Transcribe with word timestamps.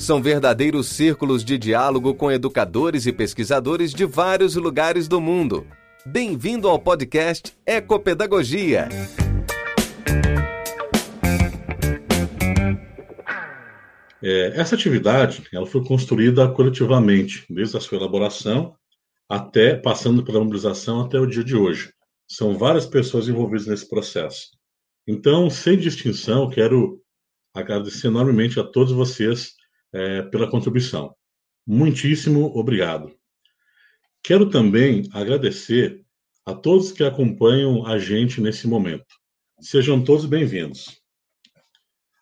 São 0.00 0.22
verdadeiros 0.22 0.86
círculos 0.86 1.44
de 1.44 1.58
diálogo 1.58 2.14
com 2.14 2.32
educadores 2.32 3.04
e 3.04 3.12
pesquisadores 3.12 3.92
de 3.92 4.06
vários 4.06 4.56
lugares 4.56 5.06
do 5.06 5.20
mundo. 5.20 5.66
Bem-vindo 6.06 6.66
ao 6.66 6.78
podcast 6.78 7.54
Ecopedagogia. 7.66 8.88
É, 14.22 14.58
essa 14.58 14.74
atividade 14.74 15.46
ela 15.52 15.66
foi 15.66 15.84
construída 15.84 16.48
coletivamente, 16.48 17.44
desde 17.50 17.76
a 17.76 17.80
sua 17.80 17.98
elaboração 17.98 18.74
até 19.28 19.74
passando 19.76 20.24
pela 20.24 20.40
mobilização 20.40 21.02
até 21.02 21.20
o 21.20 21.26
dia 21.26 21.44
de 21.44 21.54
hoje. 21.54 21.92
São 22.26 22.56
várias 22.56 22.86
pessoas 22.86 23.28
envolvidas 23.28 23.66
nesse 23.66 23.86
processo. 23.86 24.48
Então, 25.06 25.50
sem 25.50 25.76
distinção, 25.76 26.48
quero 26.48 27.02
agradecer 27.54 28.06
enormemente 28.06 28.58
a 28.58 28.64
todos 28.64 28.92
vocês 28.92 29.59
é, 29.92 30.22
pela 30.22 30.50
contribuição. 30.50 31.14
Muitíssimo 31.66 32.46
obrigado. 32.56 33.14
Quero 34.22 34.50
também 34.50 35.08
agradecer 35.12 36.04
a 36.44 36.54
todos 36.54 36.92
que 36.92 37.04
acompanham 37.04 37.86
a 37.86 37.98
gente 37.98 38.40
nesse 38.40 38.66
momento. 38.66 39.06
Sejam 39.60 40.02
todos 40.02 40.26
bem-vindos. 40.26 41.00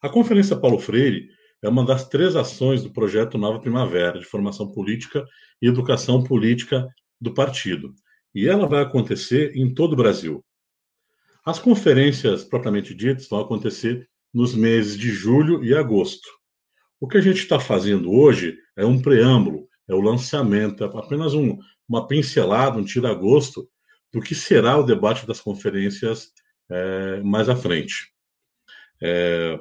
A 0.00 0.08
Conferência 0.08 0.56
Paulo 0.56 0.78
Freire 0.78 1.28
é 1.62 1.68
uma 1.68 1.84
das 1.84 2.08
três 2.08 2.36
ações 2.36 2.82
do 2.82 2.90
projeto 2.90 3.36
Nova 3.36 3.60
Primavera, 3.60 4.18
de 4.18 4.24
formação 4.24 4.70
política 4.70 5.24
e 5.60 5.66
educação 5.66 6.22
política 6.22 6.86
do 7.20 7.34
partido. 7.34 7.94
E 8.34 8.46
ela 8.46 8.68
vai 8.68 8.82
acontecer 8.82 9.56
em 9.56 9.72
todo 9.72 9.94
o 9.94 9.96
Brasil. 9.96 10.44
As 11.44 11.58
conferências 11.58 12.44
propriamente 12.44 12.94
ditas 12.94 13.28
vão 13.28 13.40
acontecer 13.40 14.08
nos 14.32 14.54
meses 14.54 14.96
de 14.96 15.10
julho 15.10 15.64
e 15.64 15.74
agosto. 15.74 16.28
O 17.00 17.06
que 17.06 17.16
a 17.16 17.20
gente 17.20 17.38
está 17.38 17.60
fazendo 17.60 18.12
hoje 18.12 18.58
é 18.76 18.84
um 18.84 19.00
preâmbulo, 19.00 19.68
é 19.88 19.94
o 19.94 20.00
lançamento, 20.00 20.82
é 20.82 20.86
apenas 20.86 21.32
um, 21.32 21.58
uma 21.88 22.06
pincelada, 22.06 22.78
um 22.78 22.84
tira-gosto 22.84 23.68
do 24.12 24.20
que 24.20 24.34
será 24.34 24.76
o 24.76 24.82
debate 24.82 25.26
das 25.26 25.40
conferências 25.40 26.32
é, 26.70 27.20
mais 27.22 27.48
à 27.48 27.54
frente. 27.54 28.12
É, 29.00 29.58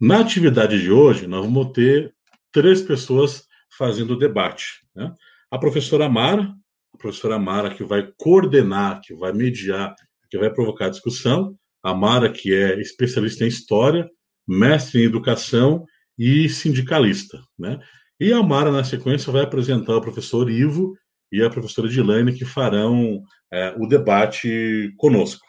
na 0.00 0.20
atividade 0.20 0.80
de 0.80 0.90
hoje, 0.90 1.26
nós 1.26 1.44
vamos 1.44 1.72
ter 1.72 2.14
três 2.52 2.80
pessoas 2.80 3.46
fazendo 3.76 4.12
o 4.12 4.18
debate. 4.18 4.86
Né? 4.94 5.12
A 5.50 5.58
professora 5.58 6.08
Mara, 6.08 6.54
a 6.94 6.98
professora 6.98 7.38
Mara 7.38 7.74
que 7.74 7.82
vai 7.82 8.12
coordenar, 8.16 9.00
que 9.00 9.14
vai 9.14 9.32
mediar, 9.32 9.94
que 10.30 10.38
vai 10.38 10.50
provocar 10.50 10.90
discussão. 10.90 11.56
A 11.82 11.92
Mara, 11.92 12.30
que 12.30 12.54
é 12.54 12.80
especialista 12.80 13.44
em 13.44 13.48
história, 13.48 14.08
mestre 14.46 15.00
em 15.00 15.04
educação 15.04 15.84
e 16.18 16.48
sindicalista. 16.48 17.40
Né? 17.58 17.80
E 18.20 18.32
a 18.32 18.42
Mara, 18.42 18.70
na 18.70 18.84
sequência, 18.84 19.32
vai 19.32 19.42
apresentar 19.42 19.96
o 19.96 20.00
professor 20.00 20.50
Ivo 20.50 20.96
e 21.30 21.42
a 21.42 21.50
professora 21.50 21.88
Dilane, 21.88 22.34
que 22.34 22.44
farão 22.44 23.22
é, 23.52 23.74
o 23.78 23.86
debate 23.86 24.92
conosco. 24.96 25.46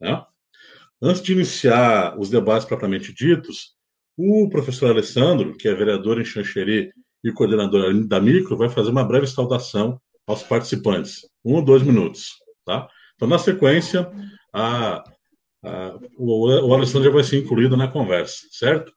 Né? 0.00 0.22
Antes 1.00 1.22
de 1.22 1.32
iniciar 1.32 2.18
os 2.18 2.30
debates 2.30 2.66
propriamente 2.66 3.12
ditos, 3.12 3.76
o 4.16 4.48
professor 4.48 4.90
Alessandro, 4.90 5.54
que 5.56 5.68
é 5.68 5.74
vereador 5.74 6.20
em 6.20 6.24
Xanxerê 6.24 6.90
e 7.22 7.30
coordenador 7.32 7.92
da 8.06 8.18
Micro, 8.18 8.56
vai 8.56 8.68
fazer 8.70 8.90
uma 8.90 9.04
breve 9.04 9.26
saudação 9.26 10.00
aos 10.26 10.42
participantes. 10.42 11.20
Um 11.44 11.54
ou 11.54 11.62
dois 11.62 11.82
minutos. 11.82 12.30
Tá? 12.64 12.88
Então, 13.14 13.28
na 13.28 13.38
sequência, 13.38 14.10
a, 14.52 15.04
a, 15.62 15.98
o, 16.16 16.68
o 16.68 16.74
Alessandro 16.74 17.04
já 17.04 17.14
vai 17.14 17.24
ser 17.24 17.38
incluído 17.38 17.76
na 17.76 17.88
conversa, 17.88 18.38
certo? 18.50 18.90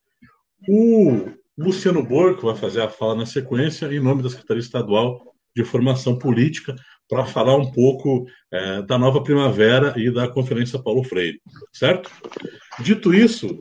O 0.68 1.30
Luciano 1.58 2.03
Borco 2.03 2.47
vai 2.47 2.56
fazer 2.56 2.81
a 2.81 2.90
fala 2.90 3.16
na 3.16 3.25
sequência, 3.25 3.86
em 3.88 4.00
nome 4.00 4.24
da 4.24 4.30
Secretaria 4.30 4.62
Estadual 4.62 5.34
de 5.56 5.64
Formação 5.64 6.18
Política, 6.18 6.75
para 7.09 7.25
falar 7.25 7.56
um 7.56 7.72
pouco 7.72 8.25
é, 8.52 8.81
da 8.84 8.98
nova 8.98 9.22
primavera 9.24 9.94
e 9.98 10.12
da 10.12 10.28
Conferência 10.28 10.81
Paulo 10.81 11.03
Freire, 11.03 11.42
certo? 11.74 12.12
Dito 12.80 13.14
isso, 13.14 13.59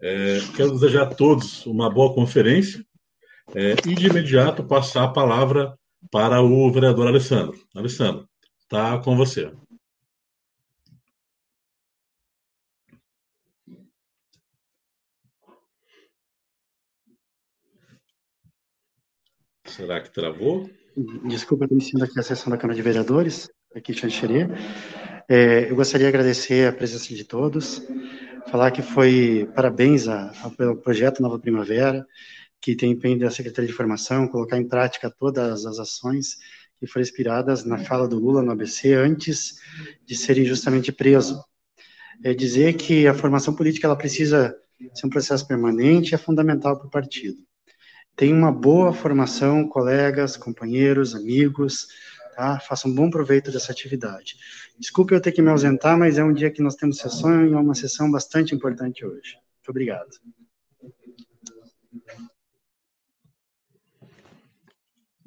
é, 0.00 0.40
quero 0.56 0.72
desejar 0.72 1.02
a 1.02 1.14
todos 1.14 1.66
uma 1.66 1.90
boa 1.90 2.14
conferência 2.14 2.84
é, 3.54 3.72
e, 3.86 3.94
de 3.94 4.06
imediato, 4.06 4.64
passar 4.64 5.04
a 5.04 5.12
palavra 5.12 5.76
para 6.10 6.40
o 6.40 6.70
vereador 6.72 7.06
Alessandro. 7.06 7.58
Alessandro, 7.74 8.26
está 8.62 8.98
com 8.98 9.16
você. 9.16 9.52
Será 19.76 20.00
que 20.00 20.10
travou? 20.10 20.70
Desculpa, 21.28 21.66
estou 21.66 21.76
iniciando 21.76 22.06
aqui 22.06 22.18
a 22.18 22.22
sessão 22.22 22.50
da 22.50 22.56
Câmara 22.56 22.74
de 22.74 22.80
Vereadores, 22.80 23.50
aqui 23.74 23.92
em 23.92 23.94
Xanxerê. 23.94 24.48
É, 25.28 25.70
eu 25.70 25.76
gostaria 25.76 26.06
de 26.06 26.08
agradecer 26.08 26.66
a 26.66 26.72
presença 26.72 27.14
de 27.14 27.24
todos, 27.24 27.82
falar 28.50 28.70
que 28.70 28.80
foi 28.80 29.46
parabéns 29.54 30.08
a, 30.08 30.30
a, 30.42 30.48
pelo 30.48 30.78
projeto 30.78 31.20
Nova 31.20 31.38
Primavera, 31.38 32.06
que 32.58 32.74
tem 32.74 32.92
empenho 32.92 33.18
da 33.18 33.30
Secretaria 33.30 33.68
de 33.68 33.76
Formação, 33.76 34.26
colocar 34.28 34.56
em 34.56 34.66
prática 34.66 35.10
todas 35.10 35.66
as 35.66 35.78
ações 35.78 36.38
que 36.80 36.86
foram 36.86 37.02
inspiradas 37.02 37.62
na 37.66 37.76
fala 37.76 38.08
do 38.08 38.18
Lula 38.18 38.40
no 38.40 38.52
ABC 38.52 38.94
antes 38.94 39.60
de 40.06 40.16
ser 40.16 40.38
injustamente 40.38 40.90
preso. 40.90 41.44
É 42.24 42.32
dizer 42.32 42.78
que 42.78 43.06
a 43.06 43.12
formação 43.12 43.54
política 43.54 43.86
ela 43.86 43.96
precisa 43.96 44.56
ser 44.94 45.06
um 45.06 45.10
processo 45.10 45.46
permanente 45.46 46.14
é 46.14 46.18
fundamental 46.18 46.78
para 46.78 46.86
o 46.86 46.90
partido. 46.90 47.44
Tem 48.16 48.32
uma 48.32 48.50
boa 48.50 48.94
formação, 48.94 49.68
colegas, 49.68 50.38
companheiros, 50.38 51.14
amigos, 51.14 51.88
tá? 52.34 52.58
Façam 52.58 52.90
um 52.90 52.94
bom 52.94 53.10
proveito 53.10 53.52
dessa 53.52 53.70
atividade. 53.70 54.36
Desculpe 54.78 55.14
eu 55.14 55.20
ter 55.20 55.32
que 55.32 55.42
me 55.42 55.50
ausentar, 55.50 55.98
mas 55.98 56.16
é 56.16 56.24
um 56.24 56.32
dia 56.32 56.50
que 56.50 56.62
nós 56.62 56.74
temos 56.74 56.96
sessão 56.96 57.46
e 57.46 57.52
é 57.52 57.56
uma 57.56 57.74
sessão 57.74 58.10
bastante 58.10 58.54
importante 58.54 59.04
hoje. 59.04 59.34
Muito 59.34 59.68
obrigado. 59.68 60.08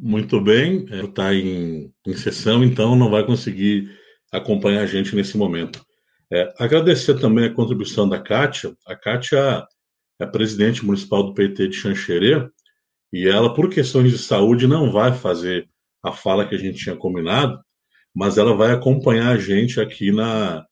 Muito 0.01 0.41
bem, 0.41 0.85
está 0.85 1.31
em, 1.33 1.94
em, 2.07 2.13
sessão, 2.16 2.63
então 2.63 2.95
não 2.95 3.11
vai 3.11 3.23
conseguir 3.23 3.91
acompanhar 4.31 4.81
a 4.81 4.85
gente 4.88 5.16
nesse 5.16 5.38
momento. 5.38 5.85
É, 6.31 6.51
agradecer 6.57 7.19
também 7.19 7.45
a 7.45 7.53
contribuição 7.53 8.07
da 8.07 8.19
Kátia. 8.19 8.75
A 8.88 8.95
Kátia 8.95 9.67
é 10.19 10.25
presidente 10.25 10.85
municipal 10.85 11.23
do 11.23 11.33
PT 11.33 11.67
de 11.67 11.75
Xanxerê 11.75 12.49
e 13.12 13.28
ela, 13.28 13.53
por 13.53 13.70
questões 13.70 14.12
de 14.12 14.18
saúde, 14.18 14.68
não 14.68 14.92
vai 14.92 15.14
fazer 15.14 15.68
a 16.03 16.12
fala 16.12 16.47
que 16.47 16.56
a 16.56 16.58
gente 16.58 16.78
tinha 16.78 16.96
combinado, 16.96 17.59
mas 18.16 18.38
ela 18.38 18.56
vai 18.56 18.72
acompanhar 18.72 19.30
a 19.30 19.38
gente 19.38 19.80
aqui 19.80 20.12
na, 20.12 20.66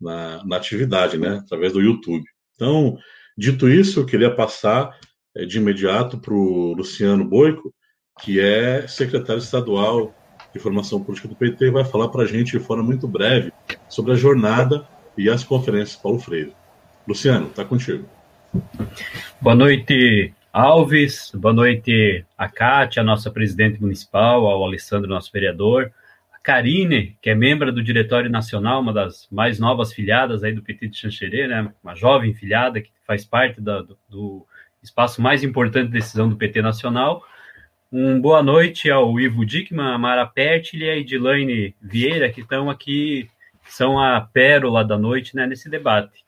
na, 0.00 0.44
na 0.44 0.56
atividade, 0.56 1.18
né, 1.18 1.40
através 1.42 1.72
do 1.72 1.80
YouTube. 1.80 2.24
Então, 2.54 2.96
dito 3.36 3.68
isso, 3.68 4.00
eu 4.00 4.06
queria 4.06 4.34
passar 4.34 4.98
é, 5.36 5.44
de 5.44 5.58
imediato 5.58 6.18
para 6.18 6.34
o 6.34 6.74
Luciano 6.74 7.24
Boico, 7.24 7.72
que 8.22 8.40
é 8.40 8.86
secretário 8.86 9.40
estadual 9.40 10.14
de 10.52 10.60
formação 10.60 11.02
política 11.02 11.28
do 11.28 11.36
PT, 11.36 11.66
e 11.66 11.70
vai 11.70 11.84
falar 11.84 12.08
para 12.08 12.24
a 12.24 12.26
gente 12.26 12.58
de 12.58 12.64
forma 12.64 12.82
muito 12.82 13.08
breve 13.08 13.52
sobre 13.88 14.12
a 14.12 14.16
jornada 14.16 14.86
e 15.16 15.30
as 15.30 15.44
conferências 15.44 15.96
Paulo 15.96 16.18
Freire. 16.18 16.54
Luciano, 17.06 17.48
está 17.48 17.64
contigo. 17.64 18.06
Boa 19.40 19.56
noite, 19.56 20.34
Alves, 20.52 21.32
boa 21.34 21.54
noite 21.54 22.26
a 22.36 22.46
Cátia, 22.46 23.02
nossa 23.02 23.30
presidente 23.30 23.80
municipal, 23.80 24.46
ao 24.46 24.62
Alessandro, 24.62 25.08
nosso 25.08 25.32
vereador, 25.32 25.90
a 26.30 26.38
Karine, 26.38 27.16
que 27.22 27.30
é 27.30 27.34
membro 27.34 27.72
do 27.72 27.82
Diretório 27.82 28.28
Nacional, 28.28 28.82
uma 28.82 28.92
das 28.92 29.26
mais 29.32 29.58
novas 29.58 29.94
filiadas 29.94 30.44
aí 30.44 30.52
do 30.52 30.60
PT 30.60 30.88
de 30.88 30.98
Xanxerê, 30.98 31.48
né? 31.48 31.72
uma 31.82 31.94
jovem 31.94 32.34
filiada 32.34 32.82
que 32.82 32.90
faz 33.06 33.24
parte 33.24 33.62
da, 33.62 33.80
do, 33.80 33.98
do, 34.06 34.46
espaço 34.82 35.22
mais 35.22 35.42
importante 35.42 35.86
de 35.86 35.94
decisão 35.94 36.28
do 36.28 36.36
PT 36.36 36.60
Nacional. 36.60 37.24
Um 37.90 38.20
boa 38.20 38.42
noite 38.42 38.90
ao 38.90 39.18
Ivo 39.18 39.46
Dickman, 39.46 39.94
a 39.94 39.96
Mara 39.96 40.26
Pertil 40.26 40.80
e 40.80 40.90
a 40.90 40.96
Edilane 40.98 41.74
Vieira, 41.80 42.30
que 42.30 42.42
estão 42.42 42.68
aqui, 42.68 43.26
são 43.64 43.98
a 43.98 44.20
pérola 44.20 44.84
da 44.84 44.98
noite 44.98 45.34
né, 45.34 45.46
nesse 45.46 45.70
debate. 45.70 46.22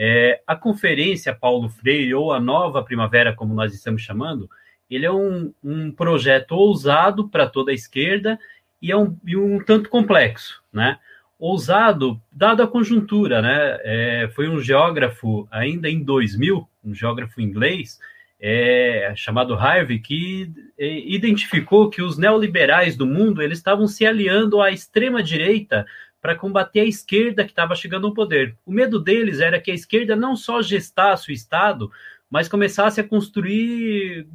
É, 0.00 0.40
a 0.46 0.54
conferência 0.54 1.34
Paulo 1.34 1.68
Freire, 1.68 2.14
ou 2.14 2.32
a 2.32 2.38
Nova 2.38 2.84
Primavera, 2.84 3.34
como 3.34 3.52
nós 3.52 3.74
estamos 3.74 4.00
chamando, 4.00 4.48
ele 4.88 5.04
é 5.04 5.10
um, 5.10 5.52
um 5.62 5.90
projeto 5.90 6.52
ousado 6.52 7.28
para 7.28 7.48
toda 7.48 7.72
a 7.72 7.74
esquerda 7.74 8.38
e 8.80 8.92
é 8.92 8.96
um, 8.96 9.18
e 9.26 9.36
um 9.36 9.58
tanto 9.58 9.90
complexo, 9.90 10.62
né? 10.72 11.00
Ousado, 11.36 12.20
dado 12.30 12.62
a 12.62 12.68
conjuntura, 12.68 13.42
né? 13.42 13.78
É, 13.82 14.30
foi 14.36 14.48
um 14.48 14.60
geógrafo, 14.60 15.48
ainda 15.50 15.90
em 15.90 16.02
2000, 16.04 16.68
um 16.84 16.94
geógrafo 16.94 17.40
inglês, 17.40 17.98
é, 18.40 19.12
chamado 19.16 19.54
Harvey, 19.54 19.98
que 19.98 20.48
é, 20.78 20.98
identificou 21.08 21.90
que 21.90 22.00
os 22.00 22.16
neoliberais 22.16 22.96
do 22.96 23.04
mundo 23.04 23.42
eles 23.42 23.58
estavam 23.58 23.88
se 23.88 24.06
aliando 24.06 24.60
à 24.60 24.70
extrema-direita 24.70 25.84
para 26.20 26.34
combater 26.34 26.80
a 26.80 26.84
esquerda 26.84 27.44
que 27.44 27.50
estava 27.50 27.74
chegando 27.74 28.06
ao 28.06 28.14
poder. 28.14 28.56
O 28.66 28.72
medo 28.72 28.98
deles 28.98 29.40
era 29.40 29.60
que 29.60 29.70
a 29.70 29.74
esquerda 29.74 30.16
não 30.16 30.34
só 30.34 30.60
gestasse 30.60 31.30
o 31.30 31.32
Estado, 31.32 31.90
mas 32.30 32.48
começasse 32.48 33.00
a 33.00 33.04
construir 33.04 34.26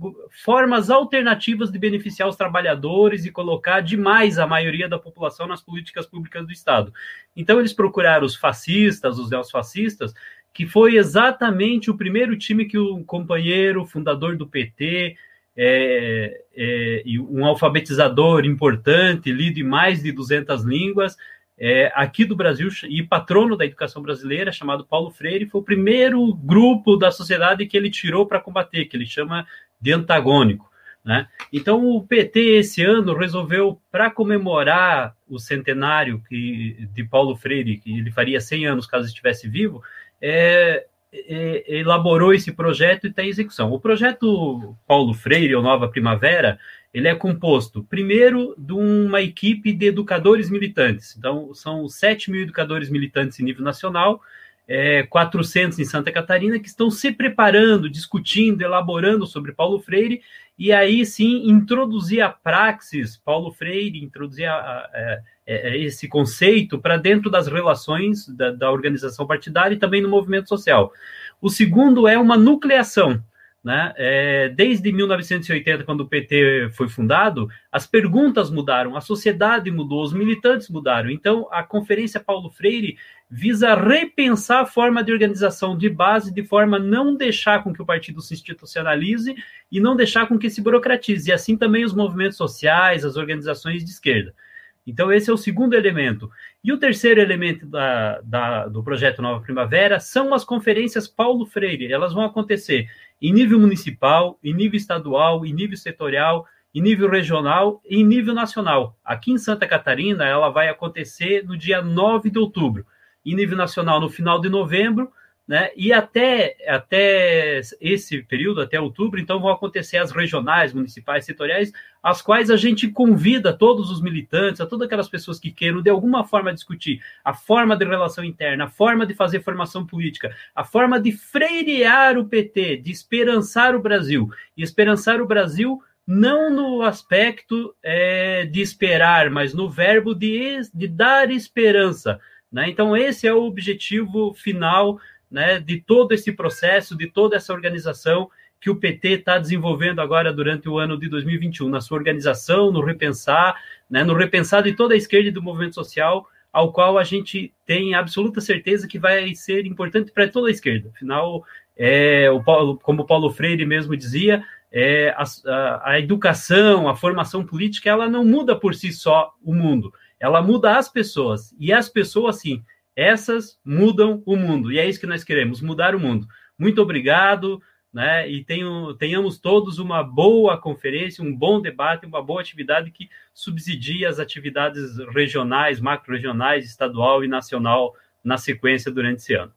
formas 0.43 0.89
alternativas 0.89 1.71
de 1.71 1.77
beneficiar 1.77 2.27
os 2.27 2.35
trabalhadores 2.35 3.25
e 3.25 3.31
colocar 3.31 3.81
demais 3.81 4.39
a 4.39 4.47
maioria 4.47 4.89
da 4.89 4.97
população 4.97 5.45
nas 5.45 5.61
políticas 5.61 6.07
públicas 6.07 6.45
do 6.45 6.51
Estado. 6.51 6.91
Então 7.35 7.59
eles 7.59 7.73
procuraram 7.73 8.25
os 8.25 8.35
fascistas, 8.35 9.19
os 9.19 9.29
neofascistas, 9.29 10.13
que 10.51 10.65
foi 10.65 10.95
exatamente 10.95 11.91
o 11.91 11.97
primeiro 11.97 12.37
time 12.37 12.65
que 12.65 12.77
o 12.77 13.03
companheiro, 13.03 13.85
fundador 13.85 14.37
do 14.37 14.47
PT, 14.47 15.15
é, 15.55 16.41
é, 16.55 17.03
um 17.29 17.45
alfabetizador 17.45 18.43
importante, 18.45 19.31
lido 19.31 19.59
em 19.59 19.63
mais 19.63 20.01
de 20.01 20.11
200 20.11 20.63
línguas, 20.63 21.15
é, 21.57 21.91
aqui 21.95 22.25
do 22.25 22.35
Brasil 22.35 22.69
e 22.89 23.03
patrono 23.03 23.55
da 23.55 23.65
educação 23.65 24.01
brasileira, 24.01 24.51
chamado 24.51 24.85
Paulo 24.85 25.11
Freire, 25.11 25.47
foi 25.47 25.61
o 25.61 25.63
primeiro 25.63 26.33
grupo 26.33 26.97
da 26.97 27.11
sociedade 27.11 27.65
que 27.65 27.77
ele 27.77 27.89
tirou 27.89 28.25
para 28.25 28.39
combater, 28.39 28.85
que 28.85 28.97
ele 28.97 29.05
chama 29.05 29.45
de 29.79 29.91
antagônico. 29.91 30.71
Né? 31.03 31.27
Então, 31.51 31.85
o 31.85 32.01
PT, 32.01 32.39
esse 32.57 32.83
ano, 32.83 33.13
resolveu, 33.13 33.79
para 33.91 34.09
comemorar 34.09 35.15
o 35.27 35.37
centenário 35.37 36.21
que, 36.27 36.87
de 36.93 37.03
Paulo 37.03 37.35
Freire, 37.35 37.77
que 37.77 37.99
ele 37.99 38.11
faria 38.11 38.39
100 38.39 38.67
anos 38.67 38.87
caso 38.87 39.05
estivesse 39.05 39.47
vivo, 39.49 39.83
é, 40.21 40.85
é, 41.11 41.77
elaborou 41.77 42.33
esse 42.33 42.51
projeto 42.53 43.05
e 43.05 43.09
está 43.09 43.21
em 43.21 43.27
execução. 43.27 43.71
O 43.71 43.79
projeto 43.79 44.75
Paulo 44.87 45.13
Freire, 45.13 45.55
ou 45.55 45.61
Nova 45.61 45.89
Primavera, 45.89 46.57
ele 46.93 47.07
é 47.07 47.15
composto, 47.15 47.83
primeiro, 47.83 48.53
de 48.57 48.73
uma 48.73 49.19
equipe 49.21 49.73
de 49.73 49.87
educadores 49.87 50.49
militantes. 50.49 51.15
Então, 51.17 51.53
são 51.53 51.89
7 51.89 52.29
mil 52.29 52.43
educadores 52.43 52.89
militantes 52.89 53.39
em 53.39 53.43
nível 53.43 53.63
nacional, 53.63 54.21
é, 54.67 55.03
400 55.03 55.79
em 55.79 55.85
Santa 55.85 56.11
Catarina, 56.11 56.59
que 56.59 56.67
estão 56.67 56.91
se 56.91 57.11
preparando, 57.11 57.89
discutindo, 57.89 58.61
elaborando 58.61 59.25
sobre 59.25 59.51
Paulo 59.51 59.79
Freire, 59.79 60.21
e 60.57 60.71
aí 60.71 61.03
sim 61.03 61.49
introduzir 61.49 62.21
a 62.21 62.29
praxis 62.29 63.17
Paulo 63.17 63.51
Freire, 63.51 64.03
introduzir 64.03 64.45
a, 64.45 64.53
a, 64.53 64.89
a, 64.93 65.21
é, 65.47 65.77
esse 65.77 66.07
conceito 66.07 66.77
para 66.77 66.95
dentro 66.95 67.29
das 67.29 67.47
relações 67.47 68.27
da, 68.27 68.51
da 68.51 68.71
organização 68.71 69.25
partidária 69.25 69.73
e 69.73 69.79
também 69.79 70.01
no 70.01 70.09
movimento 70.09 70.47
social. 70.47 70.93
O 71.41 71.49
segundo 71.49 72.07
é 72.07 72.17
uma 72.17 72.37
nucleação. 72.37 73.21
Né? 73.63 73.93
É, 73.95 74.49
desde 74.49 74.91
1980, 74.91 75.85
quando 75.85 76.01
o 76.01 76.07
PT 76.07 76.69
foi 76.73 76.89
fundado, 76.89 77.47
as 77.71 77.87
perguntas 77.87 78.51
mudaram, 78.51 78.97
a 78.97 79.01
sociedade 79.01 79.71
mudou, 79.71 80.03
os 80.03 80.11
militantes 80.11 80.67
mudaram. 80.67 81.09
Então, 81.09 81.47
a 81.49 81.63
Conferência 81.63 82.19
Paulo 82.19 82.49
Freire 82.49 82.97
visa 83.29 83.73
repensar 83.73 84.59
a 84.59 84.65
forma 84.65 85.01
de 85.01 85.13
organização 85.13 85.77
de 85.77 85.89
base, 85.89 86.33
de 86.33 86.43
forma 86.43 86.75
a 86.75 86.79
não 86.79 87.15
deixar 87.15 87.63
com 87.63 87.73
que 87.73 87.81
o 87.81 87.85
partido 87.85 88.21
se 88.21 88.33
institucionalize 88.33 89.33
e 89.71 89.79
não 89.79 89.95
deixar 89.95 90.27
com 90.27 90.37
que 90.37 90.49
se 90.49 90.61
burocratize, 90.61 91.29
e 91.29 91.33
assim 91.33 91.55
também 91.55 91.85
os 91.85 91.93
movimentos 91.93 92.37
sociais, 92.37 93.05
as 93.05 93.15
organizações 93.15 93.83
de 93.83 93.91
esquerda. 93.91 94.35
Então, 94.85 95.11
esse 95.11 95.29
é 95.29 95.33
o 95.33 95.37
segundo 95.37 95.75
elemento. 95.75 96.29
E 96.63 96.71
o 96.71 96.77
terceiro 96.77 97.21
elemento 97.21 97.65
da, 97.65 98.19
da, 98.21 98.67
do 98.67 98.83
projeto 98.83 99.21
Nova 99.21 99.41
Primavera 99.41 99.99
são 99.99 100.33
as 100.33 100.43
conferências 100.43 101.07
Paulo 101.07 101.45
Freire. 101.45 101.91
Elas 101.91 102.13
vão 102.13 102.23
acontecer 102.23 102.87
em 103.21 103.31
nível 103.31 103.59
municipal, 103.59 104.37
em 104.43 104.53
nível 104.53 104.77
estadual, 104.77 105.45
em 105.45 105.53
nível 105.53 105.77
setorial, 105.77 106.45
em 106.75 106.81
nível 106.81 107.09
regional 107.09 107.81
e 107.85 108.01
em 108.01 108.03
nível 108.03 108.33
nacional. 108.33 108.97
Aqui 109.05 109.31
em 109.31 109.37
Santa 109.37 109.67
Catarina, 109.67 110.25
ela 110.25 110.49
vai 110.49 110.67
acontecer 110.67 111.45
no 111.45 111.55
dia 111.55 111.81
9 111.81 112.29
de 112.29 112.39
outubro. 112.39 112.85
Em 113.25 113.35
nível 113.35 113.55
nacional, 113.55 114.01
no 114.01 114.09
final 114.09 114.41
de 114.41 114.49
novembro, 114.49 115.11
né? 115.45 115.71
E 115.75 115.91
até, 115.91 116.55
até 116.67 117.59
esse 117.81 118.23
período, 118.23 118.61
até 118.61 118.79
outubro, 118.79 119.19
então 119.19 119.41
vão 119.41 119.51
acontecer 119.51 119.97
as 119.97 120.11
regionais, 120.11 120.73
municipais, 120.73 121.25
setoriais, 121.25 121.71
as 122.01 122.21
quais 122.21 122.49
a 122.49 122.55
gente 122.55 122.89
convida 122.89 123.51
todos 123.51 123.91
os 123.91 124.01
militantes, 124.01 124.61
a 124.61 124.65
todas 124.65 124.85
aquelas 124.85 125.09
pessoas 125.09 125.39
que 125.39 125.51
queiram 125.51 125.81
de 125.81 125.89
alguma 125.89 126.23
forma 126.23 126.53
discutir 126.53 127.01
a 127.25 127.33
forma 127.33 127.75
de 127.75 127.83
relação 127.83 128.23
interna, 128.23 128.65
a 128.65 128.69
forma 128.69 129.05
de 129.05 129.13
fazer 129.13 129.41
formação 129.41 129.85
política, 129.85 130.33
a 130.55 130.63
forma 130.63 130.99
de 130.99 131.11
freirear 131.11 132.17
o 132.17 132.25
PT, 132.25 132.77
de 132.77 132.91
esperançar 132.91 133.75
o 133.75 133.81
Brasil. 133.81 134.29
E 134.55 134.63
esperançar 134.63 135.21
o 135.21 135.27
Brasil 135.27 135.81
não 136.07 136.49
no 136.49 136.81
aspecto 136.83 137.75
é, 137.81 138.45
de 138.45 138.61
esperar, 138.61 139.29
mas 139.29 139.53
no 139.53 139.69
verbo 139.69 140.13
de, 140.13 140.59
de 140.73 140.87
dar 140.87 141.31
esperança. 141.31 142.19
Né? 142.51 142.69
Então, 142.69 142.95
esse 142.95 143.27
é 143.27 143.33
o 143.33 143.43
objetivo 143.43 144.33
final 144.33 144.99
né, 145.33 145.59
de 145.59 145.81
todo 145.81 146.13
esse 146.13 146.31
processo, 146.31 146.95
de 146.95 147.07
toda 147.07 147.35
essa 147.35 147.51
organização 147.51 148.29
que 148.61 148.69
o 148.69 148.75
PT 148.75 149.09
está 149.09 149.39
desenvolvendo 149.39 149.99
agora 149.99 150.31
durante 150.31 150.69
o 150.69 150.77
ano 150.77 150.97
de 150.97 151.09
2021, 151.09 151.67
na 151.67 151.81
sua 151.81 151.97
organização, 151.97 152.71
no 152.71 152.81
repensar, 152.81 153.59
né, 153.89 154.03
no 154.03 154.13
repensar 154.13 154.61
de 154.61 154.73
toda 154.73 154.93
a 154.93 154.97
esquerda 154.97 155.29
e 155.29 155.31
do 155.31 155.41
movimento 155.41 155.73
social, 155.73 156.27
ao 156.53 156.71
qual 156.71 156.99
a 156.99 157.03
gente 157.03 157.51
tem 157.65 157.95
absoluta 157.95 158.39
certeza 158.39 158.87
que 158.87 158.99
vai 158.99 159.33
ser 159.33 159.65
importante 159.65 160.11
para 160.11 160.29
toda 160.29 160.49
a 160.49 160.51
esquerda. 160.51 160.91
Afinal, 160.95 161.43
é, 161.75 162.29
o 162.29 162.43
Paulo, 162.43 162.79
como 162.79 163.01
o 163.01 163.05
Paulo 163.05 163.31
Freire 163.31 163.65
mesmo 163.65 163.97
dizia, 163.97 164.45
é, 164.71 165.09
a, 165.17 165.23
a, 165.45 165.91
a 165.93 165.99
educação, 165.99 166.87
a 166.87 166.95
formação 166.95 167.43
política, 167.43 167.89
ela 167.89 168.07
não 168.07 168.23
muda 168.23 168.55
por 168.55 168.75
si 168.75 168.93
só 168.93 169.33
o 169.43 169.53
mundo, 169.53 169.91
ela 170.19 170.43
muda 170.43 170.77
as 170.77 170.87
pessoas. 170.87 171.55
E 171.59 171.73
as 171.73 171.89
pessoas, 171.89 172.39
sim, 172.39 172.63
essas 172.95 173.59
mudam 173.65 174.21
o 174.25 174.35
mundo. 174.35 174.71
E 174.71 174.79
é 174.79 174.87
isso 174.87 174.99
que 174.99 175.07
nós 175.07 175.23
queremos, 175.23 175.61
mudar 175.61 175.95
o 175.95 175.99
mundo. 175.99 176.27
Muito 176.57 176.81
obrigado, 176.81 177.61
né? 177.91 178.29
E 178.29 178.43
tenho, 178.43 178.93
tenhamos 178.95 179.37
todos 179.37 179.77
uma 179.77 180.03
boa 180.03 180.57
conferência, 180.57 181.23
um 181.23 181.35
bom 181.35 181.61
debate, 181.61 182.05
uma 182.05 182.23
boa 182.23 182.41
atividade 182.41 182.91
que 182.91 183.09
subsidie 183.33 184.05
as 184.05 184.19
atividades 184.19 184.97
regionais, 185.13 185.79
macro-regionais, 185.79 186.65
estadual 186.65 187.23
e 187.23 187.27
nacional 187.27 187.93
na 188.23 188.37
sequência 188.37 188.91
durante 188.91 189.19
esse 189.19 189.33
ano. 189.33 189.53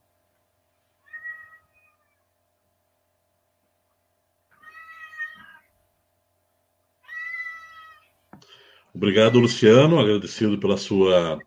Obrigado, 8.95 9.39
Luciano, 9.39 10.01
agradecido 10.01 10.59
pela 10.59 10.79
sua 10.79 11.39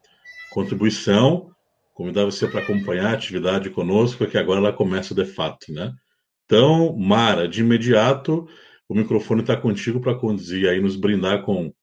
contribuição 0.51 1.49
convidar 1.99 2.23
você 2.23 2.47
para 2.47 2.61
acompanhar 2.61 3.07
a 3.07 3.13
atividade 3.13 3.69
conosco, 3.69 4.25
que 4.25 4.37
agora 4.37 4.61
ela 4.61 4.71
começa 4.71 5.13
de 5.13 5.25
fato, 5.25 5.73
né? 5.73 5.93
Então, 6.45 6.95
Mara, 6.95 7.45
de 7.45 7.59
imediato, 7.59 8.47
o 8.87 8.95
microfone 8.95 9.41
está 9.41 9.57
contigo 9.57 9.99
para 9.99 10.15
conduzir 10.15 10.69
aí, 10.69 10.79
nos 10.79 10.95
brindar 10.95 11.43
com, 11.43 11.73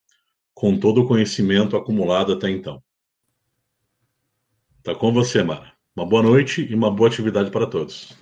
com 0.54 0.80
todo 0.80 1.02
o 1.02 1.06
conhecimento 1.06 1.76
acumulado 1.76 2.32
até 2.32 2.48
então. 2.48 2.82
Está 4.78 4.94
com 4.94 5.12
você, 5.12 5.42
Mara. 5.42 5.74
Uma 5.94 6.06
boa 6.06 6.22
noite 6.22 6.66
e 6.66 6.74
uma 6.74 6.90
boa 6.90 7.10
atividade 7.10 7.50
para 7.50 7.66
todos. 7.66 8.16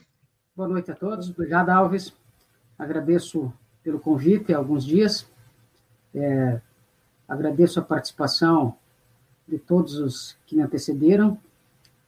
Boa 0.57 0.69
noite 0.69 0.91
a 0.91 0.97
todos. 0.97 1.31
Obrigado, 1.31 1.71
Alves. 1.71 2.13
Agradeço 2.77 3.53
pelo 3.85 4.01
convite 4.01 4.53
há 4.53 4.57
alguns 4.57 4.85
dias. 4.85 5.31
É, 6.13 6.61
agradeço 7.29 7.79
a 7.79 7.85
participação 7.85 8.77
de 9.47 9.61
todos 9.61 9.95
os 9.95 10.37
que 10.45 10.57
me 10.57 10.63
antecederam 10.63 11.41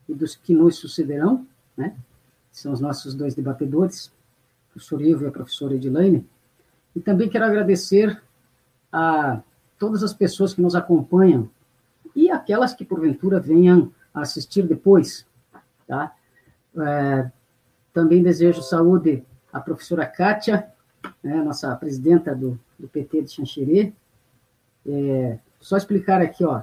e 0.09 0.15
dos 0.15 0.37
que 0.37 0.55
nos 0.55 0.77
sucederão, 0.77 1.47
né? 1.77 1.97
São 2.51 2.73
os 2.73 2.81
nossos 2.81 3.15
dois 3.15 3.35
debatedores, 3.35 4.07
o 4.69 4.73
professor 4.73 5.03
Ivo 5.03 5.25
e 5.25 5.29
a 5.29 5.31
professora 5.31 5.75
Edilaine. 5.75 6.27
E 6.95 7.01
também 7.01 7.29
quero 7.29 7.45
agradecer 7.45 8.23
a 8.91 9.43
todas 9.79 10.03
as 10.03 10.15
pessoas 10.15 10.55
que 10.55 10.63
nos 10.63 10.75
acompanham 10.75 11.51
e 12.15 12.31
aquelas 12.31 12.73
que 12.73 12.85
porventura 12.85 13.39
venham 13.39 13.93
assistir 14.15 14.67
depois, 14.67 15.27
tá? 15.87 16.15
É, 16.79 17.31
também 17.93 18.23
desejo 18.23 18.63
saúde 18.63 19.23
à 19.53 19.61
professora 19.61 20.07
Kátia, 20.07 20.71
né, 21.23 21.43
nossa 21.43 21.75
presidenta 21.77 22.35
do, 22.35 22.59
do 22.79 22.89
PT 22.89 23.23
de 23.23 23.31
Xanxerê. 23.31 23.93
É, 24.87 25.39
só 25.61 25.77
explicar 25.77 26.21
aqui, 26.21 26.45
ó, 26.45 26.63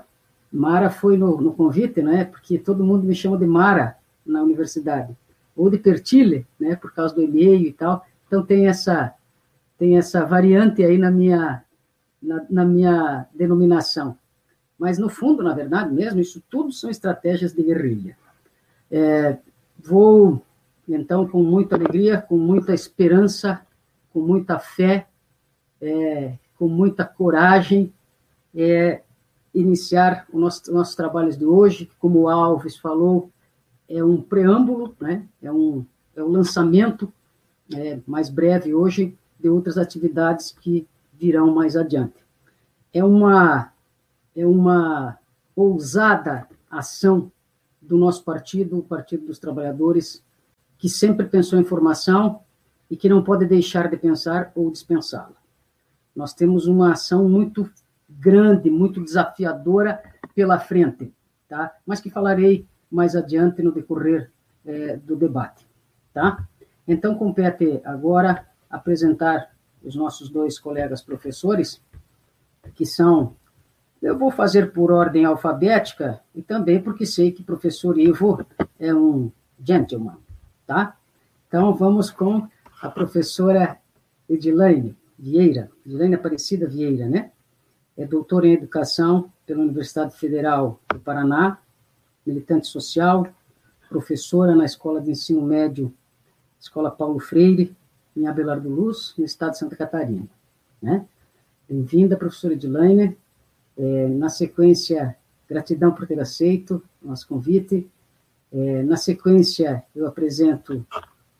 Mara 0.53 0.91
foi 0.91 1.17
no, 1.17 1.41
no, 1.41 1.51
convite, 1.51 2.00
né? 2.03 2.25
Porque 2.25 2.60
todo 2.60 2.83
mundo 2.83 3.03
me 3.03 3.15
chama 3.15 3.39
de 3.39 3.48
Mara 3.48 3.98
na 4.24 4.43
universidade. 4.43 5.17
ou 5.55 5.67
de 5.67 5.79
Pertile, 5.79 6.45
né, 6.60 6.75
por 6.75 6.93
causa 6.93 7.15
do 7.15 7.24
e-mail 7.24 7.67
e 7.67 7.74
tal. 7.74 8.05
Então 8.27 8.45
tem 8.45 8.67
essa 8.67 9.15
tem 9.77 9.98
essa 9.98 10.24
variante 10.24 10.83
aí 10.83 10.98
na 10.98 11.10
minha 11.10 11.63
na, 12.22 12.45
na 12.50 12.65
minha 12.65 13.25
denominação. 13.33 14.15
Mas 14.77 15.00
no 15.00 15.10
fundo, 15.10 15.41
na 15.43 15.53
verdade 15.53 15.91
mesmo, 15.91 16.19
isso 16.19 16.41
tudo 16.50 16.72
são 16.72 16.89
estratégias 16.89 17.53
de 17.53 17.63
guerrilha. 17.63 18.15
É, 18.91 19.38
vou 19.79 20.41
então 20.88 21.27
com 21.27 21.41
muita 21.41 21.75
alegria, 21.75 22.22
com 22.22 22.38
muita 22.38 22.74
esperança, 22.74 23.65
com 24.12 24.19
muita 24.19 24.60
fé, 24.60 25.07
é, 25.81 26.33
com 26.57 26.67
muita 26.67 27.03
coragem, 27.05 27.91
é, 28.55 29.01
iniciar 29.53 30.25
os 30.31 30.39
nossos, 30.39 30.67
nossos 30.67 30.95
trabalhos 30.95 31.38
de 31.38 31.45
hoje, 31.45 31.89
como 32.00 32.22
o 32.22 32.29
Alves 32.29 32.77
falou, 32.77 33.29
é 33.88 34.03
um 34.03 34.22
preâmbulo, 34.22 34.95
né? 35.00 35.27
é, 35.41 35.51
um, 35.51 35.86
é 36.15 36.24
um 36.24 36.29
lançamento 36.29 37.12
é, 37.74 38.00
mais 38.07 38.29
breve 38.29 38.74
hoje 38.74 39.17
de 39.39 39.50
outras 39.50 39.77
atividades 39.77 40.51
que 40.51 40.88
virão 41.13 41.53
mais 41.53 41.75
adiante. 41.75 42.15
É 42.91 43.03
uma, 43.03 43.72
é 44.36 44.45
uma 44.45 45.19
ousada 45.55 46.48
ação 46.69 47.31
do 47.81 47.98
nosso 47.98 48.24
partido, 48.24 48.79
o 48.79 48.83
Partido 48.83 49.25
dos 49.25 49.39
Trabalhadores, 49.39 50.24
que 50.77 50.89
sempre 50.89 51.27
pensou 51.27 51.60
em 51.60 51.63
formação 51.63 52.41
e 52.89 52.95
que 52.95 53.10
não 53.10 53.24
pode 53.24 53.45
deixar 53.45 53.89
de 53.89 53.98
pensar 53.98 54.51
ou 54.55 54.72
dispensá-la. 54.72 55.36
Nós 56.15 56.33
temos 56.33 56.67
uma 56.67 56.93
ação 56.93 57.27
muito 57.27 57.69
grande, 58.20 58.70
muito 58.70 59.03
desafiadora 59.03 60.01
pela 60.36 60.60
frente, 60.60 61.12
tá? 61.48 61.75
Mas 61.86 62.00
que 62.00 62.10
falarei 62.10 62.65
mais 62.89 63.15
adiante 63.15 63.62
no 63.62 63.72
decorrer 63.72 64.32
é, 64.65 64.98
do 64.98 65.15
debate, 65.15 65.67
tá? 66.13 66.48
Então, 66.88 67.15
compete 67.15 67.82
agora 67.84 68.48
apresentar 68.70 69.51
os 69.84 69.96
nossos 69.96 70.29
dois 70.29 70.60
colegas 70.60 71.01
professores, 71.01 71.82
que 72.75 72.86
são, 72.86 73.36
eu 74.01 74.17
vou 74.17 74.32
fazer 74.32 74.72
por 74.72 74.91
ordem 74.91 75.25
alfabética, 75.25 76.22
e 76.34 76.41
também 76.41 76.82
porque 76.82 77.05
sei 77.05 77.32
que 77.32 77.43
professor 77.43 77.98
Ivo 77.98 78.46
é 78.79 78.93
um 78.93 79.32
gentleman, 79.62 80.17
tá? 80.65 80.98
Então, 81.48 81.74
vamos 81.74 82.10
com 82.10 82.48
a 82.82 82.89
professora 82.89 83.77
Edilaine 84.27 84.98
Vieira, 85.20 85.70
Edilaine 85.86 86.15
Aparecida 86.15 86.67
Vieira, 86.67 87.08
né? 87.08 87.32
É 87.95 88.05
doutora 88.05 88.47
em 88.47 88.53
Educação 88.53 89.31
pela 89.45 89.62
Universidade 89.62 90.17
Federal 90.17 90.79
do 90.91 91.00
Paraná, 91.00 91.59
militante 92.25 92.67
social, 92.67 93.27
professora 93.88 94.55
na 94.55 94.65
Escola 94.65 95.00
de 95.00 95.12
Ensino 95.12 95.43
Médio, 95.43 95.93
Escola 96.59 96.89
Paulo 96.89 97.19
Freire, 97.19 97.75
em 98.17 98.25
Abelardo 98.25 98.67
Luz, 98.67 99.13
no 99.15 99.23
estado 99.23 99.51
de 99.51 99.59
Santa 99.59 99.75
Catarina. 99.75 100.27
Né? 100.81 101.05
Bem-vinda, 101.69 102.17
professora 102.17 102.55
Edilaine. 102.55 103.15
É, 103.77 104.07
na 104.07 104.29
sequência, 104.29 105.15
gratidão 105.47 105.91
por 105.91 106.07
ter 106.07 106.19
aceito 106.19 106.81
o 107.01 107.09
nosso 107.09 107.27
convite. 107.27 107.88
É, 108.51 108.81
na 108.83 108.97
sequência, 108.97 109.83
eu 109.95 110.07
apresento 110.07 110.83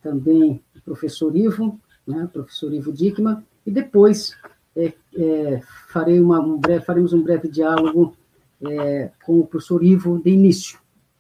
também 0.04 0.62
o 0.76 0.82
professor 0.82 1.36
Ivo, 1.36 1.80
né, 2.06 2.26
o 2.26 2.28
professor 2.28 2.72
Ivo 2.74 2.92
Dickman, 2.92 3.44
e 3.66 3.72
depois 3.72 4.36
é, 4.76 4.94
é, 5.16 5.62
farei 5.88 6.20
uma, 6.20 6.40
um 6.40 6.58
breve, 6.58 6.84
faremos 6.84 7.14
um 7.14 7.22
breve 7.22 7.48
diálogo 7.48 8.16
é, 8.62 9.12
com 9.26 9.40
o 9.40 9.48
professor 9.48 9.84
Ivo 9.84 10.22
de 10.22 10.32
início, 10.32 10.80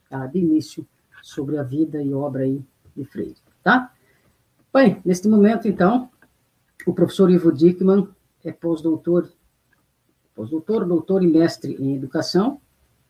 tá? 0.09 0.25
de 0.27 0.39
início, 0.39 0.85
sobre 1.21 1.57
a 1.57 1.63
vida 1.63 2.01
e 2.01 2.13
obra 2.13 2.43
aí 2.43 2.61
de 2.95 3.05
Freire, 3.05 3.35
tá? 3.63 3.91
Bem, 4.73 5.01
neste 5.05 5.27
momento, 5.27 5.67
então, 5.67 6.09
o 6.85 6.93
professor 6.93 7.29
Ivo 7.29 7.51
Dickman 7.51 8.07
é 8.43 8.51
pós-doutor, 8.51 9.29
pós-doutor, 10.35 10.85
doutor 10.85 11.23
e 11.23 11.27
mestre 11.27 11.75
em 11.79 11.95
educação, 11.95 12.59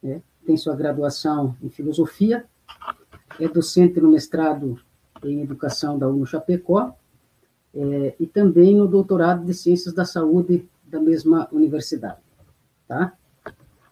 né? 0.02 0.22
tem 0.46 0.58
sua 0.58 0.76
graduação 0.76 1.56
em 1.62 1.70
filosofia, 1.70 2.46
é 3.40 3.48
docente 3.48 4.00
no 4.00 4.12
mestrado 4.12 4.80
em 5.24 5.42
educação 5.42 5.98
da 5.98 6.08
UNO 6.08 6.26
Chapecó, 6.26 6.96
é, 7.76 8.16
e 8.20 8.28
também 8.28 8.76
no 8.76 8.88
doutorado 8.88 9.46
de 9.46 9.54
Ciências 9.54 9.94
da 9.94 10.06
Saúde 10.06 10.68
da 10.86 11.00
mesma 11.00 11.48
universidade. 11.52 12.20
Tá? 12.88 13.14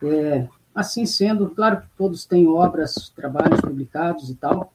É, 0.04 0.48
assim 0.74 1.06
sendo, 1.06 1.50
claro 1.50 1.82
que 1.82 1.88
todos 1.98 2.26
têm 2.26 2.48
obras, 2.48 3.10
trabalhos 3.16 3.60
publicados 3.62 4.30
e 4.30 4.36
tal, 4.36 4.74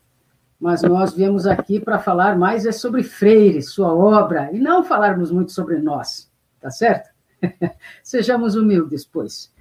mas 0.58 0.82
nós 0.82 1.12
viemos 1.12 1.46
aqui 1.46 1.78
para 1.78 1.98
falar 1.98 2.36
mais 2.36 2.64
é 2.66 2.72
sobre 2.72 3.02
Freire, 3.02 3.62
sua 3.62 3.94
obra, 3.94 4.50
e 4.52 4.58
não 4.58 4.82
falarmos 4.82 5.30
muito 5.30 5.52
sobre 5.52 5.78
nós, 5.78 6.30
tá 6.60 6.70
certo? 6.70 7.10
Sejamos 8.02 8.56
humildes, 8.56 9.04
pois. 9.04 9.52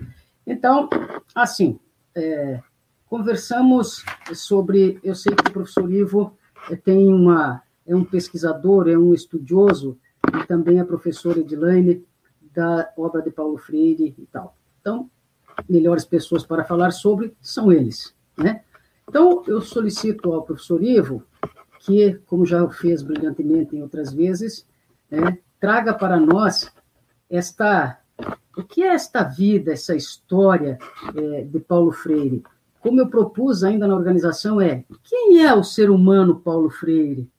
Então, 0.48 0.90
assim, 1.34 1.80
é, 2.16 2.62
conversamos 3.08 4.06
sobre. 4.34 5.00
Eu 5.04 5.16
sei 5.16 5.36
que 5.36 5.50
o 5.50 5.54
professor 5.54 5.92
Ivo 5.92 6.38
tem 6.84 7.14
uma 7.14 7.62
é 7.86 7.96
um 7.96 8.04
pesquisador, 8.04 8.88
é 8.88 8.98
um 8.98 9.14
estudioso, 9.14 9.98
e 10.28 10.48
também 10.48 10.80
é 10.80 10.84
professor 10.84 11.38
Edilane 11.38 12.04
da 12.54 12.92
obra 12.98 13.22
de 13.22 13.30
Paulo 13.30 13.58
Freire 13.58 14.16
e 14.18 14.26
tal. 14.28 14.58
Então, 14.80 15.10
melhores 15.70 16.06
pessoas 16.06 16.46
para 16.46 16.64
falar 16.64 16.92
sobre 16.92 17.36
são 17.42 17.72
eles, 17.72 18.16
né? 18.38 18.62
Então, 19.08 19.44
eu 19.48 19.62
solicito 19.62 20.34
ao 20.34 20.44
professor 20.44 20.82
Ivo 20.82 21.24
que, 21.80 22.16
como 22.26 22.46
já 22.46 22.68
fez 22.70 23.04
brilhantemente 23.04 23.76
em 23.76 23.82
outras 23.82 24.12
vezes, 24.12 24.66
né, 25.10 25.38
traga 25.60 25.94
para 25.94 26.20
nós 26.20 26.72
esta 27.30 28.00
o 28.58 28.64
que 28.64 28.82
é 28.82 28.88
esta 28.88 29.24
vida, 29.24 29.74
essa 29.74 29.96
história 29.96 30.80
é, 31.16 31.44
de 31.44 31.60
Paulo 31.60 31.92
Freire. 31.92 32.42
Como 32.80 33.00
eu 33.02 33.10
propus 33.10 33.64
ainda 33.64 33.88
na 33.88 33.96
organização 33.96 34.62
é 34.62 34.86
quem 35.04 35.44
é 35.44 35.54
o 35.54 35.64
ser 35.64 35.90
humano 35.90 36.40
Paulo 36.40 36.70
Freire? 36.70 37.30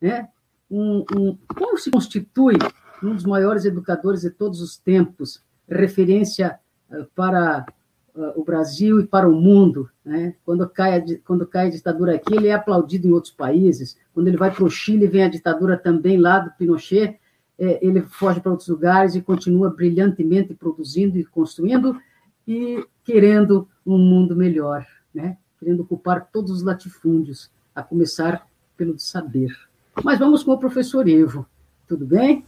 Né? 0.00 0.28
Um, 0.70 1.04
um, 1.16 1.38
como 1.48 1.76
se 1.76 1.90
constitui 1.90 2.56
um 3.02 3.14
dos 3.14 3.24
maiores 3.24 3.64
educadores 3.64 4.20
de 4.20 4.30
todos 4.30 4.60
os 4.60 4.76
tempos, 4.76 5.42
referência 5.68 6.58
uh, 6.90 7.06
para 7.14 7.66
uh, 8.14 8.40
o 8.40 8.44
Brasil 8.44 9.00
e 9.00 9.06
para 9.06 9.28
o 9.28 9.32
mundo. 9.32 9.90
Né? 10.04 10.34
Quando, 10.44 10.68
cai 10.68 10.98
a, 10.98 11.18
quando 11.24 11.46
cai 11.46 11.66
a 11.66 11.70
ditadura 11.70 12.14
aqui, 12.14 12.34
ele 12.34 12.48
é 12.48 12.54
aplaudido 12.54 13.08
em 13.08 13.12
outros 13.12 13.32
países. 13.32 13.96
Quando 14.14 14.28
ele 14.28 14.36
vai 14.36 14.50
para 14.52 14.64
o 14.64 14.70
Chile, 14.70 15.06
vem 15.06 15.24
a 15.24 15.28
ditadura 15.28 15.76
também 15.76 16.16
lá 16.18 16.38
do 16.38 16.50
Pinochet, 16.52 17.18
é, 17.58 17.84
ele 17.86 18.00
foge 18.02 18.40
para 18.40 18.52
outros 18.52 18.68
lugares 18.68 19.14
e 19.14 19.20
continua 19.20 19.68
brilhantemente 19.68 20.54
produzindo 20.54 21.18
e 21.18 21.24
construindo 21.24 22.00
e 22.48 22.82
querendo 23.04 23.68
um 23.84 23.98
mundo 23.98 24.34
melhor, 24.34 24.86
né? 25.12 25.36
querendo 25.58 25.82
ocupar 25.82 26.30
todos 26.32 26.50
os 26.50 26.62
latifúndios, 26.62 27.50
a 27.74 27.82
começar 27.82 28.46
pelo 28.76 28.94
de 28.94 29.02
saber. 29.02 29.69
Mas 30.02 30.18
vamos 30.18 30.42
com 30.42 30.52
o 30.52 30.58
professor 30.58 31.06
Ivo. 31.06 31.46
Tudo 31.86 32.06
bem? 32.06 32.44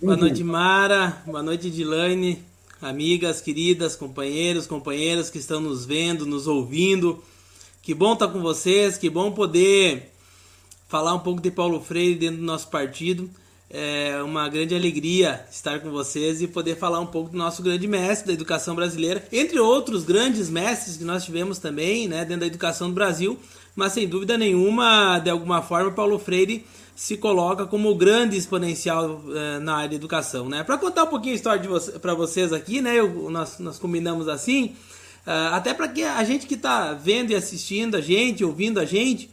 Boa 0.00 0.16
noite, 0.16 0.44
Mara. 0.44 1.22
Boa 1.24 1.42
noite, 1.42 1.70
Dilane. 1.70 2.42
Amigas, 2.82 3.40
queridas, 3.40 3.96
companheiros, 3.96 4.66
companheiras 4.66 5.30
que 5.30 5.38
estão 5.38 5.60
nos 5.60 5.86
vendo, 5.86 6.26
nos 6.26 6.46
ouvindo. 6.46 7.22
Que 7.82 7.94
bom 7.94 8.12
estar 8.12 8.28
com 8.28 8.42
vocês, 8.42 8.98
que 8.98 9.08
bom 9.08 9.32
poder 9.32 10.12
falar 10.88 11.14
um 11.14 11.20
pouco 11.20 11.40
de 11.40 11.50
Paulo 11.50 11.80
Freire 11.80 12.16
dentro 12.16 12.38
do 12.38 12.44
nosso 12.44 12.68
partido. 12.68 13.30
É 13.68 14.22
uma 14.22 14.48
grande 14.48 14.76
alegria 14.76 15.44
estar 15.50 15.80
com 15.80 15.90
vocês 15.90 16.40
e 16.40 16.46
poder 16.46 16.76
falar 16.76 17.00
um 17.00 17.06
pouco 17.06 17.30
do 17.30 17.36
nosso 17.36 17.62
grande 17.62 17.88
mestre 17.88 18.28
da 18.28 18.32
educação 18.32 18.76
brasileira, 18.76 19.26
entre 19.32 19.58
outros 19.58 20.04
grandes 20.04 20.48
mestres 20.48 20.96
que 20.96 21.04
nós 21.04 21.24
tivemos 21.24 21.58
também, 21.58 22.06
né, 22.06 22.24
dentro 22.24 22.40
da 22.40 22.46
educação 22.46 22.88
do 22.88 22.94
Brasil, 22.94 23.36
mas 23.74 23.92
sem 23.92 24.06
dúvida 24.06 24.38
nenhuma, 24.38 25.18
de 25.18 25.30
alguma 25.30 25.62
forma, 25.62 25.90
Paulo 25.90 26.16
Freire 26.18 26.64
se 26.94 27.18
coloca 27.18 27.66
como 27.66 27.90
o 27.90 27.94
grande 27.94 28.38
exponencial 28.38 29.20
uh, 29.26 29.60
na 29.60 29.76
área 29.76 29.90
de 29.90 29.96
educação, 29.96 30.48
né? 30.48 30.64
Para 30.64 30.78
contar 30.78 31.04
um 31.04 31.08
pouquinho 31.08 31.34
a 31.34 31.36
história 31.36 31.68
você, 31.68 31.92
para 31.98 32.14
vocês 32.14 32.54
aqui, 32.54 32.80
né? 32.80 32.94
Eu, 32.96 33.30
nós, 33.30 33.58
nós 33.58 33.78
combinamos 33.78 34.28
assim, 34.28 34.74
uh, 35.26 35.52
até 35.52 35.74
para 35.74 35.88
que 35.88 36.02
a 36.02 36.24
gente 36.24 36.46
que 36.46 36.54
está 36.54 36.94
vendo 36.94 37.32
e 37.32 37.34
assistindo 37.34 37.96
a 37.96 38.00
gente, 38.00 38.42
ouvindo 38.42 38.80
a 38.80 38.86
gente, 38.86 39.28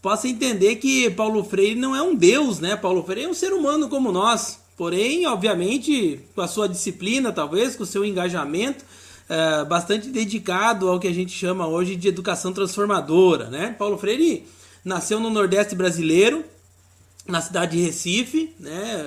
possa 0.00 0.28
entender 0.28 0.76
que 0.76 1.10
Paulo 1.10 1.42
Freire 1.44 1.78
não 1.78 1.94
é 1.94 2.02
um 2.02 2.14
deus, 2.14 2.60
né? 2.60 2.76
Paulo 2.76 3.02
Freire 3.02 3.24
é 3.24 3.28
um 3.28 3.34
ser 3.34 3.52
humano 3.52 3.88
como 3.88 4.12
nós, 4.12 4.60
porém, 4.76 5.26
obviamente, 5.26 6.20
com 6.34 6.40
a 6.40 6.48
sua 6.48 6.68
disciplina, 6.68 7.32
talvez, 7.32 7.74
com 7.74 7.82
o 7.82 7.86
seu 7.86 8.04
engajamento, 8.04 8.84
é, 9.28 9.64
bastante 9.64 10.08
dedicado 10.08 10.88
ao 10.88 11.00
que 11.00 11.08
a 11.08 11.12
gente 11.12 11.32
chama 11.32 11.66
hoje 11.66 11.96
de 11.96 12.08
educação 12.08 12.52
transformadora. 12.52 13.50
Né? 13.50 13.74
Paulo 13.78 13.98
Freire 13.98 14.46
nasceu 14.84 15.20
no 15.20 15.30
Nordeste 15.30 15.74
brasileiro, 15.74 16.44
na 17.26 17.42
cidade 17.42 17.76
de 17.76 17.84
Recife, 17.84 18.54
né? 18.58 19.04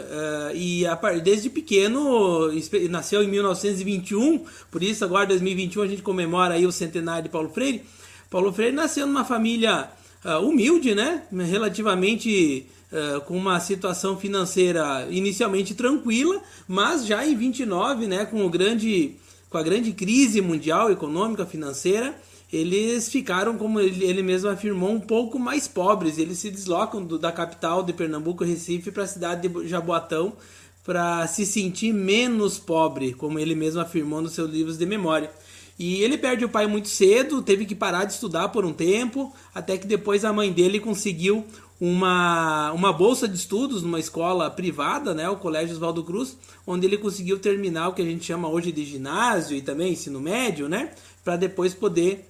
Uh, 0.54 0.56
e 0.56 0.86
desde 1.24 1.50
pequeno 1.50 2.52
nasceu 2.88 3.24
em 3.24 3.28
1921, 3.28 4.46
por 4.70 4.84
isso 4.84 5.04
agora 5.04 5.26
2021 5.26 5.82
a 5.82 5.88
gente 5.88 6.04
comemora 6.04 6.54
aí 6.54 6.68
o 6.68 6.72
centenário 6.72 7.24
de 7.24 7.30
Paulo 7.30 7.50
Freire. 7.50 7.84
Paulo 8.30 8.54
Freire 8.54 8.76
nasceu 8.76 9.08
numa 9.08 9.26
família 9.26 9.90
uh, 10.26 10.46
humilde, 10.46 10.96
né? 10.96 11.24
Relativamente 11.32 12.66
uh, 12.92 13.22
com 13.22 13.38
uma 13.38 13.60
situação 13.60 14.18
financeira 14.18 15.08
inicialmente 15.10 15.74
tranquila, 15.74 16.42
mas 16.68 17.06
já 17.06 17.26
em 17.26 17.36
29, 17.36 18.08
né, 18.08 18.26
com 18.26 18.46
o 18.46 18.50
grande 18.50 19.16
com 19.50 19.58
a 19.58 19.64
grande 19.64 19.92
crise 19.92 20.40
mundial 20.40 20.90
econômica 20.90 21.46
financeira, 21.46 22.16
eles 22.54 23.10
ficaram, 23.10 23.58
como 23.58 23.82
ele 23.82 24.24
mesmo 24.24 24.50
afirmou, 24.50 24.92
um 24.92 25.00
pouco 25.00 25.38
mais 25.38 25.68
pobres. 25.68 26.18
Eles 26.18 26.38
se 26.38 26.50
deslocam 26.50 27.04
do, 27.04 27.20
da 27.20 27.34
capital 27.34 27.84
de 27.84 27.92
Pernambuco, 27.92 28.46
Recife, 28.46 28.92
para 28.92 29.04
a 29.04 29.08
cidade 29.08 29.50
de 29.50 29.68
Jaboatão 29.68 30.34
para 30.84 31.28
se 31.28 31.46
sentir 31.46 31.94
menos 31.94 32.58
pobre, 32.58 33.14
como 33.14 33.38
ele 33.38 33.56
mesmo 33.56 33.82
afirmou 33.82 34.22
nos 34.22 34.34
seus 34.34 34.50
livros 34.50 34.78
de 34.78 34.86
memória. 34.86 35.32
E 35.78 36.04
ele 36.04 36.18
perde 36.18 36.46
o 36.46 36.50
pai 36.50 36.68
muito 36.68 36.88
cedo, 36.88 37.42
teve 37.42 37.66
que 37.66 37.74
parar 37.74 38.06
de 38.06 38.14
estudar 38.14 38.50
por 38.50 38.66
um 38.66 38.74
tempo, 38.74 39.34
até 39.54 39.78
que 39.78 39.88
depois 39.88 40.24
a 40.24 40.32
mãe 40.32 40.52
dele 40.52 40.80
conseguiu 40.80 41.46
uma, 41.82 42.72
uma 42.74 42.94
bolsa 42.94 43.28
de 43.28 43.36
estudos 43.36 43.82
numa 43.82 44.00
escola 44.00 44.52
privada, 44.52 45.16
né, 45.16 45.28
o 45.28 45.38
Colégio 45.38 45.74
Oswaldo 45.74 46.04
Cruz, 46.04 46.38
onde 46.68 46.86
ele 46.86 46.98
conseguiu 46.98 47.40
terminar 47.40 47.88
o 47.88 47.94
que 47.94 48.04
a 48.04 48.06
gente 48.06 48.24
chama 48.24 48.48
hoje 48.48 48.72
de 48.72 48.86
ginásio 48.86 49.58
e 49.58 49.64
também 49.64 49.94
ensino 49.94 50.22
médio, 50.22 50.70
né, 50.70 50.92
para 51.24 51.36
depois 51.36 51.74
poder 51.74 52.28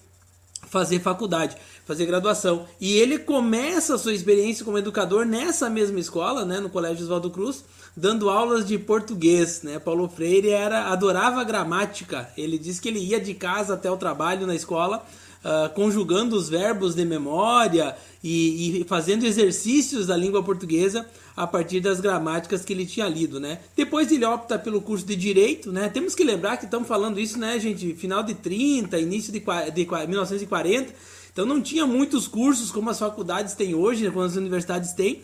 fazer 0.70 1.02
faculdade, 1.02 1.58
fazer 1.86 2.06
graduação. 2.06 2.66
E 2.80 2.94
ele 2.94 3.20
começa 3.20 3.96
a 3.96 3.98
sua 3.98 4.14
experiência 4.14 4.64
como 4.64 4.78
educador 4.78 5.26
nessa 5.26 5.70
mesma 5.70 6.00
escola, 6.00 6.46
né, 6.46 6.62
no 6.62 6.70
Colégio 6.70 7.04
Oswaldo 7.04 7.30
Cruz, 7.30 7.66
dando 7.96 8.30
aulas 8.30 8.66
de 8.66 8.78
português, 8.78 9.62
né? 9.64 9.80
Paulo 9.80 10.08
Freire 10.08 10.50
era 10.50 10.88
adorava 10.92 11.44
gramática. 11.44 12.30
Ele 12.38 12.58
diz 12.58 12.80
que 12.80 12.88
ele 12.88 13.00
ia 13.00 13.20
de 13.20 13.34
casa 13.34 13.74
até 13.74 13.92
o 13.92 13.98
trabalho 13.98 14.48
na 14.48 14.56
escola, 14.56 15.06
uh, 15.44 15.74
conjugando 15.74 16.36
os 16.36 16.50
verbos 16.50 16.96
de 16.96 17.04
memória 17.04 17.96
e, 18.24 18.82
e, 18.82 18.84
fazendo 18.86 19.26
exercícios 19.26 20.08
da 20.08 20.16
língua 20.16 20.42
portuguesa 20.44 21.06
a 21.36 21.48
partir 21.48 21.80
das 21.80 22.00
gramáticas 22.00 22.64
que 22.64 22.74
ele 22.74 22.86
tinha 22.86 23.08
lido, 23.08 23.40
né? 23.40 23.60
Depois 23.76 24.12
ele 24.12 24.26
opta 24.26 24.60
pelo 24.60 24.82
curso 24.82 25.06
de 25.06 25.16
direito, 25.16 25.72
né? 25.72 25.90
Temos 25.90 26.16
que 26.16 26.24
lembrar 26.24 26.58
que 26.58 26.66
estamos 26.66 26.88
falando 26.88 27.20
isso, 27.20 27.38
né, 27.40 27.60
gente, 27.60 27.94
final 27.96 28.24
de 28.24 28.36
30, 28.36 29.00
início 29.00 29.32
de, 29.34 29.40
de 29.40 30.08
1940. 30.08 30.94
Então 31.32 31.46
não 31.46 31.62
tinha 31.62 31.88
muitos 31.88 32.28
cursos 32.28 32.72
como 32.72 32.90
as 32.90 33.00
faculdades 33.00 33.54
têm 33.54 33.74
hoje, 33.74 34.04
né, 34.04 34.12
como 34.12 34.24
as 34.24 34.36
universidades 34.36 34.94
têm. 34.94 35.22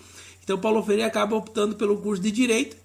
Então 0.48 0.58
Paulo 0.58 0.82
Freire 0.82 1.04
acaba 1.04 1.36
optando 1.36 1.76
pelo 1.76 1.98
curso 1.98 2.24
de 2.24 2.32
direito, 2.32 2.78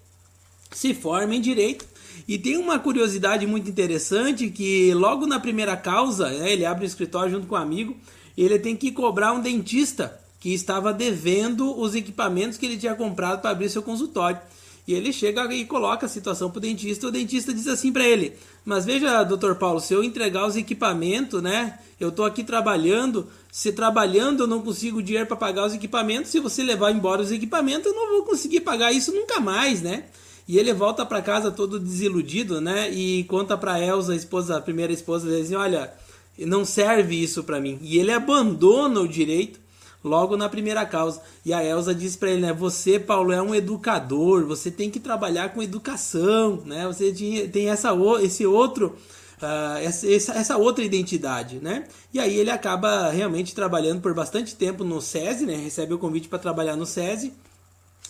se 0.69 0.93
forma 0.93 1.33
em 1.33 1.39
direito. 1.39 1.85
E 2.27 2.37
tem 2.37 2.57
uma 2.57 2.77
curiosidade 2.77 3.47
muito 3.47 3.69
interessante 3.69 4.49
que 4.49 4.93
logo 4.93 5.25
na 5.25 5.39
primeira 5.39 5.77
causa, 5.77 6.29
né, 6.29 6.51
ele 6.51 6.65
abre 6.65 6.83
o 6.83 6.85
escritório 6.85 7.31
junto 7.31 7.47
com 7.47 7.55
um 7.55 7.57
amigo, 7.57 7.95
ele 8.37 8.59
tem 8.59 8.75
que 8.75 8.91
cobrar 8.91 9.31
um 9.31 9.39
dentista 9.39 10.19
que 10.41 10.53
estava 10.53 10.91
devendo 10.91 11.79
os 11.79 11.95
equipamentos 11.95 12.57
que 12.57 12.65
ele 12.65 12.75
tinha 12.75 12.95
comprado 12.95 13.39
para 13.39 13.51
abrir 13.51 13.69
seu 13.69 13.81
consultório. 13.81 14.41
E 14.85 14.93
ele 14.93 15.13
chega 15.13 15.45
e 15.53 15.65
coloca 15.65 16.05
a 16.05 16.09
situação 16.09 16.49
para 16.49 16.57
o 16.57 16.61
dentista. 16.61 17.07
O 17.07 17.11
dentista 17.11 17.53
diz 17.53 17.67
assim 17.67 17.91
para 17.91 18.03
ele: 18.03 18.33
Mas 18.65 18.85
veja, 18.85 19.23
doutor 19.23 19.55
Paulo, 19.55 19.79
se 19.79 19.93
eu 19.93 20.03
entregar 20.03 20.45
os 20.45 20.55
equipamentos, 20.55 21.41
né? 21.41 21.79
Eu 21.99 22.09
estou 22.09 22.25
aqui 22.25 22.43
trabalhando. 22.43 23.27
Se 23.51 23.71
trabalhando 23.71 24.43
eu 24.43 24.47
não 24.47 24.61
consigo 24.61 25.01
dinheiro 25.01 25.27
para 25.27 25.37
pagar 25.37 25.67
os 25.67 25.73
equipamentos, 25.73 26.31
se 26.31 26.39
você 26.39 26.61
levar 26.63 26.91
embora 26.91 27.21
os 27.21 27.31
equipamentos, 27.31 27.85
eu 27.85 27.93
não 27.93 28.09
vou 28.09 28.23
conseguir 28.23 28.61
pagar 28.61 28.91
isso 28.91 29.13
nunca 29.13 29.39
mais, 29.39 29.81
né? 29.81 30.05
E 30.45 30.57
ele 30.57 30.73
volta 30.73 31.05
para 31.05 31.21
casa 31.21 31.49
todo 31.49 31.79
desiludido, 31.79 32.59
né? 32.59 32.91
E 32.91 33.23
conta 33.25 33.57
para 33.57 33.79
Elsa, 33.79 34.11
a 34.11 34.15
esposa, 34.15 34.57
a 34.57 34.61
primeira 34.61 34.91
esposa, 34.91 35.29
dele 35.29 35.43
assim: 35.43 35.55
Olha, 35.55 35.93
não 36.39 36.65
serve 36.65 37.21
isso 37.21 37.43
para 37.43 37.61
mim. 37.61 37.79
E 37.81 37.97
ele 37.97 38.11
abandona 38.11 38.99
o 38.99 39.07
direito 39.07 39.62
logo 40.03 40.35
na 40.35 40.49
primeira 40.49 40.85
causa. 40.85 41.21
E 41.45 41.53
a 41.53 41.63
Elsa 41.63 41.95
diz 41.95 42.15
para 42.15 42.31
ele, 42.31 42.41
né, 42.41 42.53
você, 42.53 42.99
Paulo, 42.99 43.31
é 43.31 43.41
um 43.41 43.55
educador, 43.55 44.45
você 44.45 44.69
tem 44.69 44.89
que 44.89 44.99
trabalhar 44.99 45.49
com 45.49 45.63
educação, 45.63 46.61
né? 46.65 46.85
Você 46.87 47.11
tem 47.51 47.69
essa, 47.69 47.91
esse 48.21 48.45
outro 48.45 48.95
Uh, 49.43 49.75
essa, 49.79 50.31
essa, 50.31 50.57
outra 50.57 50.85
identidade, 50.85 51.59
né? 51.59 51.85
E 52.13 52.19
aí 52.19 52.33
ele 52.33 52.49
acaba 52.49 53.09
realmente 53.09 53.53
trabalhando 53.53 53.99
por 53.99 54.13
bastante 54.13 54.55
tempo 54.55 54.85
no 54.85 55.01
SESI, 55.01 55.45
né? 55.45 55.57
Recebe 55.57 55.93
o 55.93 55.97
convite 55.97 56.29
para 56.29 56.39
trabalhar 56.39 56.77
no 56.77 56.85
SESI. 56.85 57.33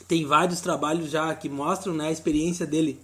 Tem 0.07 0.27
vários 0.27 0.61
trabalhos 0.61 1.09
já 1.09 1.33
que 1.33 1.49
mostram 1.49 1.91
né, 1.95 2.09
a 2.09 2.11
experiência 2.11 2.67
dele 2.67 2.99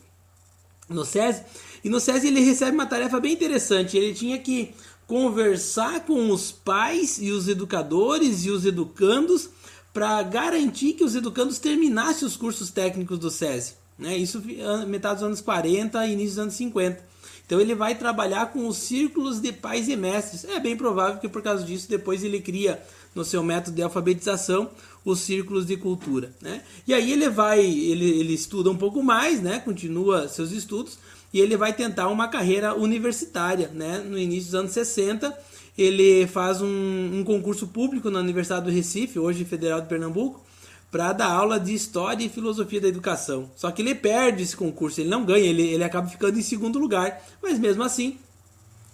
no 0.87 1.05
SESI. 1.05 1.43
E 1.83 1.89
no 1.89 1.99
SESI 1.99 2.27
ele 2.27 2.41
recebe 2.41 2.71
uma 2.71 2.85
tarefa 2.85 3.19
bem 3.19 3.33
interessante. 3.33 3.97
Ele 3.97 4.13
tinha 4.13 4.37
que 4.37 4.75
conversar 5.09 6.05
com 6.05 6.29
os 6.29 6.51
pais 6.51 7.17
e 7.19 7.31
os 7.31 7.47
educadores 7.47 8.45
e 8.45 8.51
os 8.51 8.63
educandos 8.63 9.49
para 9.91 10.21
garantir 10.21 10.93
que 10.93 11.03
os 11.03 11.15
educandos 11.15 11.57
terminassem 11.57 12.27
os 12.27 12.37
cursos 12.37 12.69
técnicos 12.69 13.17
do 13.17 13.31
SESI. 13.31 13.73
Né? 13.97 14.15
Isso 14.15 14.39
metade 14.87 15.15
dos 15.15 15.23
anos 15.23 15.41
40 15.41 16.05
e 16.05 16.13
início 16.13 16.29
dos 16.29 16.39
anos 16.39 16.53
50. 16.53 17.03
Então 17.43 17.59
ele 17.59 17.73
vai 17.73 17.95
trabalhar 17.95 18.53
com 18.53 18.67
os 18.67 18.77
círculos 18.77 19.39
de 19.39 19.51
pais 19.51 19.89
e 19.89 19.95
mestres. 19.95 20.45
É 20.45 20.59
bem 20.59 20.77
provável 20.77 21.19
que 21.19 21.27
por 21.27 21.41
causa 21.41 21.63
disso 21.63 21.89
depois 21.89 22.23
ele 22.23 22.39
cria 22.39 22.79
no 23.15 23.25
seu 23.25 23.41
método 23.41 23.75
de 23.75 23.81
alfabetização 23.81 24.69
os 25.03 25.21
círculos 25.21 25.65
de 25.65 25.75
cultura, 25.75 26.31
né? 26.39 26.61
E 26.85 26.93
aí 26.93 27.11
ele 27.11 27.29
vai, 27.29 27.59
ele, 27.65 28.05
ele 28.05 28.33
estuda 28.35 28.69
um 28.69 28.77
pouco 28.77 29.01
mais, 29.01 29.41
né? 29.41 29.59
Continua 29.59 30.27
seus 30.27 30.51
estudos, 30.51 30.99
e 31.33 31.39
ele 31.39 31.55
vai 31.55 31.73
tentar 31.73 32.07
uma 32.07 32.27
carreira 32.27 32.75
universitária. 32.75 33.69
Né? 33.73 33.99
No 33.99 34.17
início 34.17 34.45
dos 34.45 34.55
anos 34.55 34.71
60, 34.71 35.35
ele 35.77 36.27
faz 36.27 36.61
um, 36.61 37.11
um 37.13 37.23
concurso 37.23 37.67
público 37.67 38.09
na 38.09 38.19
Universidade 38.19 38.65
do 38.65 38.71
Recife, 38.71 39.19
hoje 39.19 39.45
Federal 39.45 39.81
de 39.81 39.87
Pernambuco, 39.87 40.43
para 40.91 41.13
dar 41.13 41.31
aula 41.31 41.59
de 41.59 41.73
História 41.73 42.25
e 42.25 42.29
Filosofia 42.29 42.81
da 42.81 42.87
Educação. 42.87 43.49
Só 43.55 43.69
que 43.71 43.81
ele 43.81 43.93
perde 43.93 44.43
esse 44.43 44.57
concurso, 44.57 44.99
ele 44.99 45.09
não 45.09 45.23
ganha, 45.23 45.45
ele, 45.45 45.61
ele 45.61 45.83
acaba 45.83 46.07
ficando 46.07 46.37
em 46.39 46.41
segundo 46.41 46.79
lugar. 46.79 47.21
Mas 47.41 47.59
mesmo 47.59 47.83
assim, 47.83 48.17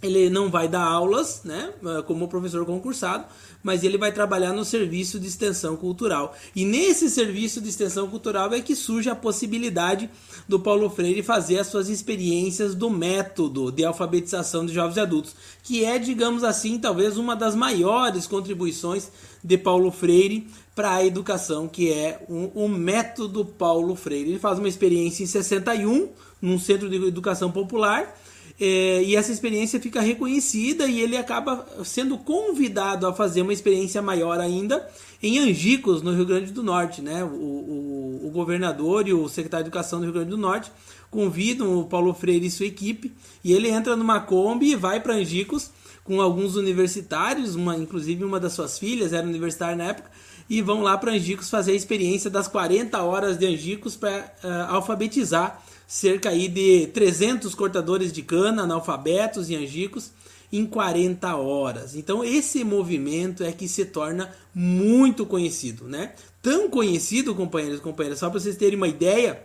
ele 0.02 0.30
não 0.30 0.50
vai 0.50 0.68
dar 0.68 0.84
aulas, 0.84 1.42
né, 1.44 1.74
como 2.06 2.28
professor 2.28 2.66
concursado, 2.66 3.26
mas 3.64 3.84
ele 3.84 3.98
vai 3.98 4.12
trabalhar 4.12 4.54
no 4.54 4.64
serviço 4.64 5.20
de 5.20 5.28
extensão 5.28 5.76
cultural. 5.76 6.36
E 6.56 6.64
nesse 6.64 7.10
serviço 7.10 7.60
de 7.60 7.70
extensão 7.70 8.08
cultural 8.08 8.54
é 8.54 8.62
que 8.62 8.76
surge 8.76 9.10
a 9.10 9.16
possibilidade 9.16 10.10
do 10.48 10.60
Paulo 10.60 10.90
Freire 10.90 11.24
fazer 11.24 11.60
as 11.60 11.68
suas 11.68 11.90
experiências 11.90 12.76
do 12.76 12.90
método 12.90 13.72
de 13.72 13.84
alfabetização 13.84 14.66
de 14.66 14.74
jovens 14.74 14.98
e 14.98 15.00
adultos, 15.00 15.36
que 15.64 15.84
é, 15.84 15.98
digamos 15.98 16.44
assim, 16.44 16.78
talvez 16.78 17.18
uma 17.18 17.36
das 17.36 17.56
maiores 17.56 18.28
contribuições 18.28 19.10
de 19.44 19.58
Paulo 19.58 19.92
Freire 19.92 20.48
para 20.76 20.96
a 20.96 21.06
educação, 21.06 21.68
que 21.68 21.92
é 21.92 22.24
o, 22.30 22.66
o 22.66 22.70
método 22.70 23.46
Paulo 23.46 23.96
Freire. 23.96 24.30
Ele 24.32 24.40
faz 24.40 24.60
uma 24.60 24.68
experiência 24.68 25.24
em 25.24 25.28
61 25.28 26.10
num 26.42 26.60
centro 26.60 26.88
de 26.90 26.98
educação 27.08 27.52
popular 27.52 28.16
é, 28.60 29.04
e 29.04 29.16
essa 29.16 29.32
experiência 29.32 29.82
fica 29.82 30.00
reconhecida 30.00 30.86
e 30.86 31.02
ele 31.02 31.18
acaba 31.18 31.68
sendo 31.84 32.18
convidado 32.18 33.06
a 33.06 33.14
fazer 33.14 33.42
uma 33.42 33.52
experiência 33.52 34.02
maior 34.02 34.40
ainda 34.40 34.88
em 35.22 35.40
Angicos, 35.40 36.02
no 36.02 36.14
Rio 36.14 36.26
Grande 36.26 36.52
do 36.52 36.64
Norte. 36.64 37.02
Né? 37.02 37.24
O, 37.24 37.28
o, 37.28 38.28
o 38.28 38.32
governador 38.32 39.08
e 39.08 39.14
o 39.14 39.28
secretário 39.28 39.66
de 39.66 39.70
Educação 39.70 40.00
do 40.00 40.06
Rio 40.06 40.14
Grande 40.14 40.30
do 40.30 40.38
Norte 40.38 40.72
convidam 41.12 41.78
o 41.80 41.86
Paulo 41.86 42.14
Freire 42.14 42.48
e 42.48 42.52
sua 42.52 42.66
equipe 42.66 43.12
e 43.44 43.52
ele 43.52 43.70
entra 43.70 43.96
numa 43.96 44.22
Kombi 44.22 44.72
e 44.72 44.76
vai 44.76 45.02
para 45.02 45.16
Angicos 45.16 45.72
com 46.06 46.22
alguns 46.22 46.56
universitários, 46.56 47.56
uma, 47.56 47.76
inclusive 47.76 48.24
uma 48.24 48.40
das 48.40 48.54
suas 48.54 48.78
filhas 48.78 49.12
era 49.12 49.26
universitária 49.26 49.76
na 49.76 49.86
época, 49.86 50.12
e 50.50 50.62
vão 50.62 50.82
lá 50.82 50.98
para 50.98 51.12
Angicos 51.12 51.50
fazer 51.50 51.72
a 51.72 51.76
experiência 51.76 52.30
das 52.30 52.48
40 52.48 53.02
horas 53.02 53.38
de 53.38 53.46
Angicos 53.46 53.96
para 53.96 54.34
uh, 54.44 54.74
alfabetizar 54.74 55.64
cerca 55.88 56.30
aí 56.30 56.48
de 56.48 56.88
300 56.88 57.54
cortadores 57.54 58.12
de 58.12 58.22
cana, 58.22 58.64
analfabetos 58.64 59.50
e 59.50 59.56
angicos, 59.56 60.12
em 60.52 60.66
40 60.66 61.36
horas. 61.36 61.96
Então 61.96 62.24
esse 62.24 62.64
movimento 62.64 63.44
é 63.44 63.52
que 63.52 63.68
se 63.68 63.86
torna 63.86 64.34
muito 64.54 65.26
conhecido, 65.26 65.86
né? 65.88 66.14
Tão 66.42 66.70
conhecido, 66.70 67.36
companheiros 67.36 67.80
e 67.80 67.82
companheiras, 67.82 68.20
só 68.20 68.30
para 68.30 68.40
vocês 68.40 68.56
terem 68.56 68.78
uma 68.78 68.88
ideia, 68.88 69.44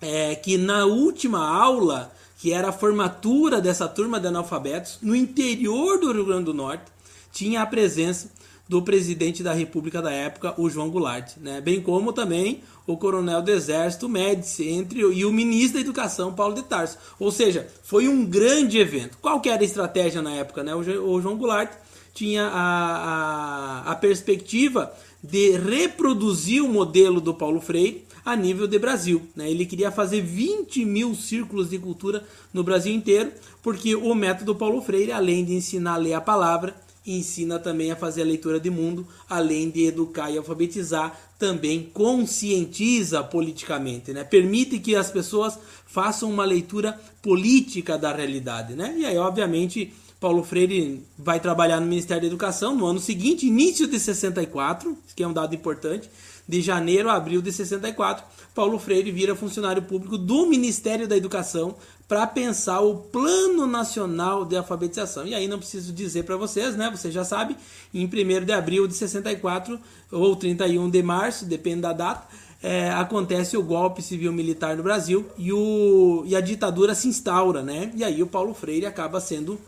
é 0.00 0.34
que 0.34 0.58
na 0.58 0.84
última 0.84 1.46
aula, 1.46 2.12
que 2.38 2.52
era 2.52 2.68
a 2.68 2.72
formatura 2.72 3.60
dessa 3.60 3.88
turma 3.88 4.20
de 4.20 4.26
analfabetos, 4.26 4.98
no 5.00 5.14
interior 5.14 5.98
do 5.98 6.12
Rio 6.12 6.26
Grande 6.26 6.44
do 6.44 6.54
Norte, 6.54 6.84
tinha 7.32 7.62
a 7.62 7.66
presença 7.66 8.28
do 8.68 8.82
presidente 8.82 9.42
da 9.42 9.52
República 9.52 10.02
da 10.02 10.10
época, 10.10 10.54
o 10.60 10.68
João 10.68 10.90
Goulart, 10.90 11.36
né? 11.36 11.60
bem 11.60 11.80
como 11.80 12.12
também 12.12 12.62
o 12.86 12.96
coronel 12.96 13.40
do 13.40 13.50
Exército 13.50 14.08
Médici 14.08 14.68
entre, 14.68 15.00
e 15.00 15.24
o 15.24 15.32
ministro 15.32 15.74
da 15.74 15.80
Educação, 15.80 16.34
Paulo 16.34 16.54
de 16.54 16.62
Tarso. 16.62 16.98
Ou 17.18 17.30
seja, 17.30 17.68
foi 17.82 18.08
um 18.08 18.24
grande 18.24 18.78
evento. 18.78 19.18
Qual 19.20 19.40
que 19.40 19.48
era 19.48 19.62
a 19.62 19.64
estratégia 19.64 20.20
na 20.20 20.34
época? 20.34 20.64
Né? 20.64 20.74
O, 20.74 21.20
João 21.20 21.36
Goulart 21.36 21.70
tinha 22.12 22.44
a, 22.44 23.84
a, 23.86 23.92
a 23.92 23.94
perspectiva 23.96 24.92
de 25.22 25.52
reproduzir 25.58 26.62
o 26.62 26.68
modelo 26.68 27.20
do 27.20 27.34
Paulo 27.34 27.60
Freire 27.60 28.04
a 28.24 28.34
nível 28.34 28.66
de 28.66 28.78
Brasil. 28.78 29.22
Né? 29.36 29.48
Ele 29.48 29.64
queria 29.64 29.92
fazer 29.92 30.20
20 30.20 30.84
mil 30.84 31.14
círculos 31.14 31.70
de 31.70 31.78
cultura 31.78 32.24
no 32.52 32.64
Brasil 32.64 32.92
inteiro, 32.92 33.30
porque 33.62 33.94
o 33.94 34.14
método 34.14 34.54
Paulo 34.54 34.80
Freire, 34.82 35.12
além 35.12 35.44
de 35.44 35.54
ensinar 35.54 35.94
a 35.94 35.98
ler 35.98 36.14
a 36.14 36.20
palavra, 36.20 36.74
ensina 37.06 37.58
também 37.58 37.90
a 37.90 37.96
fazer 37.96 38.22
a 38.22 38.26
leitura 38.26 38.58
de 38.58 38.68
mundo, 38.68 39.06
além 39.28 39.70
de 39.70 39.84
educar 39.84 40.30
e 40.30 40.38
alfabetizar, 40.38 41.18
também 41.38 41.90
conscientiza 41.92 43.22
politicamente, 43.22 44.12
né? 44.12 44.24
Permite 44.24 44.78
que 44.78 44.96
as 44.96 45.10
pessoas 45.10 45.58
façam 45.86 46.30
uma 46.30 46.44
leitura 46.44 46.98
política 47.22 47.96
da 47.96 48.12
realidade, 48.12 48.74
né? 48.74 48.94
E 48.98 49.04
aí, 49.04 49.16
obviamente, 49.18 49.92
Paulo 50.18 50.42
Freire 50.42 51.04
vai 51.18 51.38
trabalhar 51.38 51.78
no 51.80 51.86
Ministério 51.86 52.22
da 52.22 52.26
Educação 52.26 52.74
no 52.74 52.86
ano 52.86 52.98
seguinte, 52.98 53.46
início 53.46 53.86
de 53.86 54.00
64, 54.00 54.96
que 55.14 55.22
é 55.22 55.28
um 55.28 55.32
dado 55.32 55.54
importante, 55.54 56.10
de 56.48 56.62
janeiro 56.62 57.08
a 57.08 57.14
abril 57.14 57.42
de 57.42 57.52
64, 57.52 58.24
Paulo 58.54 58.78
Freire 58.78 59.10
vira 59.10 59.34
funcionário 59.34 59.82
público 59.82 60.16
do 60.16 60.46
Ministério 60.46 61.08
da 61.08 61.16
Educação 61.16 61.74
para 62.08 62.26
pensar 62.26 62.80
o 62.80 62.96
Plano 62.96 63.66
Nacional 63.66 64.44
de 64.44 64.56
Alfabetização. 64.56 65.26
E 65.26 65.34
aí 65.34 65.48
não 65.48 65.58
preciso 65.58 65.92
dizer 65.92 66.22
para 66.22 66.36
vocês, 66.36 66.76
né? 66.76 66.88
Você 66.90 67.10
já 67.10 67.24
sabe, 67.24 67.56
em 67.92 68.06
1 68.06 68.44
de 68.44 68.52
abril 68.52 68.86
de 68.86 68.94
64 68.94 69.78
ou 70.12 70.36
31 70.36 70.88
de 70.88 71.02
março, 71.02 71.44
depende 71.44 71.80
da 71.80 71.92
data, 71.92 72.28
é, 72.62 72.90
acontece 72.90 73.56
o 73.56 73.62
golpe 73.62 74.00
civil-militar 74.00 74.76
no 74.76 74.82
Brasil 74.82 75.26
e, 75.36 75.52
o, 75.52 76.22
e 76.26 76.34
a 76.34 76.40
ditadura 76.40 76.94
se 76.94 77.08
instaura, 77.08 77.62
né? 77.62 77.92
E 77.94 78.04
aí 78.04 78.22
o 78.22 78.26
Paulo 78.26 78.54
Freire 78.54 78.86
acaba 78.86 79.20
sendo 79.20 79.58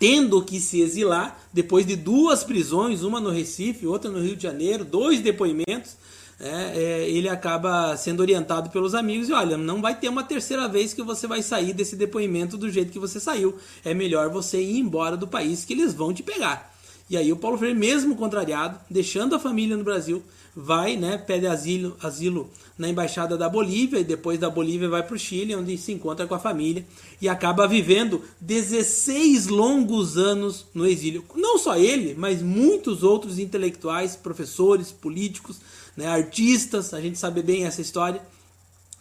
tendo 0.00 0.42
que 0.42 0.58
se 0.58 0.80
exilar 0.80 1.38
depois 1.52 1.86
de 1.86 1.94
duas 1.94 2.42
prisões, 2.42 3.04
uma 3.04 3.20
no 3.20 3.30
Recife, 3.30 3.86
outra 3.86 4.10
no 4.10 4.20
Rio 4.20 4.34
de 4.34 4.42
Janeiro, 4.42 4.84
dois 4.84 5.20
depoimentos 5.20 5.96
é, 6.40 6.48
é, 6.74 7.10
ele 7.10 7.28
acaba 7.28 7.94
sendo 7.98 8.20
orientado 8.20 8.70
pelos 8.70 8.94
amigos 8.94 9.28
e 9.28 9.32
olha, 9.32 9.58
não 9.58 9.82
vai 9.82 9.94
ter 9.94 10.08
uma 10.08 10.24
terceira 10.24 10.66
vez 10.66 10.94
que 10.94 11.02
você 11.02 11.26
vai 11.26 11.42
sair 11.42 11.74
desse 11.74 11.94
depoimento 11.94 12.56
do 12.56 12.70
jeito 12.70 12.90
que 12.90 12.98
você 12.98 13.20
saiu. 13.20 13.58
É 13.84 13.92
melhor 13.92 14.30
você 14.30 14.58
ir 14.58 14.78
embora 14.78 15.18
do 15.18 15.28
país 15.28 15.66
que 15.66 15.74
eles 15.74 15.92
vão 15.92 16.14
te 16.14 16.22
pegar. 16.22 16.69
E 17.10 17.16
aí 17.16 17.32
o 17.32 17.36
Paulo 17.36 17.58
Freire, 17.58 17.76
mesmo 17.76 18.14
contrariado, 18.14 18.78
deixando 18.88 19.34
a 19.34 19.38
família 19.40 19.76
no 19.76 19.82
Brasil, 19.82 20.22
vai, 20.54 20.96
né, 20.96 21.18
pede 21.18 21.44
asilo, 21.44 21.96
asilo 22.00 22.48
na 22.78 22.88
embaixada 22.88 23.36
da 23.36 23.48
Bolívia 23.48 23.98
e 23.98 24.04
depois 24.04 24.38
da 24.38 24.48
Bolívia 24.48 24.88
vai 24.88 25.02
para 25.02 25.16
o 25.16 25.18
Chile, 25.18 25.56
onde 25.56 25.76
se 25.76 25.90
encontra 25.90 26.28
com 26.28 26.36
a 26.36 26.38
família 26.38 26.86
e 27.20 27.28
acaba 27.28 27.66
vivendo 27.66 28.22
16 28.40 29.48
longos 29.48 30.16
anos 30.16 30.66
no 30.72 30.86
exílio. 30.86 31.24
Não 31.34 31.58
só 31.58 31.76
ele, 31.76 32.14
mas 32.16 32.42
muitos 32.42 33.02
outros 33.02 33.40
intelectuais, 33.40 34.14
professores, 34.14 34.92
políticos, 34.92 35.60
né, 35.96 36.06
artistas, 36.06 36.94
a 36.94 37.00
gente 37.00 37.18
sabe 37.18 37.42
bem 37.42 37.64
essa 37.64 37.80
história, 37.80 38.22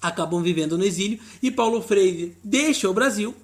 acabam 0.01 0.41
vivendo 0.41 0.79
no 0.79 0.83
exílio 0.83 1.19
e 1.43 1.51
Paulo 1.51 1.79
Freire 1.79 2.35
deixa 2.43 2.89
o 2.89 2.93
Brasil 2.93 3.35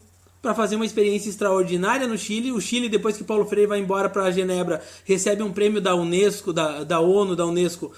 para 0.45 0.53
fazer 0.53 0.75
uma 0.75 0.85
experiência 0.85 1.27
extraordinária 1.27 2.07
no 2.07 2.15
Chile. 2.15 2.51
O 2.51 2.61
Chile, 2.61 2.87
depois 2.87 3.17
que 3.17 3.23
Paulo 3.23 3.47
Freire 3.47 3.65
vai 3.65 3.79
embora 3.79 4.07
para 4.07 4.29
Genebra, 4.29 4.79
recebe 5.03 5.41
um 5.41 5.51
prêmio 5.51 5.81
da 5.81 5.95
Unesco, 5.95 6.53
da, 6.53 6.83
da 6.83 6.99
ONU, 6.99 7.35
da 7.35 7.47
Unesco 7.47 7.91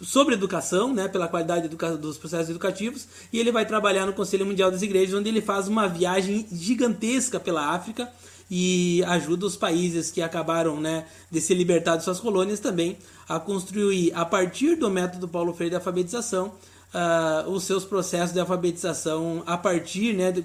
sobre 0.00 0.34
educação, 0.34 0.94
né, 0.94 1.08
pela 1.08 1.26
qualidade 1.26 1.66
dos 1.66 2.16
processos 2.16 2.50
educativos, 2.50 3.08
e 3.32 3.40
ele 3.40 3.50
vai 3.50 3.66
trabalhar 3.66 4.06
no 4.06 4.12
Conselho 4.12 4.46
Mundial 4.46 4.70
das 4.70 4.80
Igrejas, 4.80 5.12
onde 5.12 5.28
ele 5.28 5.40
faz 5.40 5.66
uma 5.66 5.88
viagem 5.88 6.46
gigantesca 6.52 7.40
pela 7.40 7.74
África 7.74 8.08
e 8.48 9.02
ajuda 9.08 9.46
os 9.46 9.56
países 9.56 10.08
que 10.12 10.22
acabaram 10.22 10.80
né, 10.80 11.04
de 11.28 11.40
se 11.40 11.52
libertar 11.52 11.96
de 11.96 12.04
suas 12.04 12.20
colônias 12.20 12.60
também 12.60 12.96
a 13.28 13.40
construir, 13.40 14.12
a 14.14 14.24
partir 14.24 14.76
do 14.76 14.88
método 14.88 15.26
Paulo 15.26 15.52
Freire 15.52 15.70
de 15.70 15.76
alfabetização, 15.76 16.52
uh, 16.94 17.50
os 17.50 17.64
seus 17.64 17.84
processos 17.84 18.32
de 18.32 18.40
alfabetização 18.40 19.42
a 19.46 19.56
partir, 19.56 20.12
né, 20.14 20.32
de, 20.32 20.44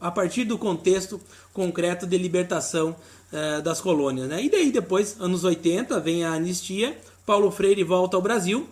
a 0.00 0.10
partir 0.10 0.44
do 0.44 0.58
contexto 0.58 1.20
concreto 1.52 2.06
de 2.06 2.18
libertação 2.18 2.96
uh, 3.32 3.62
das 3.62 3.80
colônias. 3.80 4.28
Né? 4.28 4.44
E 4.44 4.50
daí 4.50 4.70
depois, 4.70 5.16
anos 5.20 5.44
80, 5.44 5.98
vem 6.00 6.24
a 6.24 6.32
anistia, 6.32 6.96
Paulo 7.24 7.50
Freire 7.50 7.82
volta 7.82 8.16
ao 8.16 8.22
Brasil, 8.22 8.68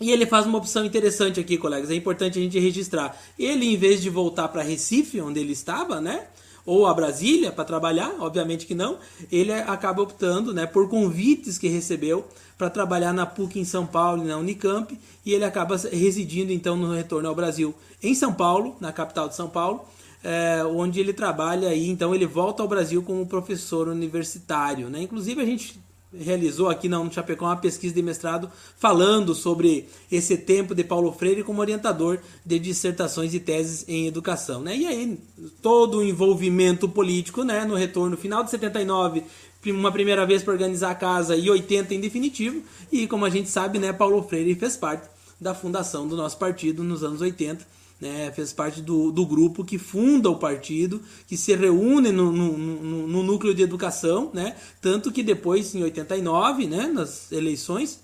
e 0.00 0.10
ele 0.10 0.26
faz 0.26 0.46
uma 0.46 0.58
opção 0.58 0.84
interessante 0.84 1.38
aqui, 1.38 1.56
colegas, 1.56 1.90
é 1.90 1.94
importante 1.94 2.38
a 2.38 2.42
gente 2.42 2.58
registrar. 2.58 3.16
Ele, 3.38 3.66
em 3.66 3.76
vez 3.76 4.02
de 4.02 4.10
voltar 4.10 4.48
para 4.48 4.62
Recife, 4.62 5.20
onde 5.20 5.38
ele 5.38 5.52
estava, 5.52 6.00
né? 6.00 6.26
Ou 6.64 6.86
a 6.86 6.94
Brasília 6.94 7.50
para 7.50 7.64
trabalhar, 7.64 8.14
obviamente 8.20 8.66
que 8.66 8.74
não, 8.74 8.98
ele 9.30 9.52
acaba 9.52 10.02
optando 10.02 10.54
né, 10.54 10.66
por 10.66 10.88
convites 10.88 11.58
que 11.58 11.68
recebeu 11.68 12.24
para 12.56 12.70
trabalhar 12.70 13.12
na 13.12 13.26
PUC 13.26 13.58
em 13.58 13.64
São 13.64 13.84
Paulo 13.84 14.22
e 14.24 14.28
na 14.28 14.36
Unicamp, 14.36 14.96
e 15.26 15.32
ele 15.32 15.44
acaba 15.44 15.76
residindo 15.76 16.52
então 16.52 16.76
no 16.76 16.94
retorno 16.94 17.28
ao 17.28 17.34
Brasil 17.34 17.74
em 18.02 18.14
São 18.14 18.32
Paulo, 18.32 18.76
na 18.80 18.92
capital 18.92 19.28
de 19.28 19.34
São 19.34 19.48
Paulo, 19.48 19.84
é, 20.22 20.62
onde 20.64 21.00
ele 21.00 21.12
trabalha 21.12 21.74
e 21.74 21.88
então 21.88 22.14
ele 22.14 22.26
volta 22.26 22.62
ao 22.62 22.68
Brasil 22.68 23.02
como 23.02 23.26
professor 23.26 23.88
universitário. 23.88 24.88
Né? 24.88 25.02
Inclusive 25.02 25.40
a 25.40 25.44
gente 25.44 25.81
realizou 26.18 26.68
aqui 26.68 26.88
no 26.88 27.10
Chapecó 27.12 27.46
uma 27.46 27.56
pesquisa 27.56 27.94
de 27.94 28.02
mestrado 28.02 28.50
falando 28.76 29.34
sobre 29.34 29.88
esse 30.10 30.36
tempo 30.36 30.74
de 30.74 30.84
Paulo 30.84 31.12
Freire 31.12 31.42
como 31.42 31.60
orientador 31.60 32.18
de 32.44 32.58
dissertações 32.58 33.34
e 33.34 33.40
teses 33.40 33.84
em 33.88 34.06
educação, 34.06 34.60
né? 34.60 34.76
E 34.76 34.86
aí 34.86 35.18
todo 35.60 35.98
o 35.98 36.04
envolvimento 36.04 36.88
político, 36.88 37.42
né, 37.42 37.64
no 37.64 37.74
retorno 37.74 38.16
final 38.16 38.44
de 38.44 38.50
79, 38.50 39.24
uma 39.66 39.92
primeira 39.92 40.26
vez 40.26 40.42
para 40.42 40.52
organizar 40.52 40.90
a 40.90 40.94
casa 40.94 41.36
e 41.36 41.48
80 41.48 41.94
em 41.94 42.00
definitivo, 42.00 42.62
e 42.90 43.06
como 43.06 43.24
a 43.24 43.30
gente 43.30 43.48
sabe, 43.48 43.78
né, 43.78 43.92
Paulo 43.92 44.22
Freire 44.22 44.54
fez 44.54 44.76
parte 44.76 45.08
da 45.40 45.54
fundação 45.54 46.06
do 46.06 46.16
nosso 46.16 46.38
partido 46.38 46.84
nos 46.84 47.02
anos 47.02 47.20
80 47.20 47.81
né, 48.02 48.32
fez 48.34 48.52
parte 48.52 48.82
do, 48.82 49.12
do 49.12 49.24
grupo 49.24 49.64
que 49.64 49.78
funda 49.78 50.28
o 50.28 50.36
partido, 50.36 51.00
que 51.28 51.36
se 51.36 51.54
reúne 51.54 52.10
no, 52.10 52.32
no, 52.32 52.58
no, 52.58 53.06
no, 53.06 53.22
núcleo 53.22 53.54
de 53.54 53.62
educação, 53.62 54.28
né, 54.34 54.56
tanto 54.80 55.12
que 55.12 55.22
depois, 55.22 55.72
em 55.72 55.84
89, 55.84 56.66
né, 56.66 56.88
nas 56.88 57.30
eleições, 57.30 58.00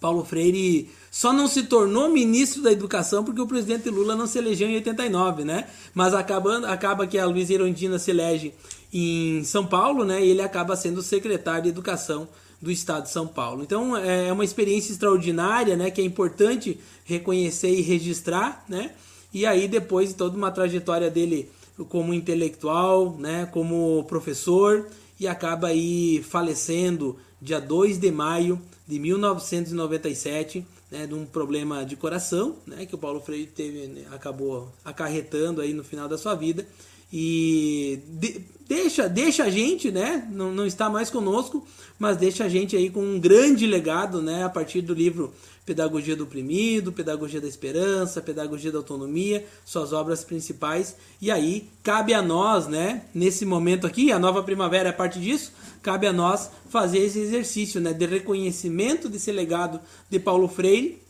Paulo 0.00 0.24
Freire 0.24 0.88
só 1.10 1.32
não 1.32 1.48
se 1.48 1.64
tornou 1.64 2.08
ministro 2.08 2.62
da 2.62 2.70
educação 2.70 3.24
porque 3.24 3.40
o 3.40 3.48
presidente 3.48 3.90
Lula 3.90 4.14
não 4.14 4.28
se 4.28 4.38
elegeu 4.38 4.68
em 4.68 4.76
89, 4.76 5.42
né? 5.42 5.66
Mas 5.94 6.12
acabando, 6.12 6.66
acaba 6.66 7.06
que 7.06 7.18
a 7.18 7.24
Luiz 7.24 7.48
Erondina 7.48 7.98
se 7.98 8.10
elege 8.10 8.52
em 8.92 9.42
São 9.42 9.66
Paulo, 9.66 10.04
né? 10.04 10.22
E 10.22 10.28
ele 10.28 10.42
acaba 10.42 10.76
sendo 10.76 11.00
secretário 11.00 11.62
de 11.62 11.68
educação 11.70 12.28
do 12.60 12.70
estado 12.70 13.04
de 13.04 13.10
São 13.10 13.26
Paulo. 13.26 13.62
Então 13.62 13.96
é 13.96 14.30
uma 14.30 14.44
experiência 14.44 14.92
extraordinária, 14.92 15.74
né? 15.74 15.90
Que 15.90 16.02
é 16.02 16.04
importante 16.04 16.78
reconhecer 17.04 17.70
e 17.70 17.80
registrar, 17.80 18.62
né? 18.68 18.90
E 19.36 19.44
aí 19.44 19.68
depois 19.68 20.14
toda 20.14 20.34
uma 20.34 20.50
trajetória 20.50 21.10
dele 21.10 21.50
como 21.90 22.14
intelectual, 22.14 23.14
né, 23.18 23.44
como 23.44 24.02
professor 24.04 24.88
e 25.20 25.28
acaba 25.28 25.66
aí 25.66 26.24
falecendo 26.26 27.18
dia 27.38 27.60
2 27.60 27.98
de 27.98 28.10
maio 28.10 28.58
de 28.88 28.98
1997, 28.98 30.66
né, 30.90 31.06
de 31.06 31.12
um 31.12 31.26
problema 31.26 31.84
de 31.84 31.96
coração, 31.96 32.56
né, 32.66 32.86
que 32.86 32.94
o 32.94 32.98
Paulo 32.98 33.20
Freire 33.20 33.44
teve, 33.48 33.86
né, 33.88 34.06
acabou 34.10 34.72
acarretando 34.82 35.60
aí 35.60 35.74
no 35.74 35.84
final 35.84 36.08
da 36.08 36.16
sua 36.16 36.34
vida. 36.34 36.66
E 37.12 38.00
de, 38.08 38.40
deixa 38.68 39.08
deixa 39.08 39.44
a 39.44 39.50
gente, 39.50 39.90
né, 39.90 40.26
não, 40.30 40.52
não 40.52 40.66
está 40.66 40.90
mais 40.90 41.10
conosco, 41.10 41.66
mas 41.98 42.16
deixa 42.16 42.44
a 42.44 42.48
gente 42.48 42.76
aí 42.76 42.90
com 42.90 43.02
um 43.02 43.18
grande 43.18 43.66
legado, 43.66 44.20
né, 44.20 44.44
a 44.44 44.48
partir 44.48 44.82
do 44.82 44.92
livro 44.92 45.32
Pedagogia 45.64 46.14
do 46.14 46.24
Oprimido, 46.24 46.92
Pedagogia 46.92 47.40
da 47.40 47.48
Esperança, 47.48 48.20
Pedagogia 48.20 48.70
da 48.70 48.78
Autonomia, 48.78 49.44
suas 49.64 49.92
obras 49.92 50.22
principais. 50.22 50.94
E 51.20 51.28
aí 51.28 51.68
cabe 51.82 52.14
a 52.14 52.22
nós, 52.22 52.68
né, 52.68 53.02
nesse 53.12 53.44
momento 53.44 53.86
aqui, 53.86 54.12
a 54.12 54.18
nova 54.18 54.42
primavera 54.42 54.90
é 54.90 54.92
parte 54.92 55.18
disso, 55.18 55.52
cabe 55.82 56.06
a 56.06 56.12
nós 56.12 56.50
fazer 56.68 56.98
esse 56.98 57.18
exercício, 57.18 57.80
né, 57.80 57.92
de 57.92 58.06
reconhecimento 58.06 59.08
desse 59.08 59.32
legado 59.32 59.80
de 60.08 60.20
Paulo 60.20 60.46
Freire 60.46 61.02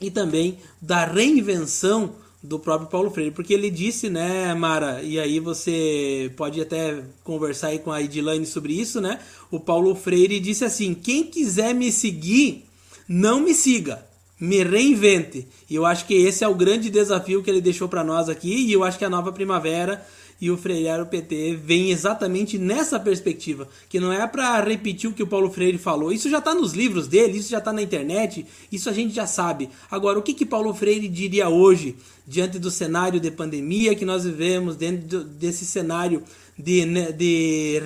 e 0.00 0.10
também 0.10 0.58
da 0.80 1.04
reinvenção 1.04 2.14
do 2.42 2.58
próprio 2.58 2.88
Paulo 2.88 3.10
Freire, 3.10 3.32
porque 3.32 3.52
ele 3.52 3.70
disse, 3.70 4.08
né, 4.08 4.54
Mara, 4.54 5.02
e 5.02 5.18
aí 5.18 5.40
você 5.40 6.32
pode 6.36 6.60
até 6.60 7.02
conversar 7.24 7.68
aí 7.68 7.78
com 7.78 7.90
a 7.90 8.00
Edilane 8.00 8.46
sobre 8.46 8.72
isso, 8.72 9.00
né? 9.00 9.18
O 9.50 9.58
Paulo 9.58 9.94
Freire 9.94 10.38
disse 10.38 10.64
assim: 10.64 10.94
"Quem 10.94 11.24
quiser 11.24 11.74
me 11.74 11.90
seguir, 11.90 12.64
não 13.08 13.40
me 13.40 13.54
siga, 13.54 14.06
me 14.40 14.62
reinvente. 14.62 15.48
E 15.68 15.74
eu 15.74 15.84
acho 15.84 16.06
que 16.06 16.14
esse 16.14 16.44
é 16.44 16.48
o 16.48 16.54
grande 16.54 16.90
desafio 16.90 17.42
que 17.42 17.50
ele 17.50 17.60
deixou 17.60 17.88
para 17.88 18.04
nós 18.04 18.28
aqui. 18.28 18.66
E 18.66 18.72
eu 18.72 18.84
acho 18.84 18.98
que 18.98 19.04
a 19.04 19.10
nova 19.10 19.32
primavera 19.32 20.06
e 20.40 20.50
o 20.50 20.56
Freire 20.56 21.04
PT 21.04 21.56
vem 21.56 21.90
exatamente 21.90 22.58
nessa 22.58 22.98
perspectiva, 23.00 23.68
que 23.88 23.98
não 23.98 24.12
é 24.12 24.26
para 24.26 24.60
repetir 24.60 25.10
o 25.10 25.12
que 25.12 25.22
o 25.22 25.26
Paulo 25.26 25.50
Freire 25.50 25.78
falou. 25.78 26.12
Isso 26.12 26.30
já 26.30 26.38
está 26.38 26.54
nos 26.54 26.72
livros 26.72 27.08
dele, 27.08 27.38
isso 27.38 27.50
já 27.50 27.58
está 27.58 27.72
na 27.72 27.82
internet, 27.82 28.46
isso 28.70 28.88
a 28.88 28.92
gente 28.92 29.14
já 29.14 29.26
sabe. 29.26 29.68
Agora, 29.90 30.18
o 30.18 30.22
que 30.22 30.34
que 30.34 30.46
Paulo 30.46 30.72
Freire 30.72 31.08
diria 31.08 31.48
hoje 31.48 31.96
diante 32.26 32.58
do 32.58 32.70
cenário 32.70 33.18
de 33.18 33.30
pandemia 33.30 33.94
que 33.94 34.04
nós 34.04 34.24
vivemos, 34.24 34.76
dentro 34.76 35.24
desse 35.24 35.64
cenário 35.64 36.22
de, 36.56 36.84
né, 36.84 37.10
de 37.10 37.80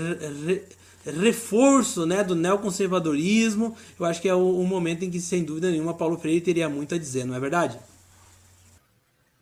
reforço 1.05 2.07
né, 2.07 2.23
do 2.23 2.35
neoconservadorismo. 2.35 3.77
Eu 3.99 4.07
acho 4.07 4.21
que 4.21 4.29
é 4.29 4.35
o, 4.35 4.61
o, 4.61 4.67
momento 4.67 5.05
em 5.05 5.11
que, 5.11 5.21
sem 5.21 5.45
dúvida 5.45 5.71
nenhuma, 5.71 5.95
Paulo 5.95 6.19
Freire 6.19 6.41
teria 6.41 6.69
muito 6.69 6.95
a 6.95 6.99
dizer, 6.99 7.25
não 7.25 7.35
é 7.35 7.41
verdade? 7.41 7.79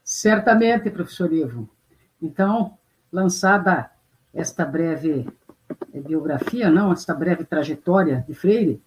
Certamente, 0.04 0.90
professor 0.90 1.32
Ivo. 1.32 1.68
Então, 2.20 2.76
lançada 3.12 3.90
esta 4.32 4.64
breve 4.64 5.26
biografia, 5.92 6.70
não, 6.70 6.92
esta 6.92 7.14
breve 7.14 7.44
trajetória 7.44 8.24
de 8.26 8.34
Freire, 8.34 8.82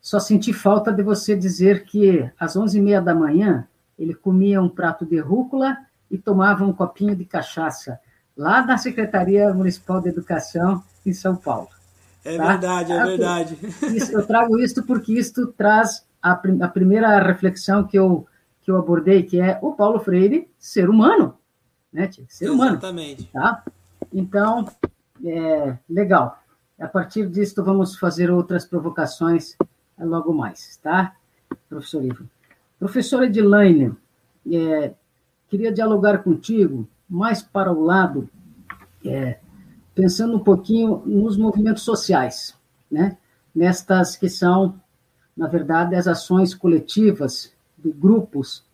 só 0.00 0.18
senti 0.18 0.52
falta 0.52 0.92
de 0.92 1.02
você 1.02 1.36
dizer 1.36 1.84
que 1.84 2.30
às 2.38 2.56
onze 2.56 2.78
e 2.78 2.80
meia 2.80 3.00
da 3.00 3.14
manhã 3.14 3.66
ele 3.98 4.14
comia 4.14 4.62
um 4.62 4.68
prato 4.68 5.04
de 5.04 5.18
rúcula 5.18 5.76
e 6.10 6.16
tomava 6.16 6.64
um 6.64 6.72
copinho 6.72 7.14
de 7.16 7.24
cachaça 7.24 8.00
lá 8.36 8.64
na 8.64 8.78
Secretaria 8.78 9.52
Municipal 9.52 10.00
de 10.00 10.08
Educação 10.08 10.82
em 11.04 11.12
São 11.12 11.34
Paulo. 11.34 11.68
É 12.24 12.36
tá? 12.36 12.46
verdade, 12.46 12.92
é 12.92 13.04
verdade. 13.04 13.58
Isso, 13.94 14.12
eu 14.12 14.26
trago 14.26 14.58
isso 14.58 14.82
porque 14.84 15.12
isso 15.12 15.46
traz 15.48 16.06
a, 16.22 16.32
a, 16.32 16.68
primeira 16.68 17.18
reflexão 17.20 17.84
que 17.84 17.98
eu, 17.98 18.26
que 18.62 18.70
eu 18.70 18.76
abordei, 18.76 19.22
que 19.22 19.40
é 19.40 19.58
o 19.60 19.72
Paulo 19.72 19.98
Freire 19.98 20.48
ser 20.58 20.88
humano, 20.88 21.37
né, 21.92 22.06
tia? 22.08 22.24
Ser 22.28 22.50
humano. 22.50 22.72
Exatamente. 22.72 23.24
Tá? 23.26 23.64
Então, 24.12 24.66
é, 25.24 25.76
legal. 25.88 26.42
A 26.78 26.86
partir 26.86 27.28
disso, 27.28 27.62
vamos 27.64 27.98
fazer 27.98 28.30
outras 28.30 28.64
provocações 28.64 29.56
logo 29.98 30.32
mais, 30.32 30.76
tá, 30.76 31.16
professor 31.68 32.04
Ivo? 32.04 32.24
Professora 32.78 33.26
Edilaine, 33.26 33.96
é, 34.50 34.94
queria 35.48 35.72
dialogar 35.72 36.18
contigo 36.18 36.88
mais 37.08 37.42
para 37.42 37.72
o 37.72 37.82
lado, 37.82 38.30
é, 39.04 39.40
pensando 39.94 40.36
um 40.36 40.44
pouquinho 40.44 41.02
nos 41.04 41.36
movimentos 41.36 41.82
sociais, 41.82 42.54
né? 42.88 43.16
Nestas 43.52 44.14
que 44.14 44.28
são, 44.28 44.80
na 45.36 45.48
verdade, 45.48 45.96
as 45.96 46.06
ações 46.06 46.54
coletivas 46.54 47.52
de 47.76 47.90
grupos 47.90 48.64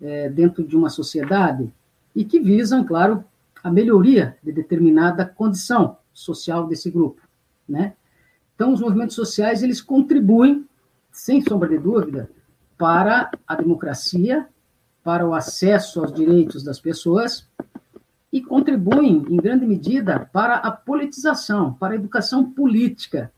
é, 0.00 0.28
dentro 0.28 0.66
de 0.66 0.76
uma 0.76 0.90
sociedade 0.90 1.72
e 2.14 2.24
que 2.24 2.38
visam, 2.40 2.84
claro, 2.84 3.24
a 3.62 3.70
melhoria 3.70 4.36
de 4.42 4.52
determinada 4.52 5.24
condição 5.24 5.96
social 6.12 6.66
desse 6.66 6.90
grupo, 6.90 7.20
né? 7.68 7.94
Então, 8.54 8.72
os 8.72 8.80
movimentos 8.80 9.16
sociais, 9.16 9.62
eles 9.62 9.80
contribuem, 9.80 10.64
sem 11.10 11.40
sombra 11.42 11.68
de 11.68 11.78
dúvida, 11.78 12.30
para 12.78 13.30
a 13.46 13.56
democracia, 13.56 14.48
para 15.02 15.26
o 15.26 15.34
acesso 15.34 16.00
aos 16.00 16.12
direitos 16.12 16.62
das 16.62 16.80
pessoas 16.80 17.48
e 18.32 18.40
contribuem, 18.40 19.24
em 19.28 19.36
grande 19.36 19.66
medida, 19.66 20.28
para 20.32 20.56
a 20.56 20.70
politização, 20.70 21.74
para 21.74 21.94
a 21.94 21.96
educação 21.96 22.50
política. 22.50 23.32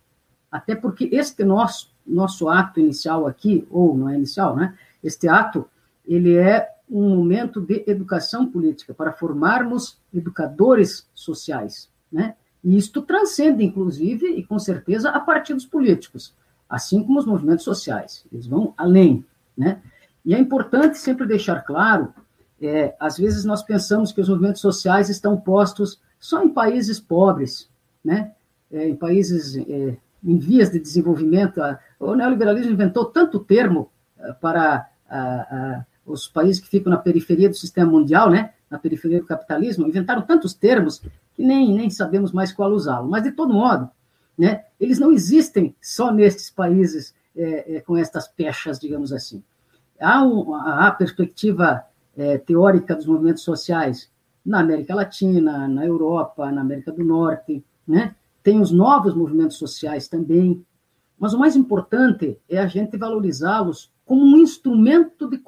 Até 0.51 0.75
porque 0.75 1.09
este 1.13 1.45
nosso, 1.45 1.91
nosso 2.07 2.49
ato 2.49 2.81
inicial 2.81 3.27
aqui, 3.27 3.67
ou 3.71 3.97
não 3.97 4.09
é 4.09 4.17
inicial, 4.17 4.55
né? 4.55 4.77
Este 5.03 5.29
ato, 5.29 5.69
ele 6.07 6.37
é 6.37 6.69
um 6.89 7.17
momento 7.17 7.61
de 7.61 7.85
educação 7.87 8.47
política, 8.47 8.95
para 8.95 9.13
formarmos 9.13 9.99
educadores 10.15 11.09
sociais, 11.15 11.91
né? 12.11 12.35
E 12.63 12.77
isto 12.77 13.03
transcende, 13.03 13.65
inclusive, 13.65 14.27
e 14.27 14.43
com 14.45 14.59
certeza, 14.59 15.11
a 15.11 15.21
partidos 15.21 15.67
políticos, 15.67 16.35
assim 16.69 17.03
como 17.03 17.19
os 17.19 17.27
movimentos 17.27 17.65
sociais. 17.65 18.25
Eles 18.33 18.47
vão 18.47 18.75
além, 18.77 19.25
né? 19.57 19.81
E 20.25 20.35
é 20.35 20.39
importante 20.39 20.99
sempre 20.99 21.27
deixar 21.27 21.61
claro, 21.63 22.13
é, 22.61 22.95
às 22.99 23.19
vezes 23.19 23.45
nós 23.45 23.63
pensamos 23.63 24.13
que 24.13 24.21
os 24.21 24.29
movimentos 24.29 24.61
sociais 24.61 25.09
estão 25.09 25.37
postos 25.37 26.01
só 26.19 26.43
em 26.43 26.49
países 26.49 26.99
pobres, 26.99 27.69
né? 28.05 28.33
É, 28.71 28.89
em 28.89 28.97
países 28.97 29.57
é, 29.57 29.97
em 30.25 30.39
vias 30.39 30.71
de 30.71 30.81
desenvolvimento. 30.81 31.61
O 32.01 32.15
neoliberalismo 32.15 32.73
inventou 32.73 33.05
tanto 33.05 33.39
termo 33.39 33.91
é, 34.19 34.33
para 34.33 34.89
a, 35.09 35.19
a, 35.19 35.87
os 36.07 36.29
países 36.29 36.61
que 36.61 36.69
ficam 36.69 36.91
na 36.91 36.97
periferia 36.97 37.49
do 37.49 37.57
sistema 37.57 37.91
mundial, 37.91 38.31
né? 38.31 38.53
na 38.71 38.79
periferia 38.79 39.21
do 39.21 39.27
capitalismo, 39.27 39.87
inventaram 39.87 40.23
tantos 40.23 40.55
termos 40.55 41.01
que 41.35 41.43
nem, 41.43 41.75
nem 41.75 41.91
sabemos 41.91 42.33
mais 42.33 42.53
qual 42.53 42.71
usá-lo. 42.73 43.09
Mas, 43.09 43.23
de 43.23 43.33
todo 43.33 43.53
modo, 43.53 43.89
né, 44.37 44.65
eles 44.79 44.99
não 44.99 45.13
existem 45.13 45.75
só 45.81 46.13
nestes 46.13 46.51
países 46.51 47.15
é, 47.37 47.77
é, 47.77 47.81
com 47.81 47.97
estas 47.97 48.27
pechas, 48.27 48.79
digamos 48.79 49.13
assim. 49.13 49.43
Há, 50.01 50.23
um, 50.23 50.55
há 50.55 50.89
a 50.89 50.91
perspectiva 50.91 51.85
é, 52.17 52.39
teórica 52.39 52.95
dos 52.95 53.07
movimentos 53.07 53.43
sociais 53.43 54.11
na 54.45 54.61
América 54.61 54.95
Latina, 54.95 55.67
na 55.69 55.85
Europa, 55.85 56.51
na 56.51 56.61
América 56.61 56.93
do 56.93 57.05
Norte, 57.05 57.65
né? 57.87 58.15
tem 58.43 58.61
os 58.61 58.71
novos 58.71 59.15
movimentos 59.15 59.57
sociais 59.57 60.07
também, 60.07 60.65
mas 61.19 61.35
o 61.35 61.39
mais 61.39 61.57
importante 61.57 62.39
é 62.49 62.59
a 62.59 62.67
gente 62.67 62.97
valorizá-los 62.97 63.91
como 64.05 64.23
um 64.23 64.39
instrumento 64.39 65.29
de 65.29 65.39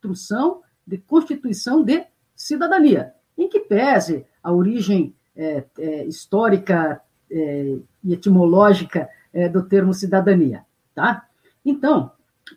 construção, 0.00 0.62
de 0.86 0.98
constituição 0.98 1.82
de 1.82 2.06
cidadania, 2.34 3.12
em 3.36 3.48
que 3.48 3.60
pese 3.60 4.24
a 4.42 4.52
origem 4.52 5.14
é, 5.36 5.64
é, 5.78 6.04
histórica 6.06 7.00
é, 7.30 7.76
e 8.02 8.12
etimológica 8.12 9.08
é, 9.32 9.48
do 9.48 9.62
termo 9.62 9.92
cidadania, 9.92 10.64
tá? 10.94 11.28
Então, 11.64 12.10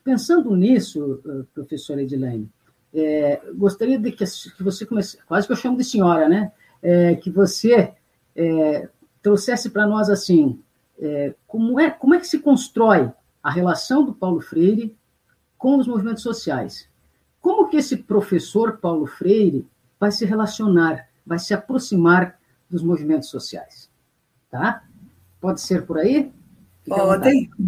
pensando 0.05 0.55
nisso, 0.55 1.21
eh, 1.25 1.43
professora 1.53 2.01
Edilene, 2.01 2.49
é, 2.93 3.41
gostaria 3.55 3.99
de 3.99 4.11
que, 4.11 4.23
que 4.23 4.63
você 4.63 4.85
comece, 4.85 5.17
quase 5.27 5.45
que 5.45 5.51
eu 5.51 5.57
chamo 5.57 5.77
de 5.77 5.83
senhora, 5.83 6.29
né? 6.29 6.51
É, 6.81 7.15
que 7.15 7.29
você 7.29 7.93
trouxesse 9.21 9.69
para 9.69 9.85
nós 9.85 10.09
assim, 10.09 10.59
como 11.45 11.79
é 11.79 11.91
como 11.91 12.15
é 12.15 12.19
que 12.19 12.25
se 12.25 12.39
constrói 12.39 13.11
a 13.43 13.51
relação 13.51 14.05
do 14.05 14.13
Paulo 14.13 14.39
Freire 14.39 14.95
com 15.57 15.77
os 15.77 15.85
movimentos 15.85 16.23
sociais? 16.23 16.87
Como 17.41 17.67
que 17.67 17.77
esse 17.77 17.97
professor 17.97 18.77
Paulo 18.77 19.07
Freire 19.07 19.67
vai 19.99 20.11
se 20.11 20.25
relacionar, 20.25 21.07
vai 21.25 21.39
se 21.39 21.53
aproximar 21.53 22.39
dos 22.69 22.83
movimentos 22.83 23.29
sociais? 23.29 23.89
Tá? 24.49 24.83
Pode 25.39 25.59
ser 25.61 25.85
por 25.85 25.97
aí? 25.97 26.31
Pode. 26.87 27.49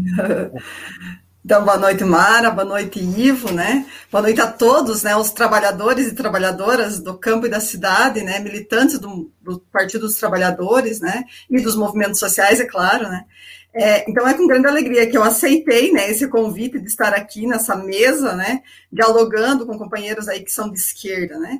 Então, 1.45 1.65
boa 1.65 1.77
noite, 1.77 2.05
Mara, 2.05 2.49
boa 2.49 2.63
noite, 2.63 3.01
Ivo, 3.01 3.51
né? 3.51 3.85
Boa 4.09 4.21
noite 4.21 4.39
a 4.39 4.49
todos, 4.49 5.03
né? 5.03 5.13
Os 5.17 5.29
trabalhadores 5.31 6.07
e 6.07 6.15
trabalhadoras 6.15 7.01
do 7.01 7.17
campo 7.17 7.45
e 7.45 7.49
da 7.49 7.59
cidade, 7.59 8.21
né? 8.21 8.39
Militantes 8.39 8.97
do, 8.97 9.29
do 9.41 9.59
Partido 9.59 10.07
dos 10.07 10.15
Trabalhadores, 10.15 11.01
né? 11.01 11.25
E 11.49 11.59
dos 11.59 11.75
movimentos 11.75 12.17
sociais, 12.17 12.61
é 12.61 12.65
claro, 12.65 13.09
né? 13.09 13.25
É, 13.73 14.09
então, 14.09 14.27
é 14.27 14.33
com 14.33 14.47
grande 14.47 14.67
alegria 14.67 15.09
que 15.09 15.17
eu 15.17 15.23
aceitei, 15.23 15.91
né? 15.91 16.09
Esse 16.09 16.27
convite 16.27 16.79
de 16.79 16.87
estar 16.87 17.13
aqui 17.13 17.47
nessa 17.47 17.75
mesa, 17.75 18.35
né? 18.35 18.61
Dialogando 18.91 19.65
com 19.65 19.77
companheiros 19.77 20.27
aí 20.27 20.43
que 20.43 20.51
são 20.51 20.69
de 20.69 20.77
esquerda, 20.77 21.39
né? 21.39 21.59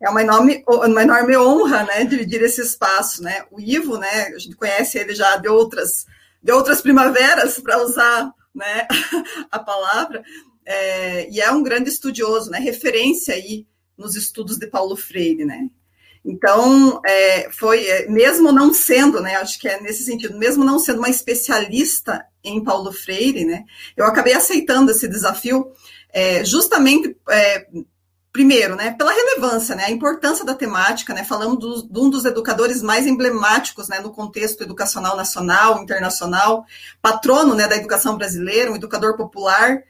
É 0.00 0.10
uma 0.10 0.20
enorme, 0.20 0.62
uma 0.68 1.02
enorme 1.02 1.36
honra, 1.36 1.84
né? 1.84 2.04
Dividir 2.04 2.42
esse 2.42 2.60
espaço, 2.60 3.22
né? 3.22 3.44
O 3.50 3.60
Ivo, 3.60 3.96
né? 3.96 4.26
A 4.34 4.38
gente 4.38 4.56
conhece 4.56 4.98
ele 4.98 5.14
já 5.14 5.36
de 5.36 5.48
outras, 5.48 6.04
de 6.42 6.52
outras 6.52 6.82
primaveras, 6.82 7.58
para 7.58 7.82
usar 7.82 8.30
né, 8.54 8.86
a 9.50 9.58
palavra, 9.58 10.22
é, 10.64 11.28
e 11.30 11.40
é 11.40 11.50
um 11.50 11.62
grande 11.62 11.90
estudioso, 11.90 12.50
né, 12.50 12.58
referência 12.58 13.34
aí 13.34 13.66
nos 13.98 14.14
estudos 14.14 14.56
de 14.56 14.66
Paulo 14.66 14.96
Freire, 14.96 15.44
né. 15.44 15.68
Então, 16.24 17.02
é, 17.04 17.50
foi, 17.50 17.86
é, 17.86 18.08
mesmo 18.08 18.50
não 18.50 18.72
sendo, 18.72 19.20
né, 19.20 19.36
acho 19.36 19.58
que 19.60 19.68
é 19.68 19.78
nesse 19.80 20.04
sentido, 20.04 20.38
mesmo 20.38 20.64
não 20.64 20.78
sendo 20.78 20.98
uma 20.98 21.10
especialista 21.10 22.24
em 22.42 22.64
Paulo 22.64 22.92
Freire, 22.92 23.44
né, 23.44 23.64
eu 23.94 24.06
acabei 24.06 24.32
aceitando 24.32 24.90
esse 24.90 25.06
desafio 25.06 25.70
é, 26.10 26.42
justamente 26.42 27.14
é, 27.28 27.66
primeiro, 28.32 28.74
né, 28.74 28.92
pela 28.96 29.12
relevância, 29.12 29.76
né, 29.76 29.84
a 29.84 29.90
importância 29.90 30.46
da 30.46 30.54
temática, 30.54 31.12
né, 31.12 31.24
falamos 31.24 31.58
do, 31.58 31.88
de 31.88 32.00
um 32.00 32.08
dos 32.08 32.24
educadores 32.24 32.82
mais 32.82 33.06
emblemáticos, 33.06 33.88
né, 33.88 34.00
no 34.00 34.10
contexto 34.10 34.62
educacional 34.62 35.16
nacional, 35.16 35.82
internacional, 35.82 36.64
patrono, 37.02 37.54
né, 37.54 37.68
da 37.68 37.76
educação 37.76 38.16
brasileira, 38.16 38.72
um 38.72 38.76
educador 38.76 39.16
popular, 39.16 39.82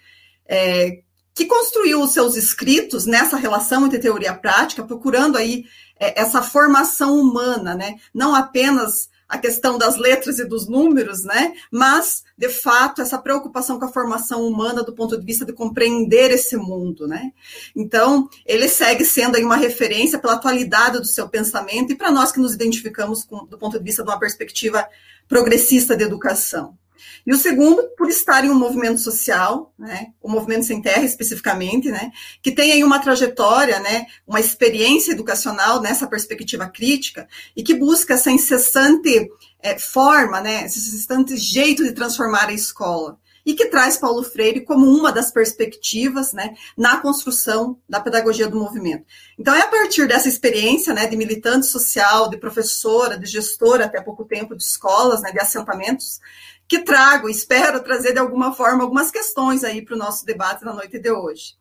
é, 0.47 1.01
que 1.35 1.47
construiu 1.47 2.01
os 2.01 2.13
seus 2.13 2.37
escritos 2.37 3.07
nessa 3.07 3.37
relação 3.37 3.85
entre 3.85 3.99
teoria 3.99 4.31
e 4.31 4.39
prática, 4.39 4.85
procurando 4.85 5.37
aí 5.37 5.65
é, 5.99 6.21
essa 6.21 6.41
formação 6.43 7.19
humana, 7.19 7.75
né, 7.75 7.97
não 8.13 8.35
apenas 8.35 9.09
a 9.29 9.39
questão 9.39 9.77
das 9.77 9.97
letras 9.97 10.39
e 10.39 10.45
dos 10.45 10.69
números, 10.69 11.25
né? 11.25 11.55
Mas, 11.71 12.23
de 12.37 12.49
fato, 12.49 13.01
essa 13.01 13.19
preocupação 13.19 13.79
com 13.79 13.87
a 13.87 13.93
formação 13.93 14.47
humana 14.47 14.83
do 14.83 14.95
ponto 14.95 15.19
de 15.19 15.25
vista 15.25 15.45
de 15.45 15.53
compreender 15.53 16.31
esse 16.31 16.57
mundo, 16.57 17.09
né? 17.09 17.33
Então, 17.75 18.29
ele 18.45 18.69
segue 18.69 19.05
sendo 19.05 19.37
aí 19.37 19.43
uma 19.43 19.57
referência 19.57 20.19
pela 20.19 20.35
atualidade 20.35 20.99
do 20.99 21.07
seu 21.07 21.29
pensamento 21.29 21.93
e 21.93 21.97
para 21.97 22.13
nós 22.13 22.31
que 22.31 22.39
nos 22.39 22.55
identificamos 22.55 23.25
com, 23.25 23.45
do 23.47 23.59
ponto 23.59 23.79
de 23.79 23.85
vista 23.85 24.05
de 24.05 24.11
uma 24.11 24.21
perspectiva 24.21 24.87
progressista 25.27 25.97
de 25.97 26.05
educação. 26.05 26.77
E 27.27 27.33
o 27.33 27.37
segundo, 27.37 27.83
por 27.97 28.09
estar 28.09 28.45
em 28.45 28.51
um 28.51 28.59
movimento 28.59 29.01
social, 29.01 29.73
né, 29.79 30.09
o 30.23 30.29
Movimento 30.29 30.67
Sem 30.67 30.81
Terra 30.81 31.05
especificamente, 31.05 31.91
né, 31.91 32.11
que 32.43 32.53
tem 32.53 32.73
aí 32.73 32.85
uma 32.85 32.99
trajetória, 32.99 33.81
né, 33.81 34.07
uma 34.27 34.41
experiência 34.41 35.13
educacional 35.13 35.81
nessa 35.81 36.07
perspectiva 36.07 36.69
crítica 36.69 37.29
e 37.57 37.63
que 37.63 37.75
busca 37.75 38.15
essa 38.15 38.31
incessante 38.31 39.31
é, 39.63 39.79
forma, 39.79 40.41
né, 40.41 40.65
esse 40.67 40.79
incessante 40.79 41.37
jeito 41.37 41.83
de 41.83 41.93
transformar 41.93 42.49
a 42.49 42.53
escola. 42.53 43.19
e 43.47 43.53
que 43.53 43.67
traz 43.67 43.99
Paulo 43.99 44.23
Freire 44.23 44.63
como 44.63 44.87
uma 44.87 45.13
das 45.13 45.31
perspectivas 45.31 46.33
né, 46.33 46.55
na 46.77 46.97
construção 46.99 47.79
da 47.87 48.01
pedagogia 48.01 48.49
do 48.49 48.59
movimento. 48.59 49.05
Então, 49.39 49.55
é 49.55 49.61
a 49.61 49.69
partir 49.69 50.09
dessa 50.09 50.29
experiência 50.29 50.95
né, 50.95 51.07
de 51.07 51.17
militante 51.17 51.67
social, 51.67 52.31
de 52.31 52.39
professora, 52.39 53.19
de 53.19 53.27
gestora 53.27 53.85
até 53.85 54.01
pouco 54.01 54.25
tempo 54.25 54.57
de 54.57 54.63
escolas, 54.63 55.21
né, 55.21 55.31
de 55.31 55.41
assentamentos, 55.41 56.21
que 56.67 56.81
trago, 56.81 57.29
espero 57.29 57.83
trazer 57.83 58.13
de 58.13 58.19
alguma 58.19 58.55
forma 58.55 58.83
algumas 58.83 59.11
questões 59.11 59.65
aí 59.65 59.83
para 59.83 59.95
o 59.95 59.99
nosso 59.99 60.25
debate 60.25 60.65
na 60.65 60.73
noite 60.73 60.99
de 60.99 61.11
hoje. 61.11 61.57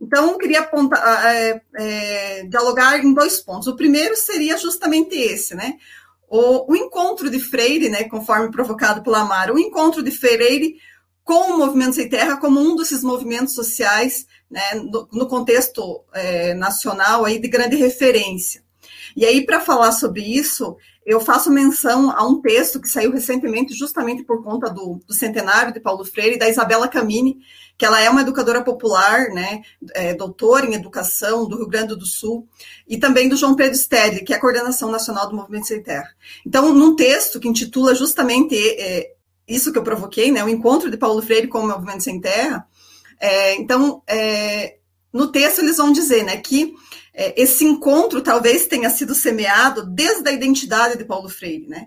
Então, 0.00 0.38
queria 0.38 0.60
apontar, 0.60 1.26
é, 1.26 1.60
é, 1.74 2.44
dialogar 2.44 2.98
em 3.02 3.12
dois 3.12 3.40
pontos. 3.40 3.66
O 3.66 3.76
primeiro 3.76 4.14
seria 4.16 4.56
justamente 4.56 5.16
esse, 5.16 5.54
né? 5.54 5.76
O, 6.28 6.72
o, 6.72 6.76
encontro 6.76 7.30
de 7.30 7.38
Freire, 7.38 7.88
né, 7.88 8.04
conforme 8.04 8.50
provocado 8.50 9.02
pela 9.02 9.20
Amara, 9.20 9.54
o 9.54 9.58
encontro 9.58 10.02
de 10.02 10.10
Freire 10.10 10.76
com 11.22 11.52
o 11.52 11.58
Movimento 11.58 11.94
Sem 11.94 12.08
Terra 12.08 12.36
como 12.36 12.60
um 12.60 12.74
desses 12.74 13.02
movimentos 13.02 13.54
sociais, 13.54 14.26
né, 14.50 14.74
no, 14.74 15.08
no 15.12 15.28
contexto 15.28 16.04
é, 16.12 16.52
nacional 16.54 17.24
aí 17.24 17.38
de 17.38 17.48
grande 17.48 17.76
referência. 17.76 18.65
E 19.16 19.24
aí, 19.24 19.46
para 19.46 19.60
falar 19.60 19.92
sobre 19.92 20.20
isso, 20.20 20.76
eu 21.06 21.20
faço 21.20 21.50
menção 21.50 22.10
a 22.10 22.26
um 22.26 22.42
texto 22.42 22.78
que 22.78 22.88
saiu 22.88 23.10
recentemente, 23.10 23.72
justamente 23.72 24.22
por 24.22 24.44
conta 24.44 24.68
do, 24.68 25.00
do 25.06 25.14
centenário 25.14 25.72
de 25.72 25.80
Paulo 25.80 26.04
Freire, 26.04 26.38
da 26.38 26.50
Isabela 26.50 26.86
Camini, 26.86 27.38
que 27.78 27.86
ela 27.86 28.00
é 28.00 28.10
uma 28.10 28.20
educadora 28.20 28.62
popular, 28.62 29.28
né, 29.30 29.62
é, 29.94 30.14
doutora 30.14 30.66
em 30.66 30.74
educação 30.74 31.48
do 31.48 31.56
Rio 31.56 31.68
Grande 31.68 31.96
do 31.96 32.04
Sul, 32.04 32.46
e 32.86 32.98
também 32.98 33.28
do 33.28 33.36
João 33.36 33.54
Pedro 33.54 33.78
Stelli, 33.78 34.22
que 34.22 34.34
é 34.34 34.36
a 34.36 34.40
coordenação 34.40 34.90
nacional 34.90 35.28
do 35.28 35.36
Movimento 35.36 35.66
Sem 35.66 35.82
Terra. 35.82 36.08
Então, 36.44 36.74
num 36.74 36.94
texto 36.94 37.40
que 37.40 37.48
intitula 37.48 37.94
justamente 37.94 38.54
é, 38.56 39.12
isso 39.48 39.72
que 39.72 39.78
eu 39.78 39.84
provoquei, 39.84 40.30
né, 40.30 40.44
o 40.44 40.48
encontro 40.48 40.90
de 40.90 40.96
Paulo 40.98 41.22
Freire 41.22 41.48
com 41.48 41.60
o 41.60 41.68
Movimento 41.68 42.02
Sem 42.02 42.20
Terra, 42.20 42.66
é, 43.18 43.54
então, 43.54 44.02
é, 44.06 44.76
no 45.12 45.28
texto 45.28 45.60
eles 45.60 45.78
vão 45.78 45.92
dizer, 45.92 46.24
né, 46.24 46.36
que 46.36 46.74
esse 47.16 47.64
encontro 47.64 48.20
talvez 48.20 48.66
tenha 48.66 48.90
sido 48.90 49.14
semeado 49.14 49.86
desde 49.86 50.28
a 50.28 50.32
identidade 50.32 50.98
de 50.98 51.04
Paulo 51.04 51.30
Freire, 51.30 51.66
né? 51.66 51.86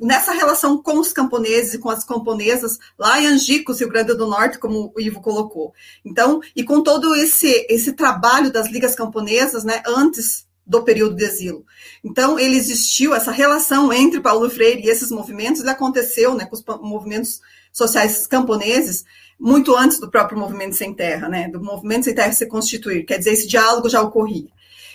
Nessa 0.00 0.32
relação 0.32 0.82
com 0.82 0.98
os 0.98 1.14
camponeses 1.14 1.74
e 1.74 1.78
com 1.78 1.88
as 1.88 2.04
camponesas 2.04 2.78
lá 2.98 3.18
em 3.18 3.26
Angicos, 3.26 3.80
Rio 3.80 3.88
Grande 3.88 4.14
do 4.14 4.26
Norte, 4.26 4.58
como 4.58 4.92
o 4.94 5.00
Ivo 5.00 5.22
colocou. 5.22 5.72
Então, 6.04 6.42
e 6.54 6.62
com 6.62 6.82
todo 6.82 7.14
esse, 7.14 7.66
esse 7.70 7.94
trabalho 7.94 8.52
das 8.52 8.68
ligas 8.68 8.94
camponesas, 8.94 9.64
né, 9.64 9.82
antes 9.86 10.46
do 10.66 10.84
período 10.84 11.16
de 11.16 11.24
exílio. 11.24 11.64
Então, 12.04 12.38
ele 12.38 12.56
existiu, 12.56 13.14
essa 13.14 13.32
relação 13.32 13.92
entre 13.92 14.20
Paulo 14.20 14.48
Freire 14.50 14.82
e 14.82 14.90
esses 14.90 15.10
movimentos, 15.10 15.62
ele 15.62 15.70
aconteceu 15.70 16.34
né, 16.34 16.44
com 16.44 16.54
os 16.54 16.64
movimentos 16.80 17.40
sociais 17.72 18.26
camponeses, 18.26 19.04
muito 19.40 19.74
antes 19.74 19.98
do 19.98 20.10
próprio 20.10 20.38
movimento 20.38 20.76
sem 20.76 20.92
terra, 20.92 21.28
né, 21.28 21.48
do 21.48 21.62
movimento 21.62 22.04
sem 22.04 22.14
terra 22.14 22.32
se 22.32 22.46
constituir, 22.46 23.04
quer 23.04 23.18
dizer, 23.18 23.32
esse 23.32 23.48
diálogo 23.48 23.88
já 23.88 24.02
ocorria. 24.02 24.48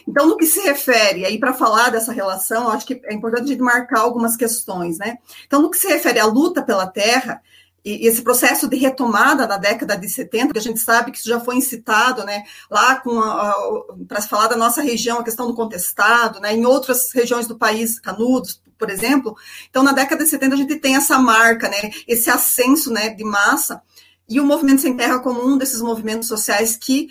Então, 0.07 0.27
no 0.27 0.37
que 0.37 0.45
se 0.45 0.61
refere, 0.61 1.25
aí 1.25 1.39
para 1.39 1.51
falar 1.51 1.89
dessa 1.89 2.11
relação, 2.11 2.69
acho 2.69 2.85
que 2.85 3.01
é 3.05 3.13
importante 3.13 3.45
a 3.45 3.47
gente 3.47 3.61
marcar 3.61 4.01
algumas 4.01 4.35
questões, 4.37 4.99
né? 4.99 5.17
Então, 5.47 5.63
no 5.63 5.71
que 5.71 5.79
se 5.79 5.87
refere 5.87 6.19
à 6.19 6.25
luta 6.25 6.61
pela 6.61 6.85
terra, 6.85 7.41
e 7.83 8.07
esse 8.07 8.21
processo 8.21 8.67
de 8.67 8.75
retomada 8.77 9.47
na 9.47 9.57
década 9.57 9.95
de 9.95 10.07
70, 10.07 10.53
que 10.53 10.59
a 10.59 10.61
gente 10.61 10.79
sabe 10.79 11.11
que 11.11 11.17
isso 11.17 11.29
já 11.29 11.39
foi 11.39 11.55
incitado, 11.55 12.23
né, 12.23 12.43
lá 12.69 13.01
para 14.07 14.21
se 14.21 14.27
falar 14.27 14.47
da 14.47 14.55
nossa 14.55 14.81
região, 14.81 15.19
a 15.19 15.23
questão 15.23 15.47
do 15.47 15.55
contestado, 15.55 16.39
né, 16.39 16.53
em 16.53 16.65
outras 16.65 17.11
regiões 17.11 17.47
do 17.47 17.57
país, 17.57 17.99
Canudos, 17.99 18.59
por 18.77 18.89
exemplo. 18.89 19.35
Então, 19.69 19.83
na 19.83 19.91
década 19.91 20.23
de 20.23 20.29
70 20.29 20.55
a 20.55 20.57
gente 20.57 20.75
tem 20.77 20.95
essa 20.95 21.19
marca, 21.19 21.69
né, 21.69 21.91
esse 22.07 22.29
ascenso, 22.29 22.91
né, 22.91 23.09
de 23.09 23.23
massa 23.23 23.81
e 24.27 24.39
o 24.39 24.45
movimento 24.45 24.81
sem 24.81 24.95
terra 24.95 25.19
como 25.19 25.45
um 25.45 25.57
desses 25.57 25.81
movimentos 25.81 26.27
sociais 26.27 26.75
que, 26.75 27.09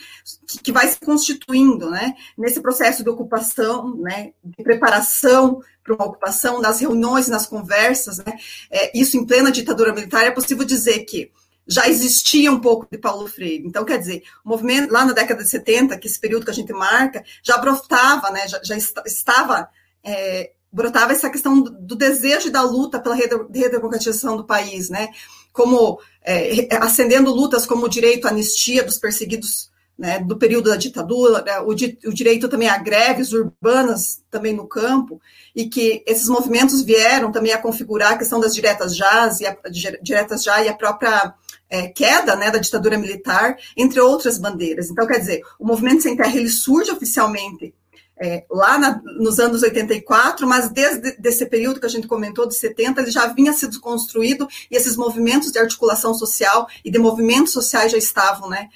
que 0.62 0.72
vai 0.72 0.88
se 0.88 0.98
constituindo, 0.98 1.90
né, 1.90 2.14
nesse 2.37 2.61
processo 2.61 3.03
de 3.03 3.11
ocupação, 3.11 3.96
né, 3.96 4.33
de 4.42 4.62
preparação 4.62 5.61
para 5.83 5.94
uma 5.94 6.07
ocupação, 6.07 6.61
nas 6.61 6.81
reuniões, 6.81 7.29
nas 7.29 7.46
conversas, 7.46 8.18
né, 8.18 8.38
é, 8.70 8.98
isso 8.98 9.16
em 9.16 9.24
plena 9.24 9.53
ditadura 9.53 9.92
militar, 9.92 10.24
é 10.24 10.31
possível 10.31 10.64
dizer 10.64 11.00
que 11.05 11.31
já 11.66 11.88
existia 11.88 12.53
um 12.53 12.61
pouco 12.61 12.87
de 12.90 12.98
Paulo 12.98 13.27
Freire. 13.27 13.66
Então, 13.66 13.85
quer 13.85 13.98
dizer, 13.98 14.22
o 14.44 14.50
movimento, 14.50 14.92
lá 14.92 15.05
na 15.05 15.12
década 15.12 15.42
de 15.42 15.48
70, 15.48 15.96
que 15.98 16.07
esse 16.07 16.20
período 16.20 16.44
que 16.44 16.50
a 16.50 16.55
gente 16.55 16.72
marca, 16.72 17.24
já 17.42 17.57
brotava, 17.57 18.31
né, 18.31 18.46
já, 18.46 18.61
já 18.62 18.77
estava 18.77 19.68
é, 20.03 20.50
brotava 20.74 21.12
essa 21.12 21.31
questão 21.31 21.62
do, 21.62 21.94
desejo 21.94 22.48
e 22.48 22.50
da 22.50 22.62
luta 22.62 22.98
pela 22.98 23.14
redemocratização 23.14 24.37
do 24.37 24.44
país, 24.44 24.90
né? 24.90 25.09
Como 25.55 25.99
é, 26.23 26.69
acendendo 26.77 27.33
lutas 27.33 27.64
como 27.64 27.87
o 27.87 27.88
direito 27.88 28.27
à 28.27 28.31
anistia 28.31 28.83
dos 28.83 28.99
perseguidos 28.99 29.71
né, 29.97 30.19
do 30.19 30.37
período 30.37 30.71
da 30.71 30.77
ditadura, 30.77 31.43
né, 31.43 31.61
o, 31.61 31.73
di, 31.73 31.97
o, 32.05 32.12
direito 32.12 32.49
também 32.49 32.69
a 32.69 32.77
greves 32.77 33.33
urbanas 33.33 34.21
também 34.31 34.53
no 34.53 34.67
campo, 34.67 35.21
e 35.55 35.69
que 35.69 36.03
esses 36.07 36.29
movimentos 36.29 36.83
vieram 36.83 37.31
também 37.31 37.53
a 37.53 37.62
configurar 37.62 38.12
a 38.12 38.19
questão 38.19 38.40
das 38.40 38.55
diretas 38.55 38.97
já 38.97 39.31
e 39.40 39.47
a, 39.47 39.57
diretas 40.03 40.43
já 40.43 40.62
e 40.62 40.69
a 40.69 40.75
própria 40.75 41.33
é, 41.71 41.87
queda 41.88 42.35
né, 42.35 42.51
da 42.51 42.59
ditadura 42.59 42.99
militar, 42.99 43.57
entre 43.77 44.01
outras 44.01 44.37
bandeiras. 44.37 44.90
Então, 44.90 45.07
quer 45.07 45.19
dizer, 45.19 45.43
o 45.59 45.64
movimento 45.64 46.03
sem 46.03 46.17
terra 46.17 46.37
ele 46.37 46.49
surge 46.49 46.90
oficialmente 46.90 47.73
é, 48.20 48.44
lá 48.50 48.79
na, 48.79 49.03
nos 49.18 49.38
anos 49.40 49.62
84, 49.62 50.46
mas 50.46 50.68
desde 50.68 51.16
esse 51.24 51.46
período 51.46 51.81
que 51.81 51.87
a 51.87 51.90
gente 51.90 52.07
comentou, 52.07 52.46
de 52.46 52.55
70, 52.55 53.00
ele 53.00 53.11
já 53.11 53.27
vinha 53.27 53.53
sido 53.53 53.81
construído 53.81 54.48
e 54.70 54.77
esses 54.77 54.96
movimentos 54.96 55.50
de 55.50 55.59
articulação 55.59 56.14
social 56.14 56.68
e 56.85 56.90
de 56.90 56.98
movimentos 56.98 57.53
sociais 57.53 57.90
já 57.92 57.98
estavam 57.98 58.48
né, 58.48 58.68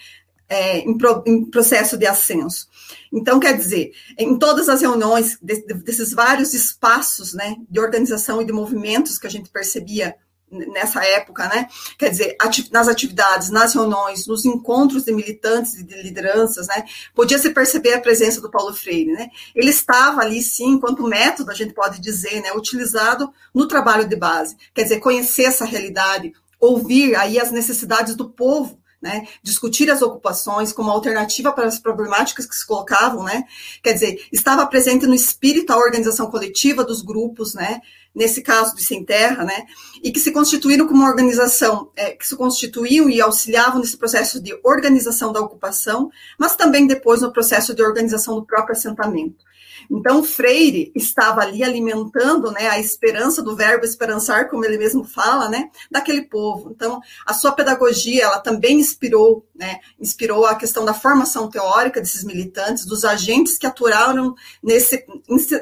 é, 0.49 0.79
em, 0.79 0.97
pro, 0.97 1.23
em, 1.27 1.45
processo 1.45 1.97
de 1.97 2.07
ascenso. 2.07 2.69
Então, 3.13 3.39
quer 3.39 3.57
dizer, 3.57 3.93
em 4.19 4.37
todas 4.39 4.69
as 4.69 4.81
reuniões 4.81 5.39
de, 5.41 5.65
de, 5.67 5.75
desses 5.75 6.13
vários 6.13 6.53
espaços 6.55 7.35
né, 7.35 7.57
de 7.71 7.79
organização 7.79 8.43
e 8.43 8.45
de 8.45 8.53
movimentos 8.53 9.19
que 9.19 9.27
a 9.27 9.31
gente 9.31 9.51
percebia 9.51 10.17
nessa 10.51 11.05
época, 11.05 11.49
né? 11.49 11.69
Quer 11.99 12.11
dizer, 12.11 12.37
nas 12.71 12.89
atividades, 12.89 13.51
nas 13.51 13.75
reuniões, 13.75 14.27
nos 14.27 14.45
encontros 14.45 15.05
de 15.05 15.13
militantes 15.13 15.75
e 15.75 15.83
de 15.83 16.03
lideranças, 16.03 16.67
né? 16.69 16.85
Podia 17.15 17.39
se 17.39 17.51
perceber 17.51 17.95
a 17.95 18.01
presença 18.01 18.41
do 18.41 18.51
Paulo 18.51 18.75
Freire, 18.75 19.13
né? 19.13 19.29
Ele 19.55 19.71
estava 19.71 20.21
ali, 20.21 20.43
sim, 20.43 20.71
enquanto 20.71 21.03
método, 21.03 21.51
a 21.51 21.55
gente 21.55 21.75
pode 21.75 22.01
dizer, 22.01 22.41
né? 22.43 22.53
Utilizado 22.53 23.33
no 23.55 23.69
trabalho 23.69 24.09
de 24.09 24.17
base. 24.17 24.57
Quer 24.75 24.85
dizer, 24.85 25.01
conhecer 25.01 25.45
essa 25.45 25.65
realidade, 25.65 26.33
ouvir 26.61 27.15
aí 27.15 27.39
as 27.39 27.51
necessidades 27.51 28.15
do 28.15 28.29
povo, 28.31 28.79
né, 29.01 29.29
discutir 29.43 29.89
as 29.91 30.03
ocupações 30.03 30.73
como 30.73 30.91
alternativa 30.91 31.53
para 31.53 31.67
as 31.67 31.79
problemáticas 31.79 32.47
que 32.47 32.57
se 32.57 32.67
colocavam, 32.67 33.23
né, 33.23 33.45
quer 33.83 33.93
dizer, 33.93 34.27
estava 34.33 34.67
presente 34.67 35.07
no 35.07 35.15
espírito 35.15 35.73
a 35.73 35.77
organização 35.77 36.29
coletiva 36.29 36.85
dos 36.85 37.01
grupos, 37.01 37.55
né, 37.55 37.81
nesse 38.19 38.43
caso 38.43 38.75
de 38.75 38.83
Sem 38.83 39.05
Terra, 39.05 39.45
né, 39.45 39.65
e 40.03 40.11
que 40.11 40.19
se 40.19 40.33
constituíram 40.33 40.89
como 40.89 41.01
uma 41.01 41.09
organização, 41.09 41.93
é, 41.95 42.11
que 42.11 42.27
se 42.27 42.37
constituíam 42.37 43.09
e 43.09 43.21
auxiliavam 43.21 43.79
nesse 43.79 43.97
processo 43.97 44.43
de 44.43 44.59
organização 44.65 45.33
da 45.33 45.41
ocupação, 45.41 46.11
mas 46.37 46.57
também 46.57 46.85
depois 46.85 47.23
no 47.23 47.33
processo 47.33 47.73
de 47.73 47.81
organização 47.81 48.35
do 48.35 48.45
próprio 48.45 48.77
assentamento. 48.77 49.48
Então, 49.91 50.23
Freire 50.23 50.93
estava 50.95 51.41
ali 51.41 51.65
alimentando 51.65 52.51
né, 52.51 52.69
a 52.69 52.79
esperança 52.79 53.43
do 53.43 53.57
verbo 53.57 53.85
esperançar, 53.85 54.49
como 54.49 54.65
ele 54.65 54.77
mesmo 54.77 55.03
fala, 55.03 55.49
né, 55.49 55.71
daquele 55.91 56.23
povo. 56.23 56.71
Então, 56.71 57.01
a 57.25 57.33
sua 57.33 57.53
pedagogia, 57.53 58.25
ela 58.25 58.39
também 58.39 58.79
inspirou, 58.79 59.47
né, 59.55 59.81
inspirou 59.99 60.45
a 60.45 60.55
questão 60.55 60.85
da 60.85 60.93
formação 60.93 61.49
teórica 61.49 62.01
desses 62.01 62.23
militantes, 62.23 62.85
dos 62.85 63.05
agentes 63.05 63.57
que 63.57 63.67
aturaram 63.67 64.35
nesse, 64.63 65.05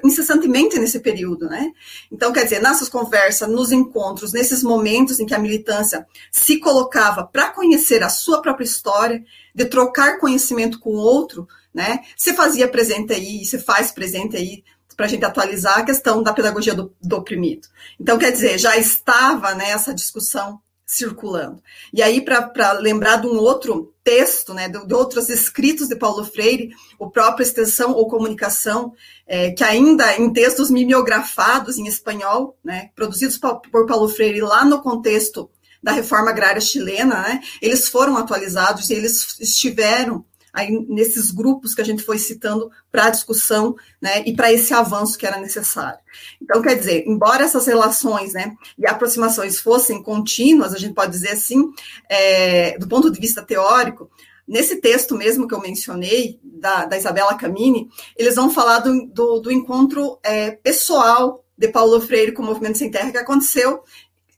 incessantemente 0.05 0.79
nesse 0.79 0.99
período. 0.99 1.47
Né? 1.47 1.71
Então, 2.11 2.33
quer 2.33 2.45
dizer, 2.45 2.61
nessas 2.61 2.89
conversas, 2.89 3.49
nos 3.49 3.71
encontros, 3.71 4.33
nesses 4.33 4.63
momentos 4.63 5.21
em 5.21 5.27
que 5.27 5.35
a 5.35 5.39
militância 5.39 6.07
se 6.33 6.59
colocava 6.59 7.25
para 7.25 7.51
conhecer 7.51 8.03
a 8.03 8.09
sua 8.09 8.43
própria 8.43 8.65
história, 8.65 9.25
de 9.55 9.65
trocar 9.65 10.19
conhecimento 10.19 10.79
com 10.79 10.91
o 10.91 10.99
outro, 10.99 11.49
né? 11.77 12.01
Se 12.17 12.33
fazia 12.33 12.67
presente 12.67 13.13
aí, 13.13 13.45
se 13.45 13.59
faz 13.59 13.93
presente 13.93 14.35
aí 14.35 14.65
para 14.97 15.05
a 15.05 15.09
gente 15.11 15.27
atualizar 15.27 15.81
a 15.81 15.85
questão 15.85 16.23
da 16.23 16.33
pedagogia 16.33 16.75
do, 16.75 16.91
do 17.03 17.17
oprimido. 17.17 17.69
Então, 18.01 18.17
quer 18.17 18.33
dizer, 18.33 18.57
já 18.57 18.79
estava 18.79 19.55
né, 19.55 19.73
essa 19.73 19.93
discussão 19.93 20.59
circulando. 20.87 21.63
E 21.93 22.03
aí, 22.03 22.23
para 22.23 22.73
lembrar 22.73 23.17
de 23.17 23.27
um 23.27 23.37
outro 23.37 23.93
texto, 24.03 24.55
né, 24.55 24.71
de, 24.71 24.87
de, 24.87 24.95
outros 24.95 25.29
escritos 25.29 25.87
de 25.87 25.97
Paulo 25.97 26.25
Freire, 26.25 26.71
o 26.99 27.11
próprio 27.11 27.45
Extensão 27.45 27.93
ou 27.93 28.09
Comunicação, 28.09 28.95
é, 29.27 29.51
que 29.51 29.63
ainda 29.63 30.17
em 30.17 30.33
textos 30.33 30.71
mimeografados 30.71 31.77
em 31.77 31.87
espanhol, 31.87 32.57
né, 32.65 32.89
produzidos 32.97 33.37
por 33.37 33.85
Paulo 33.87 34.09
Freire 34.09 34.41
lá 34.41 34.65
no 34.65 34.81
contexto 34.81 35.51
da 35.83 35.93
reforma 35.93 36.31
agrária 36.31 36.61
chilena, 36.61 37.21
né, 37.21 37.43
eles 37.61 37.87
foram 37.87 38.17
atualizados 38.17 38.89
e 38.89 38.95
eles 38.95 39.39
estiveram 39.41 40.25
aí 40.57 40.87
nesses 40.89 41.31
grupos 41.31 41.75
que 41.75 41.83
a 41.83 41.85
gente 41.85 42.03
foi 42.03 42.19
citando 42.19 42.71
para 42.91 43.05
a 43.05 43.11
discussão, 43.11 43.77
né, 44.01 44.23
e 44.25 44.35
para 44.35 44.51
esse 44.51 44.73
avanço 44.73 45.19
que 45.19 45.27
era 45.27 45.39
necessário. 45.39 45.99
Então, 46.41 46.63
quer 46.63 46.75
dizer, 46.77 47.05
embora 47.07 47.45
essas 47.45 47.67
relações, 47.67 48.33
né, 48.33 48.55
e 48.79 48.87
aproximações 48.87 49.61
fossem 49.61 50.03
contínuas, 50.03 50.73
a 50.73 50.79
gente 50.79 50.95
pode 50.95 51.13
dizer 51.13 51.33
assim, 51.33 51.71
é, 52.09 52.79
do 52.79 52.89
ponto 52.89 53.11
de 53.11 53.21
vista 53.21 53.43
teórico, 53.43 54.11
Nesse 54.49 54.77
texto 54.77 55.17
mesmo 55.17 55.49
que 55.49 55.55
eu 55.55 55.61
mencionei, 55.61 56.39
da, 56.45 56.85
da 56.85 56.97
Isabela 56.97 57.35
Camini, 57.35 57.89
eles 58.17 58.37
vão 58.37 58.49
falar 58.49 58.79
do, 58.79 59.07
do, 59.07 59.41
do 59.41 59.51
encontro 59.51 60.21
é, 60.23 60.53
pessoal 60.53 61.45
de 61.59 61.67
Paulo 61.67 62.01
Freire 62.01 62.31
com 62.31 62.43
o 62.43 62.47
Movimento 62.47 62.79
Sem 62.79 62.91
Terra, 62.91 63.11
que 63.11 63.19
aconteceu 63.19 63.83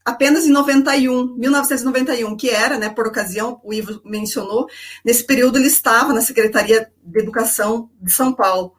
apenas 0.08 0.46
em 0.46 0.50
91, 0.50 1.34
1991, 1.36 2.36
que 2.36 2.50
era, 2.50 2.78
né, 2.78 2.88
por 2.88 3.06
ocasião, 3.06 3.60
o 3.62 3.72
Ivo 3.72 4.00
mencionou, 4.04 4.66
nesse 5.04 5.24
período 5.24 5.58
ele 5.58 5.66
estava 5.66 6.12
na 6.12 6.20
Secretaria 6.20 6.90
de 7.02 7.20
Educação 7.20 7.90
de 8.00 8.10
São 8.10 8.32
Paulo. 8.32 8.74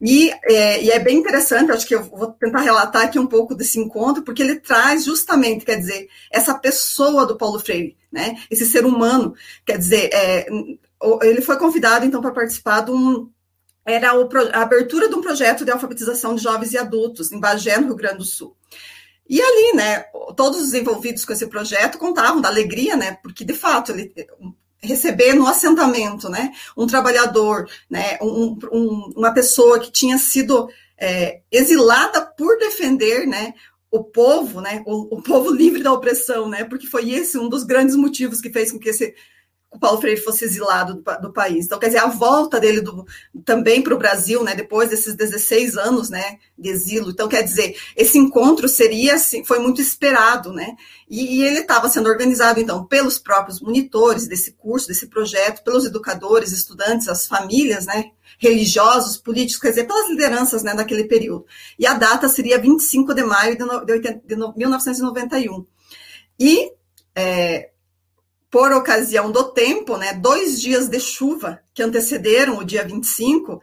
E 0.00 0.30
é, 0.44 0.82
e 0.84 0.90
é, 0.90 0.98
bem 1.00 1.18
interessante, 1.18 1.72
acho 1.72 1.86
que 1.86 1.94
eu 1.94 2.04
vou 2.04 2.28
tentar 2.28 2.60
relatar 2.60 3.02
aqui 3.02 3.18
um 3.18 3.26
pouco 3.26 3.54
desse 3.54 3.80
encontro, 3.80 4.22
porque 4.22 4.42
ele 4.42 4.60
traz 4.60 5.04
justamente, 5.04 5.64
quer 5.64 5.76
dizer, 5.76 6.08
essa 6.30 6.54
pessoa 6.54 7.26
do 7.26 7.36
Paulo 7.36 7.58
Freire, 7.58 7.96
né? 8.10 8.36
Esse 8.48 8.64
ser 8.64 8.86
humano, 8.86 9.34
quer 9.66 9.76
dizer, 9.76 10.08
é, 10.12 10.46
ele 11.22 11.40
foi 11.40 11.56
convidado 11.58 12.06
então 12.06 12.20
para 12.20 12.30
participar 12.30 12.82
de 12.82 12.92
um 12.92 13.28
era 13.84 14.10
a 14.10 14.62
abertura 14.62 15.08
de 15.08 15.14
um 15.14 15.22
projeto 15.22 15.64
de 15.64 15.70
alfabetização 15.70 16.34
de 16.34 16.42
jovens 16.42 16.74
e 16.74 16.78
adultos 16.78 17.32
em 17.32 17.40
Bagé, 17.40 17.78
no 17.78 17.86
Rio 17.86 17.96
Grande 17.96 18.18
do 18.18 18.24
Sul. 18.24 18.54
E 19.28 19.40
ali, 19.40 19.76
né, 19.76 20.04
todos 20.36 20.60
os 20.60 20.74
envolvidos 20.74 21.24
com 21.24 21.32
esse 21.32 21.46
projeto 21.46 21.98
contavam 21.98 22.40
da 22.40 22.48
alegria, 22.48 22.96
né, 22.96 23.18
porque 23.22 23.44
de 23.44 23.52
fato 23.52 23.92
ele 23.92 24.12
receber 24.80 25.34
no 25.34 25.46
assentamento, 25.46 26.28
né, 26.28 26.52
um 26.76 26.86
trabalhador, 26.86 27.68
né, 27.90 28.18
um, 28.22 28.56
um, 28.72 29.12
uma 29.16 29.32
pessoa 29.32 29.78
que 29.80 29.90
tinha 29.90 30.16
sido 30.18 30.68
é, 30.96 31.40
exilada 31.50 32.22
por 32.22 32.58
defender, 32.58 33.26
né, 33.26 33.52
o 33.90 34.04
povo, 34.04 34.60
né, 34.60 34.82
o, 34.86 35.16
o, 35.16 35.22
povo 35.22 35.50
livre 35.54 35.82
da 35.82 35.92
opressão, 35.92 36.48
né, 36.48 36.64
porque 36.64 36.86
foi 36.86 37.10
esse 37.10 37.38
um 37.38 37.48
dos 37.48 37.64
grandes 37.64 37.96
motivos 37.96 38.40
que 38.40 38.50
fez 38.50 38.72
com 38.72 38.78
que 38.78 38.88
esse 38.88 39.14
o 39.70 39.78
Paulo 39.78 40.00
Freire 40.00 40.20
fosse 40.20 40.44
exilado 40.44 40.94
do, 40.94 41.20
do, 41.20 41.32
país. 41.32 41.66
Então, 41.66 41.78
quer 41.78 41.88
dizer, 41.88 41.98
a 41.98 42.06
volta 42.06 42.58
dele 42.58 42.80
do, 42.80 43.06
também 43.44 43.82
para 43.82 43.94
o 43.94 43.98
Brasil, 43.98 44.42
né, 44.42 44.54
depois 44.54 44.88
desses 44.88 45.14
16 45.14 45.76
anos, 45.76 46.08
né, 46.08 46.38
de 46.58 46.70
exílio. 46.70 47.10
Então, 47.10 47.28
quer 47.28 47.42
dizer, 47.42 47.76
esse 47.94 48.18
encontro 48.18 48.66
seria, 48.66 49.14
assim, 49.14 49.44
foi 49.44 49.58
muito 49.58 49.80
esperado, 49.80 50.52
né, 50.54 50.74
e, 51.08 51.38
e 51.38 51.44
ele 51.44 51.60
estava 51.60 51.88
sendo 51.88 52.08
organizado, 52.08 52.58
então, 52.58 52.84
pelos 52.86 53.18
próprios 53.18 53.60
monitores 53.60 54.26
desse 54.26 54.52
curso, 54.52 54.88
desse 54.88 55.06
projeto, 55.06 55.62
pelos 55.62 55.84
educadores, 55.84 56.50
estudantes, 56.50 57.06
as 57.06 57.26
famílias, 57.26 57.84
né, 57.84 58.10
religiosos, 58.38 59.18
políticos, 59.18 59.60
quer 59.60 59.70
dizer, 59.70 59.86
pelas 59.86 60.08
lideranças, 60.08 60.62
né, 60.62 60.74
daquele 60.74 61.04
período. 61.04 61.44
E 61.78 61.86
a 61.86 61.92
data 61.92 62.26
seria 62.28 62.58
25 62.58 63.12
de 63.14 63.22
maio 63.22 63.56
de, 63.56 63.64
no, 63.64 63.84
de, 63.84 63.92
80, 63.92 64.22
de 64.26 64.36
1991. 64.56 65.66
E 66.38 66.72
é, 67.14 67.70
por 68.50 68.72
ocasião 68.72 69.30
do 69.30 69.52
tempo, 69.52 69.96
né, 69.96 70.14
dois 70.14 70.60
dias 70.60 70.88
de 70.88 70.98
chuva 70.98 71.60
que 71.74 71.82
antecederam 71.82 72.58
o 72.58 72.64
dia 72.64 72.84
25, 72.84 73.60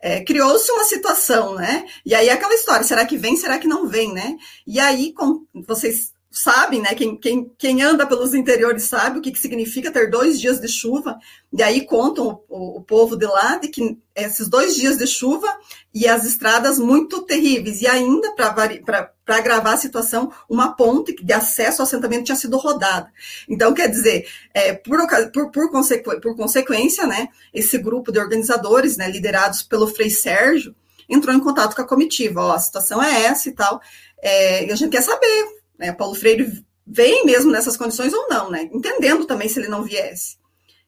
é, 0.00 0.22
criou-se 0.22 0.70
uma 0.70 0.84
situação, 0.84 1.56
né? 1.56 1.84
E 2.06 2.14
aí 2.14 2.30
aquela 2.30 2.54
história, 2.54 2.84
será 2.84 3.04
que 3.04 3.16
vem, 3.16 3.36
será 3.36 3.58
que 3.58 3.66
não 3.66 3.88
vem, 3.88 4.12
né? 4.12 4.36
E 4.66 4.78
aí, 4.78 5.12
com, 5.12 5.44
vocês 5.66 6.12
sabem, 6.38 6.80
né? 6.80 6.94
Quem, 6.94 7.16
quem, 7.16 7.52
quem 7.58 7.82
anda 7.82 8.06
pelos 8.06 8.32
interiores 8.32 8.84
sabe 8.84 9.18
o 9.18 9.22
que, 9.22 9.32
que 9.32 9.38
significa 9.38 9.90
ter 9.90 10.08
dois 10.08 10.40
dias 10.40 10.60
de 10.60 10.68
chuva. 10.68 11.18
E 11.52 11.62
aí 11.62 11.84
contam 11.84 12.42
o, 12.48 12.78
o, 12.78 12.80
povo 12.82 13.16
de 13.16 13.26
lá 13.26 13.56
de 13.58 13.68
que 13.68 13.98
esses 14.14 14.48
dois 14.48 14.76
dias 14.76 14.96
de 14.96 15.06
chuva 15.06 15.48
e 15.92 16.06
as 16.06 16.24
estradas 16.24 16.78
muito 16.78 17.22
terríveis. 17.22 17.82
E 17.82 17.88
ainda, 17.88 18.32
para 18.34 19.12
agravar 19.26 19.74
a 19.74 19.78
situação, 19.78 20.32
uma 20.48 20.76
ponte 20.76 21.12
de 21.12 21.32
acesso 21.32 21.82
ao 21.82 21.86
assentamento 21.86 22.24
tinha 22.24 22.36
sido 22.36 22.56
rodada. 22.56 23.10
Então, 23.48 23.74
quer 23.74 23.88
dizer, 23.88 24.28
é, 24.54 24.72
por, 24.72 24.98
por, 25.32 25.50
por, 25.50 25.70
consequ, 25.72 26.20
por 26.20 26.36
consequência, 26.36 27.06
né, 27.06 27.28
esse 27.52 27.78
grupo 27.78 28.12
de 28.12 28.20
organizadores, 28.20 28.96
né, 28.96 29.10
liderados 29.10 29.62
pelo 29.64 29.88
Frei 29.88 30.10
Sérgio, 30.10 30.74
entrou 31.08 31.34
em 31.34 31.40
contato 31.40 31.74
com 31.74 31.82
a 31.82 31.88
comitiva. 31.88 32.42
Ó, 32.42 32.52
a 32.52 32.58
situação 32.60 33.02
é 33.02 33.24
essa 33.24 33.48
e 33.48 33.52
tal. 33.52 33.80
É, 34.22 34.66
e 34.66 34.70
a 34.70 34.76
gente 34.76 34.90
quer 34.90 35.02
saber 35.02 35.57
né? 35.78 35.92
Paulo 35.92 36.14
Freire 36.14 36.64
vem 36.86 37.24
mesmo 37.24 37.50
nessas 37.52 37.76
condições 37.76 38.12
ou 38.12 38.28
não, 38.28 38.50
né? 38.50 38.68
Entendendo 38.72 39.24
também 39.24 39.48
se 39.48 39.58
ele 39.58 39.68
não 39.68 39.82
viesse. 39.82 40.38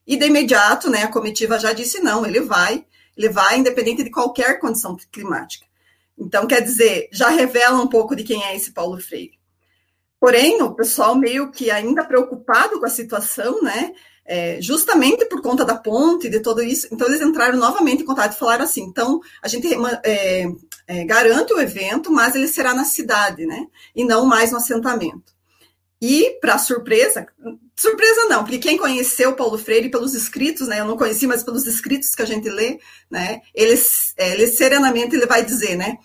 E 0.05 0.17
de 0.17 0.25
imediato, 0.25 0.89
né, 0.89 1.03
a 1.03 1.11
comitiva 1.11 1.59
já 1.59 1.73
disse 1.73 2.01
não, 2.01 2.25
ele 2.25 2.41
vai, 2.41 2.83
ele 3.15 3.29
vai 3.29 3.59
independente 3.59 4.03
de 4.03 4.09
qualquer 4.09 4.59
condição 4.59 4.97
climática. 5.11 5.65
Então, 6.17 6.47
quer 6.47 6.61
dizer, 6.61 7.07
já 7.11 7.29
revela 7.29 7.81
um 7.81 7.87
pouco 7.87 8.15
de 8.15 8.23
quem 8.23 8.43
é 8.43 8.55
esse 8.55 8.71
Paulo 8.71 8.99
Freire. 8.99 9.39
Porém, 10.19 10.61
o 10.61 10.75
pessoal 10.75 11.15
meio 11.15 11.51
que 11.51 11.71
ainda 11.71 12.03
preocupado 12.03 12.79
com 12.79 12.85
a 12.85 12.89
situação, 12.89 13.61
né, 13.61 13.93
é, 14.31 14.61
justamente 14.61 15.25
por 15.25 15.41
conta 15.41 15.65
da 15.65 15.75
ponte, 15.75 16.29
de 16.29 16.39
tudo 16.39 16.63
isso, 16.63 16.87
então 16.89 17.05
eles 17.05 17.19
entraram 17.19 17.57
novamente 17.57 18.01
em 18.01 18.05
contato 18.05 18.31
e 18.31 18.39
falaram 18.39 18.63
assim, 18.63 18.81
então 18.83 19.19
a 19.41 19.47
gente 19.49 19.67
é, 20.05 20.45
é, 20.87 21.03
garante 21.03 21.51
o 21.51 21.59
evento, 21.59 22.09
mas 22.09 22.33
ele 22.33 22.47
será 22.47 22.73
na 22.73 22.85
cidade, 22.85 23.45
né? 23.45 23.67
E 23.93 24.05
não 24.05 24.25
mais 24.25 24.49
no 24.49 24.57
assentamento. 24.57 25.33
E, 26.01 26.37
para 26.39 26.57
surpresa, 26.57 27.27
surpresa 27.75 28.29
não, 28.29 28.45
porque 28.45 28.57
quem 28.57 28.77
conheceu 28.77 29.35
Paulo 29.35 29.57
Freire 29.57 29.89
pelos 29.89 30.13
escritos, 30.13 30.69
né? 30.69 30.79
Eu 30.79 30.85
não 30.85 30.95
conheci, 30.95 31.27
mas 31.27 31.43
pelos 31.43 31.67
escritos 31.67 32.15
que 32.15 32.21
a 32.21 32.25
gente 32.25 32.49
lê, 32.49 32.79
né? 33.09 33.41
Ele, 33.53 33.77
ele 34.17 34.47
serenamente 34.47 35.13
ele 35.13 35.25
vai 35.25 35.43
dizer, 35.43 35.75
né? 35.75 35.97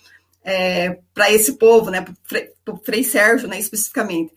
É, 0.42 0.98
para 1.14 1.30
esse 1.30 1.52
povo, 1.52 1.90
né? 1.90 2.04
Para 2.28 2.74
o 2.74 2.82
Frei 2.84 3.04
Sérgio, 3.04 3.46
né? 3.46 3.56
Especificamente. 3.56 4.32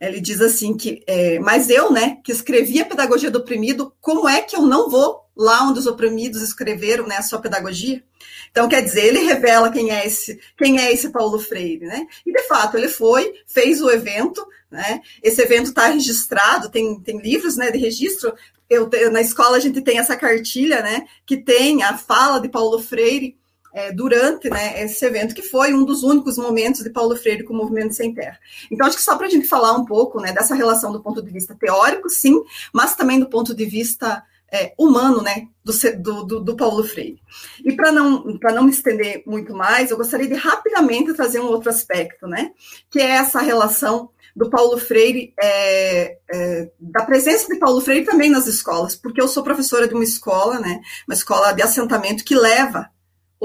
Ele 0.00 0.20
diz 0.20 0.40
assim 0.40 0.76
que, 0.76 1.02
é, 1.06 1.38
mas 1.38 1.70
eu, 1.70 1.90
né? 1.90 2.18
Que 2.22 2.32
escrevi 2.32 2.80
a 2.80 2.84
pedagogia 2.84 3.30
do 3.30 3.38
oprimido, 3.38 3.92
como 4.00 4.28
é 4.28 4.40
que 4.42 4.56
eu 4.56 4.62
não 4.62 4.90
vou 4.90 5.24
lá 5.36 5.64
onde 5.64 5.78
os 5.80 5.86
oprimidos 5.86 6.42
escreveram, 6.42 7.06
né? 7.06 7.16
A 7.16 7.22
sua 7.22 7.40
pedagogia? 7.40 8.02
Então, 8.50 8.68
quer 8.68 8.82
dizer, 8.82 9.06
ele 9.06 9.20
revela 9.20 9.70
quem 9.70 9.90
é 9.90 10.06
esse, 10.06 10.38
quem 10.56 10.78
é 10.78 10.92
esse 10.92 11.10
Paulo 11.10 11.38
Freire, 11.38 11.86
né? 11.86 12.06
E 12.24 12.32
de 12.32 12.42
fato, 12.44 12.76
ele 12.76 12.88
foi, 12.88 13.34
fez 13.46 13.80
o 13.80 13.90
evento, 13.90 14.46
né? 14.70 15.00
Esse 15.22 15.42
evento 15.42 15.68
está 15.68 15.88
registrado, 15.88 16.70
tem, 16.70 17.00
tem 17.00 17.18
livros 17.18 17.56
né, 17.56 17.70
de 17.70 17.78
registro. 17.78 18.32
Eu, 18.70 18.88
na 19.10 19.20
escola 19.20 19.56
a 19.56 19.60
gente 19.60 19.80
tem 19.80 19.98
essa 19.98 20.16
cartilha, 20.16 20.82
né? 20.82 21.06
Que 21.26 21.36
tem 21.36 21.82
a 21.82 21.96
fala 21.96 22.40
de 22.40 22.48
Paulo 22.48 22.78
Freire 22.78 23.36
é, 23.74 23.90
durante 23.90 24.48
né, 24.48 24.80
esse 24.84 25.04
evento, 25.04 25.34
que 25.34 25.42
foi 25.42 25.74
um 25.74 25.84
dos 25.84 26.04
únicos 26.04 26.38
momentos 26.38 26.82
de 26.82 26.90
Paulo 26.90 27.16
Freire 27.16 27.42
com 27.42 27.52
o 27.52 27.56
movimento 27.56 27.92
sem 27.92 28.14
terra. 28.14 28.38
Então, 28.70 28.86
acho 28.86 28.96
que 28.96 29.02
só 29.02 29.16
para 29.16 29.26
a 29.26 29.30
gente 29.30 29.48
falar 29.48 29.72
um 29.72 29.84
pouco 29.84 30.20
né, 30.20 30.32
dessa 30.32 30.54
relação 30.54 30.92
do 30.92 31.02
ponto 31.02 31.20
de 31.20 31.30
vista 31.32 31.56
teórico, 31.58 32.08
sim, 32.08 32.40
mas 32.72 32.94
também 32.94 33.18
do 33.18 33.28
ponto 33.28 33.52
de 33.52 33.64
vista 33.64 34.22
é, 34.52 34.72
humano, 34.78 35.20
né, 35.20 35.48
do, 35.64 36.24
do, 36.24 36.40
do, 36.40 36.56
Paulo 36.56 36.84
Freire. 36.84 37.20
E 37.64 37.72
para 37.72 37.90
não, 37.90 38.24
não 38.24 38.62
me 38.62 38.70
estender 38.70 39.24
muito 39.26 39.52
mais, 39.52 39.90
eu 39.90 39.96
gostaria 39.96 40.28
de 40.28 40.34
rapidamente 40.34 41.12
trazer 41.12 41.40
um 41.40 41.46
outro 41.46 41.68
aspecto, 41.68 42.28
né, 42.28 42.52
que 42.88 43.00
é 43.00 43.10
essa 43.10 43.40
relação 43.40 44.10
do 44.36 44.48
Paulo 44.48 44.78
Freire, 44.78 45.34
é, 45.40 46.18
é, 46.32 46.70
da 46.78 47.04
presença 47.04 47.52
de 47.52 47.58
Paulo 47.58 47.80
Freire 47.80 48.04
também 48.04 48.30
nas 48.30 48.46
escolas, 48.46 48.94
porque 48.94 49.20
eu 49.20 49.26
sou 49.26 49.42
professora 49.42 49.88
de 49.88 49.94
uma 49.94 50.04
escola, 50.04 50.60
né, 50.60 50.80
uma 51.08 51.14
escola 51.14 51.52
de 51.52 51.62
assentamento 51.62 52.24
que 52.24 52.36
leva 52.36 52.93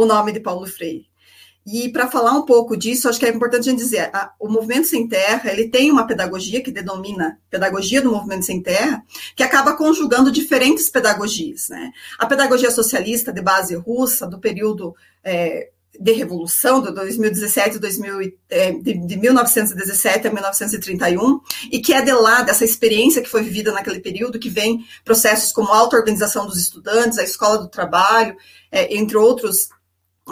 o 0.01 0.05
nome 0.05 0.31
de 0.31 0.39
Paulo 0.39 0.65
Freire. 0.65 1.09
E 1.65 1.89
para 1.89 2.09
falar 2.09 2.31
um 2.31 2.43
pouco 2.43 2.75
disso, 2.75 3.07
acho 3.07 3.19
que 3.19 3.25
é 3.25 3.29
importante 3.29 3.67
a 3.67 3.71
gente 3.71 3.79
dizer, 3.79 4.09
a, 4.13 4.31
o 4.39 4.47
Movimento 4.47 4.87
Sem 4.87 5.07
Terra, 5.07 5.51
ele 5.51 5.67
tem 5.67 5.91
uma 5.91 6.07
pedagogia 6.07 6.63
que 6.63 6.71
denomina 6.71 7.37
Pedagogia 7.49 8.01
do 8.01 8.11
Movimento 8.11 8.45
Sem 8.45 8.61
Terra, 8.61 9.03
que 9.35 9.43
acaba 9.43 9.75
conjugando 9.75 10.31
diferentes 10.31 10.89
pedagogias, 10.89 11.67
né? 11.69 11.91
A 12.17 12.25
pedagogia 12.25 12.71
socialista 12.71 13.31
de 13.31 13.41
base 13.41 13.75
russa, 13.75 14.25
do 14.25 14.39
período 14.39 14.95
é, 15.23 15.69
de 15.99 16.11
revolução, 16.13 16.81
do 16.81 16.93
2017, 16.93 17.77
2000, 17.77 18.33
é, 18.49 18.71
de, 18.71 18.93
de 19.05 19.17
1917 19.17 20.27
a 20.27 20.33
1931, 20.33 21.41
e 21.71 21.79
que 21.79 21.93
é 21.93 22.01
de 22.01 22.13
lá, 22.13 22.41
dessa 22.41 22.63
experiência 22.63 23.21
que 23.21 23.29
foi 23.29 23.43
vivida 23.43 23.71
naquele 23.73 23.99
período, 23.99 24.39
que 24.39 24.49
vem 24.49 24.85
processos 25.03 25.51
como 25.51 25.71
a 25.71 25.77
auto-organização 25.77 26.47
dos 26.47 26.57
estudantes, 26.57 27.19
a 27.19 27.23
escola 27.23 27.57
do 27.57 27.67
trabalho, 27.67 28.35
é, 28.71 28.95
entre 28.95 29.17
outros 29.17 29.69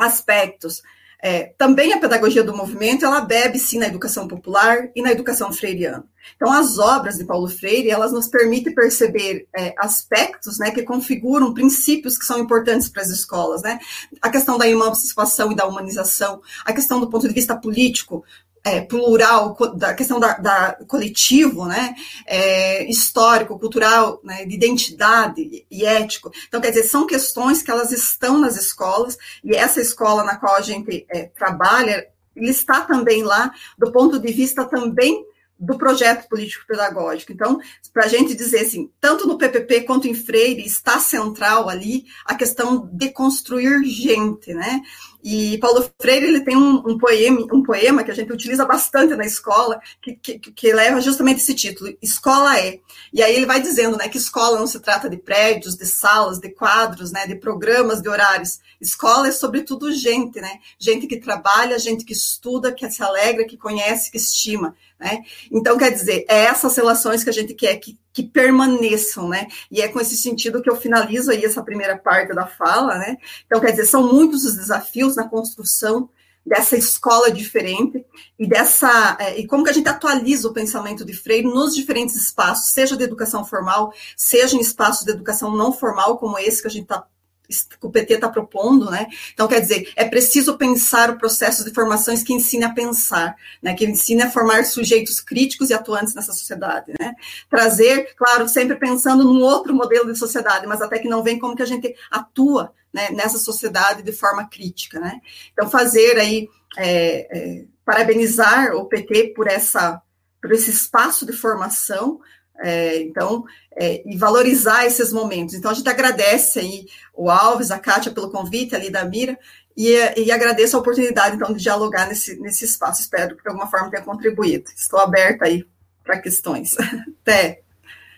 aspectos. 0.01 0.81
É, 1.19 1.51
também 1.57 1.93
a 1.93 1.99
pedagogia 1.99 2.43
do 2.43 2.55
movimento, 2.55 3.03
ela 3.03 3.21
bebe 3.21 3.57
sim 3.57 3.79
na 3.79 3.87
educação 3.87 4.27
popular 4.27 4.89
e 4.95 5.01
na 5.01 5.11
educação 5.11 5.51
freiriana. 5.51 6.05
Então, 6.35 6.51
as 6.51 6.77
obras 6.77 7.17
de 7.17 7.25
Paulo 7.25 7.47
Freire, 7.47 7.89
elas 7.89 8.11
nos 8.11 8.27
permitem 8.27 8.75
perceber 8.75 9.47
é, 9.55 9.73
aspectos 9.77 10.59
né, 10.59 10.69
que 10.71 10.83
configuram 10.83 11.53
princípios 11.53 12.17
que 12.17 12.25
são 12.25 12.39
importantes 12.39 12.89
para 12.89 13.01
as 13.01 13.09
escolas. 13.09 13.63
Né? 13.63 13.79
A 14.21 14.29
questão 14.29 14.57
da 14.57 14.69
emancipação 14.69 15.51
e 15.51 15.55
da 15.55 15.65
humanização, 15.65 16.41
a 16.65 16.73
questão 16.73 16.99
do 16.99 17.09
ponto 17.09 17.27
de 17.27 17.33
vista 17.33 17.55
político, 17.55 18.23
é, 18.63 18.81
plural, 18.81 19.55
da 19.75 19.93
questão 19.93 20.19
da, 20.19 20.33
da 20.37 20.77
coletivo, 20.87 21.65
né, 21.65 21.95
é, 22.25 22.89
histórico, 22.89 23.57
cultural, 23.57 24.19
né, 24.23 24.45
de 24.45 24.55
identidade 24.55 25.65
e 25.69 25.85
ético. 25.85 26.31
Então, 26.47 26.61
quer 26.61 26.69
dizer, 26.69 26.83
são 26.83 27.07
questões 27.07 27.61
que 27.61 27.71
elas 27.71 27.91
estão 27.91 28.37
nas 28.39 28.57
escolas, 28.57 29.17
e 29.43 29.55
essa 29.55 29.81
escola 29.81 30.23
na 30.23 30.35
qual 30.35 30.55
a 30.55 30.61
gente 30.61 31.05
é, 31.09 31.23
trabalha, 31.23 32.07
ele 32.35 32.51
está 32.51 32.81
também 32.81 33.23
lá, 33.23 33.51
do 33.77 33.91
ponto 33.91 34.19
de 34.19 34.31
vista 34.31 34.65
também 34.65 35.25
do 35.59 35.77
projeto 35.77 36.27
político-pedagógico. 36.27 37.31
Então, 37.31 37.59
para 37.91 38.05
a 38.05 38.07
gente 38.07 38.35
dizer 38.35 38.59
assim, 38.59 38.91
tanto 39.01 39.27
no 39.27 39.37
PPP 39.37 39.81
quanto 39.81 40.07
em 40.07 40.13
Freire, 40.13 40.63
está 40.63 40.99
central 40.99 41.67
ali 41.67 42.05
a 42.25 42.35
questão 42.35 42.87
de 42.93 43.09
construir 43.09 43.83
gente, 43.85 44.53
né? 44.53 44.81
E 45.23 45.57
Paulo 45.57 45.89
Freire 45.99 46.27
ele 46.27 46.41
tem 46.41 46.55
um, 46.55 46.77
um, 46.87 46.97
poema, 46.97 47.45
um 47.51 47.63
poema 47.63 48.03
que 48.03 48.11
a 48.11 48.13
gente 48.13 48.31
utiliza 48.31 48.65
bastante 48.65 49.15
na 49.15 49.25
escola, 49.25 49.79
que, 50.01 50.15
que, 50.15 50.39
que, 50.39 50.73
leva 50.73 51.01
justamente 51.01 51.41
esse 51.41 51.53
título, 51.53 51.95
Escola 52.01 52.57
é. 52.59 52.79
E 53.11 53.21
aí 53.21 53.35
ele 53.35 53.45
vai 53.45 53.59
dizendo 53.59 53.97
né, 53.97 54.07
que 54.07 54.17
escola 54.17 54.59
não 54.59 54.67
se 54.67 54.79
trata 54.79 55.09
de 55.09 55.17
prédios, 55.17 55.75
de 55.75 55.85
salas, 55.85 56.39
de 56.39 56.49
quadros, 56.49 57.11
né, 57.11 57.25
de 57.25 57.35
programas, 57.35 58.01
de 58.01 58.09
horários. 58.09 58.59
Escola 58.79 59.27
é 59.27 59.31
sobretudo 59.31 59.91
gente, 59.91 60.39
né? 60.39 60.59
Gente 60.77 61.07
que 61.07 61.19
trabalha, 61.19 61.79
gente 61.79 62.05
que 62.05 62.13
estuda, 62.13 62.71
que 62.71 62.89
se 62.89 63.01
alegra, 63.01 63.45
que 63.45 63.57
conhece, 63.57 64.11
que 64.11 64.17
estima. 64.17 64.75
Né? 64.99 65.23
Então, 65.51 65.77
quer 65.77 65.91
dizer, 65.91 66.25
é 66.27 66.45
essas 66.45 66.75
relações 66.75 67.23
que 67.23 67.29
a 67.29 67.33
gente 67.33 67.53
quer 67.53 67.75
que, 67.77 67.97
que 68.17 68.23
permaneçam, 68.23 69.29
né? 69.29 69.45
E 69.69 69.79
é 69.79 69.87
com 69.87 69.99
esse 69.99 70.17
sentido 70.17 70.59
que 70.59 70.67
eu 70.67 70.75
finalizo 70.75 71.29
aí 71.29 71.45
essa 71.45 71.61
primeira 71.61 71.95
parte 71.95 72.33
da 72.33 72.47
fala, 72.47 72.97
né? 72.97 73.15
Então, 73.45 73.61
quer 73.61 73.69
dizer, 73.69 73.85
são 73.85 74.11
muitos 74.11 74.43
os 74.43 74.55
desafios 74.55 75.15
na 75.15 75.29
construção 75.29 76.09
dessa 76.43 76.75
escola 76.75 77.29
diferente 77.29 78.03
e 78.39 78.47
dessa 78.47 79.15
é, 79.19 79.39
e 79.39 79.45
como 79.45 79.63
que 79.63 79.69
a 79.69 79.73
gente 79.73 79.87
atualiza 79.87 80.47
o 80.47 80.53
pensamento 80.53 81.05
de 81.05 81.13
Freire 81.13 81.45
nos 81.45 81.75
diferentes 81.75 82.15
espaços, 82.15 82.71
seja 82.71 82.97
de 82.97 83.03
educação 83.03 83.45
formal, 83.45 83.93
seja 84.15 84.55
em 84.55 84.61
espaços 84.61 85.05
de 85.05 85.11
educação 85.11 85.55
não 85.55 85.71
formal 85.71 86.17
como 86.17 86.39
esse 86.39 86.59
que 86.59 86.67
a 86.67 86.71
gente 86.71 86.85
está 86.85 87.05
que 87.47 87.85
o 87.85 87.89
PT 87.89 88.15
está 88.15 88.29
propondo, 88.29 88.89
né? 88.91 89.07
Então, 89.33 89.47
quer 89.47 89.61
dizer, 89.61 89.91
é 89.95 90.05
preciso 90.05 90.57
pensar 90.57 91.09
o 91.09 91.17
processo 91.17 91.63
de 91.63 91.73
formações 91.73 92.23
que 92.23 92.33
ensine 92.33 92.65
a 92.65 92.73
pensar, 92.73 93.35
né? 93.61 93.73
Que 93.73 93.85
ensine 93.85 94.23
a 94.23 94.31
formar 94.31 94.65
sujeitos 94.65 95.19
críticos 95.19 95.69
e 95.69 95.73
atuantes 95.73 96.13
nessa 96.13 96.33
sociedade, 96.33 96.93
né? 96.99 97.13
Trazer, 97.49 98.13
claro, 98.15 98.47
sempre 98.47 98.75
pensando 98.75 99.23
num 99.23 99.41
outro 99.41 99.73
modelo 99.73 100.11
de 100.11 100.19
sociedade, 100.19 100.67
mas 100.67 100.81
até 100.81 100.99
que 100.99 101.07
não 101.07 101.23
vem 101.23 101.39
como 101.39 101.55
que 101.55 101.63
a 101.63 101.67
gente 101.67 101.95
atua 102.11 102.73
né, 102.93 103.09
nessa 103.11 103.37
sociedade 103.37 104.01
de 104.01 104.11
forma 104.11 104.47
crítica, 104.47 104.99
né? 104.99 105.21
Então, 105.53 105.69
fazer 105.69 106.17
aí, 106.17 106.49
é, 106.77 107.37
é, 107.37 107.65
parabenizar 107.85 108.75
o 108.75 108.85
PT 108.85 109.33
por 109.35 109.47
essa 109.47 110.01
por 110.41 110.51
esse 110.51 110.69
espaço 110.69 111.25
de 111.25 111.33
formação, 111.33 112.21
é, 112.59 113.01
então, 113.01 113.45
é, 113.75 114.03
e 114.05 114.17
valorizar 114.17 114.85
esses 114.85 115.13
momentos. 115.13 115.53
Então, 115.53 115.71
a 115.71 115.73
gente 115.73 115.89
agradece 115.89 116.59
aí 116.59 116.85
o 117.13 117.29
Alves, 117.29 117.71
a 117.71 117.79
Kátia 117.79 118.11
pelo 118.11 118.31
convite, 118.31 118.75
ali 118.75 118.89
da 118.89 119.05
Mira, 119.05 119.37
e, 119.75 119.93
e 120.19 120.31
agradeço 120.31 120.75
a 120.75 120.79
oportunidade, 120.79 121.35
então, 121.35 121.53
de 121.53 121.61
dialogar 121.61 122.07
nesse, 122.07 122.39
nesse 122.39 122.65
espaço. 122.65 123.01
Espero 123.01 123.35
que, 123.35 123.43
de 123.43 123.49
alguma 123.49 123.67
forma, 123.67 123.91
tenha 123.91 124.03
contribuído. 124.03 124.69
Estou 124.75 124.99
aberta 124.99 125.45
aí 125.45 125.63
para 126.03 126.19
questões. 126.19 126.75
Até. 127.21 127.61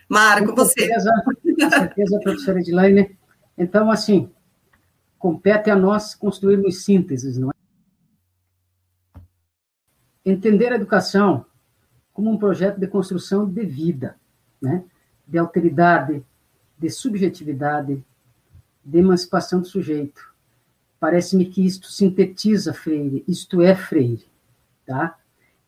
Marco, 0.08 0.48
com 0.48 0.56
você. 0.56 0.80
Certeza, 0.80 1.10
com 1.24 1.70
certeza, 1.70 2.20
professora 2.20 2.60
Edilane. 2.60 3.18
Então, 3.56 3.90
assim, 3.90 4.30
compete 5.18 5.70
a 5.70 5.76
nós 5.76 6.14
construirmos 6.14 6.84
sínteses, 6.84 7.36
não 7.36 7.50
é? 7.50 9.20
Entender 10.24 10.72
a 10.72 10.76
educação 10.76 11.44
como 12.12 12.30
um 12.30 12.38
projeto 12.38 12.78
de 12.78 12.86
construção 12.86 13.48
de 13.48 13.64
vida 13.64 14.19
né? 14.60 14.84
de 15.26 15.38
alteridade, 15.38 16.24
de 16.78 16.90
subjetividade, 16.90 18.04
de 18.84 18.98
emancipação 18.98 19.60
do 19.60 19.66
sujeito. 19.66 20.34
Parece-me 20.98 21.46
que 21.46 21.64
isto 21.64 21.86
sintetiza 21.86 22.74
Freire, 22.74 23.24
isto 23.28 23.62
é 23.62 23.74
Freire. 23.74 24.26
Tá? 24.86 25.16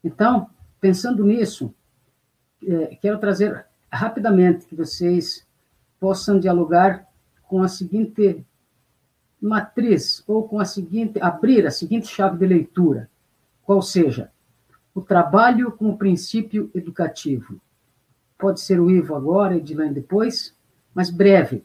Então, 0.02 0.50
pensando 0.80 1.24
nisso, 1.24 1.72
é, 2.66 2.96
quero 2.96 3.18
trazer 3.18 3.64
rapidamente 3.90 4.66
que 4.66 4.74
vocês 4.74 5.46
possam 6.00 6.40
dialogar 6.40 7.06
com 7.44 7.62
a 7.62 7.68
seguinte 7.68 8.44
matriz, 9.40 10.22
ou 10.26 10.48
com 10.48 10.58
a 10.58 10.64
seguinte, 10.64 11.20
abrir 11.20 11.66
a 11.66 11.70
seguinte 11.70 12.08
chave 12.08 12.38
de 12.38 12.46
leitura, 12.46 13.10
qual 13.62 13.82
seja, 13.82 14.30
o 14.94 15.00
trabalho 15.00 15.72
como 15.72 15.98
princípio 15.98 16.70
educativo 16.74 17.60
pode 18.42 18.60
ser 18.60 18.80
o 18.80 18.90
Ivo 18.90 19.14
agora, 19.14 19.56
Edilane 19.56 19.94
depois, 19.94 20.52
mas 20.92 21.10
breve, 21.10 21.62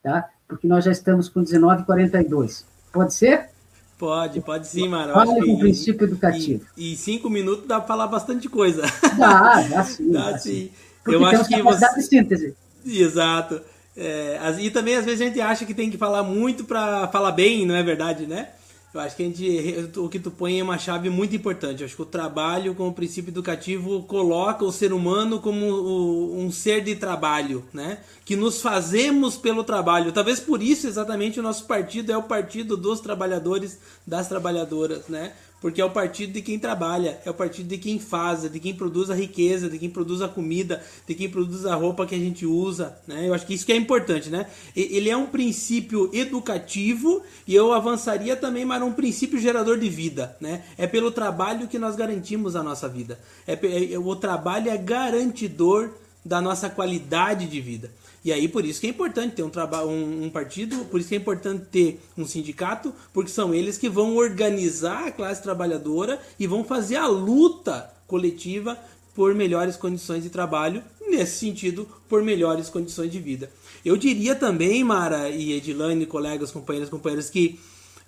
tá? 0.00 0.30
Porque 0.46 0.68
nós 0.68 0.84
já 0.84 0.92
estamos 0.92 1.28
com 1.28 1.42
19h42. 1.42 2.64
Pode 2.92 3.12
ser? 3.12 3.50
Pode, 3.98 4.40
pode 4.40 4.68
sim, 4.68 4.88
Mara. 4.88 5.12
Fala 5.14 5.34
com 5.34 5.54
o 5.54 5.58
princípio 5.58 6.06
educativo. 6.06 6.64
E, 6.76 6.92
e 6.92 6.96
cinco 6.96 7.28
minutos 7.28 7.66
dá 7.66 7.78
para 7.78 7.88
falar 7.88 8.06
bastante 8.06 8.48
coisa. 8.48 8.82
Dá, 9.18 9.62
dá 9.68 9.84
sim. 9.84 10.12
dá, 10.12 10.30
dá 10.30 10.38
sim. 10.38 10.50
sim. 10.50 10.70
Eu 11.12 11.24
acho 11.26 11.48
que 11.48 11.60
você... 11.60 11.94
de 11.94 12.02
síntese. 12.02 12.56
Exato. 12.86 13.60
É, 13.96 14.38
e 14.60 14.70
também, 14.70 14.96
às 14.96 15.04
vezes, 15.04 15.20
a 15.20 15.24
gente 15.24 15.40
acha 15.40 15.66
que 15.66 15.74
tem 15.74 15.90
que 15.90 15.98
falar 15.98 16.22
muito 16.22 16.64
para 16.64 17.08
falar 17.08 17.32
bem, 17.32 17.66
não 17.66 17.74
é 17.74 17.82
verdade, 17.82 18.26
né? 18.26 18.50
Eu 18.94 19.00
acho 19.00 19.16
que 19.16 19.22
a 19.22 19.26
gente, 19.26 19.98
o 19.98 20.08
que 20.08 20.18
tu 20.18 20.30
põe 20.30 20.60
é 20.60 20.62
uma 20.62 20.76
chave 20.76 21.08
muito 21.08 21.34
importante. 21.34 21.80
Eu 21.80 21.86
acho 21.86 21.96
que 21.96 22.02
o 22.02 22.06
trabalho 22.06 22.74
como 22.74 22.92
princípio 22.92 23.30
educativo 23.30 24.02
coloca 24.02 24.66
o 24.66 24.72
ser 24.72 24.92
humano 24.92 25.40
como 25.40 26.36
um 26.36 26.52
ser 26.52 26.82
de 26.82 26.94
trabalho, 26.94 27.64
né? 27.72 28.00
Que 28.22 28.36
nos 28.36 28.60
fazemos 28.60 29.36
pelo 29.36 29.64
trabalho. 29.64 30.12
Talvez 30.12 30.40
por 30.40 30.62
isso 30.62 30.86
exatamente 30.86 31.40
o 31.40 31.42
nosso 31.42 31.64
partido 31.66 32.12
é 32.12 32.16
o 32.16 32.22
partido 32.22 32.76
dos 32.76 33.00
trabalhadores, 33.00 33.78
das 34.06 34.28
trabalhadoras, 34.28 35.08
né? 35.08 35.32
Porque 35.62 35.80
é 35.80 35.84
o 35.84 35.90
partido 35.90 36.32
de 36.32 36.42
quem 36.42 36.58
trabalha, 36.58 37.20
é 37.24 37.30
o 37.30 37.34
partido 37.34 37.68
de 37.68 37.78
quem 37.78 37.96
faz, 37.96 38.50
de 38.50 38.58
quem 38.58 38.74
produz 38.74 39.08
a 39.10 39.14
riqueza, 39.14 39.70
de 39.70 39.78
quem 39.78 39.88
produz 39.88 40.20
a 40.20 40.26
comida, 40.26 40.82
de 41.06 41.14
quem 41.14 41.30
produz 41.30 41.64
a 41.64 41.76
roupa 41.76 42.04
que 42.04 42.16
a 42.16 42.18
gente 42.18 42.44
usa, 42.44 42.98
né? 43.06 43.28
Eu 43.28 43.32
acho 43.32 43.46
que 43.46 43.54
isso 43.54 43.64
que 43.64 43.72
é 43.72 43.76
importante, 43.76 44.28
né? 44.28 44.46
Ele 44.74 45.08
é 45.08 45.16
um 45.16 45.26
princípio 45.26 46.10
educativo 46.12 47.22
e 47.46 47.54
eu 47.54 47.72
avançaria 47.72 48.34
também 48.34 48.66
para 48.66 48.84
um 48.84 48.92
princípio 48.92 49.38
gerador 49.38 49.78
de 49.78 49.88
vida, 49.88 50.36
né? 50.40 50.64
É 50.76 50.88
pelo 50.88 51.12
trabalho 51.12 51.68
que 51.68 51.78
nós 51.78 51.94
garantimos 51.94 52.56
a 52.56 52.62
nossa 52.62 52.88
vida. 52.88 53.20
É, 53.46 53.52
é 53.92 53.98
o 53.98 54.16
trabalho 54.16 54.68
é 54.68 54.76
garantidor 54.76 55.92
da 56.24 56.40
nossa 56.40 56.68
qualidade 56.68 57.46
de 57.46 57.60
vida. 57.60 57.88
E 58.24 58.32
aí 58.32 58.46
por 58.46 58.64
isso 58.64 58.80
que 58.80 58.86
é 58.86 58.90
importante 58.90 59.34
ter 59.34 59.42
um, 59.42 59.50
um, 59.50 60.24
um, 60.24 60.30
partido, 60.30 60.84
por 60.86 61.00
isso 61.00 61.08
que 61.08 61.14
é 61.14 61.18
importante 61.18 61.64
ter 61.70 62.00
um 62.16 62.24
sindicato, 62.24 62.94
porque 63.12 63.30
são 63.30 63.52
eles 63.52 63.76
que 63.76 63.88
vão 63.88 64.16
organizar 64.16 65.08
a 65.08 65.10
classe 65.10 65.42
trabalhadora 65.42 66.20
e 66.38 66.46
vão 66.46 66.64
fazer 66.64 66.96
a 66.96 67.06
luta 67.06 67.92
coletiva 68.06 68.78
por 69.14 69.34
melhores 69.34 69.76
condições 69.76 70.22
de 70.22 70.30
trabalho, 70.30 70.82
nesse 71.08 71.38
sentido, 71.38 71.86
por 72.08 72.22
melhores 72.22 72.70
condições 72.70 73.10
de 73.10 73.18
vida. 73.18 73.50
Eu 73.84 73.96
diria 73.96 74.34
também, 74.34 74.82
Mara 74.82 75.28
e 75.28 75.52
Edilane, 75.52 76.06
colegas, 76.06 76.50
companheiras, 76.50 76.88
companheiros, 76.88 77.28
que 77.28 77.58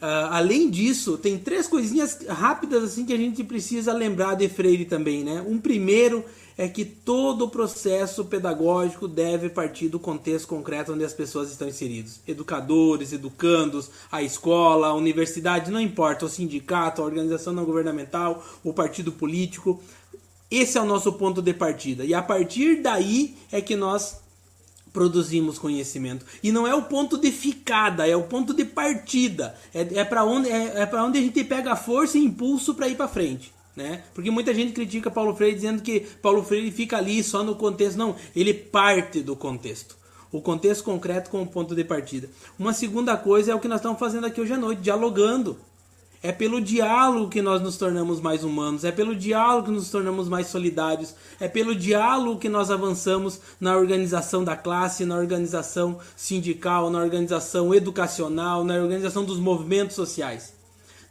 uh, 0.01 0.31
além 0.31 0.71
disso, 0.71 1.19
tem 1.19 1.39
três 1.39 1.67
coisinhas 1.67 2.19
rápidas 2.29 2.85
assim 2.85 3.05
que 3.05 3.13
a 3.13 3.19
gente 3.19 3.45
precisa 3.45 3.93
lembrar 3.93 4.35
de 4.35 4.49
Freire 4.49 4.85
também, 4.85 5.25
né? 5.25 5.45
Um 5.47 5.59
primeiro 5.59 6.25
é 6.57 6.69
que 6.69 6.85
todo 6.85 7.45
o 7.45 7.51
processo 7.51 8.25
pedagógico 8.25 9.09
deve 9.09 9.49
partir 9.49 9.89
do 9.89 9.99
contexto 9.99 10.49
concreto 10.49 10.93
onde 10.93 11.05
as 11.05 11.13
pessoas 11.13 11.51
estão 11.51 11.69
inseridas. 11.69 12.21
Educadores, 12.27 13.13
educandos, 13.13 13.91
a 14.11 14.23
escola, 14.23 14.89
a 14.89 14.95
universidade, 14.95 15.71
não 15.71 15.81
importa, 15.81 16.27
o 16.27 16.29
sindicato, 16.29 17.03
a 17.03 17.05
organização 17.05 17.53
não 17.53 17.65
governamental, 17.65 18.45
o 18.63 18.73
partido 18.73 19.11
político. 19.11 19.83
Esse 20.51 20.79
é 20.79 20.81
o 20.81 20.87
nosso 20.87 21.13
ponto 21.15 21.43
de 21.43 21.53
partida. 21.53 22.05
E 22.05 22.15
a 22.15 22.23
partir 22.23 22.81
daí 22.81 23.37
é 23.51 23.61
que 23.61 23.75
nós 23.75 24.23
produzimos 24.93 25.59
conhecimento. 25.59 26.25
E 26.41 26.53
não 26.53 26.69
é 26.69 26.75
o 26.75 26.83
ponto 26.83 27.19
de 27.19 27.33
ficada, 27.33 28.07
é 28.07 28.15
o 28.15 28.23
ponto 28.23 28.55
de 28.55 28.65
partida. 28.65 29.57
É, 29.75 29.81
é 29.99 30.05
para 30.05 30.25
onde, 30.25 30.49
é, 30.49 30.83
é 30.83 30.97
onde 30.97 31.19
a 31.19 31.23
gente 31.23 31.43
pega 31.43 31.75
força 31.75 32.17
e 32.17 32.25
impulso 32.25 32.75
para 32.75 32.87
ir 32.87 32.97
para 32.97 33.09
frente 33.09 33.53
né? 33.77 34.03
Porque 34.15 34.31
muita 34.31 34.55
gente 34.55 34.73
critica 34.73 35.11
Paulo 35.11 35.35
Freire 35.35 35.57
dizendo 35.57 35.83
que 35.83 36.01
Paulo 36.01 36.43
Freire 36.43 36.71
fica 36.71 36.97
ali 36.97 37.23
só 37.23 37.43
no 37.43 37.57
contexto. 37.57 37.97
Não, 37.97 38.15
ele 38.35 38.55
parte 38.55 39.21
do 39.21 39.35
contexto. 39.35 39.97
O 40.31 40.41
contexto 40.41 40.85
concreto 40.85 41.31
como 41.31 41.47
ponto 41.47 41.75
de 41.75 41.85
partida. 41.85 42.29
Uma 42.59 42.73
segunda 42.73 43.17
coisa 43.17 43.53
é 43.53 43.55
o 43.55 43.61
que 43.61 43.69
nós 43.69 43.79
estamos 43.79 43.99
fazendo 43.99 44.27
aqui 44.27 44.41
hoje 44.41 44.53
à 44.53 44.59
noite, 44.59 44.83
dialogando. 44.83 45.57
É 46.23 46.33
pelo 46.33 46.59
diálogo 46.59 47.29
que 47.29 47.43
nós 47.43 47.61
nos 47.61 47.77
tornamos 47.77 48.19
mais 48.19 48.43
humanos, 48.45 48.83
é 48.83 48.91
pelo 48.91 49.15
diálogo 49.15 49.67
que 49.67 49.73
nos 49.73 49.91
tornamos 49.91 50.27
mais 50.27 50.47
solidários, 50.47 51.15
é 51.39 51.47
pelo 51.47 51.75
diálogo 51.75 52.41
que 52.41 52.49
nós 52.49 52.71
avançamos 52.71 53.41
na 53.61 53.77
organização 53.77 54.43
da 54.43 54.57
classe, 54.57 55.05
na 55.05 55.19
organização 55.19 55.99
sindical, 56.17 56.89
na 56.89 57.01
organização 57.01 57.75
educacional, 57.75 58.65
na 58.65 58.77
organização 58.77 59.23
dos 59.23 59.39
movimentos 59.39 59.95
sociais 59.95 60.54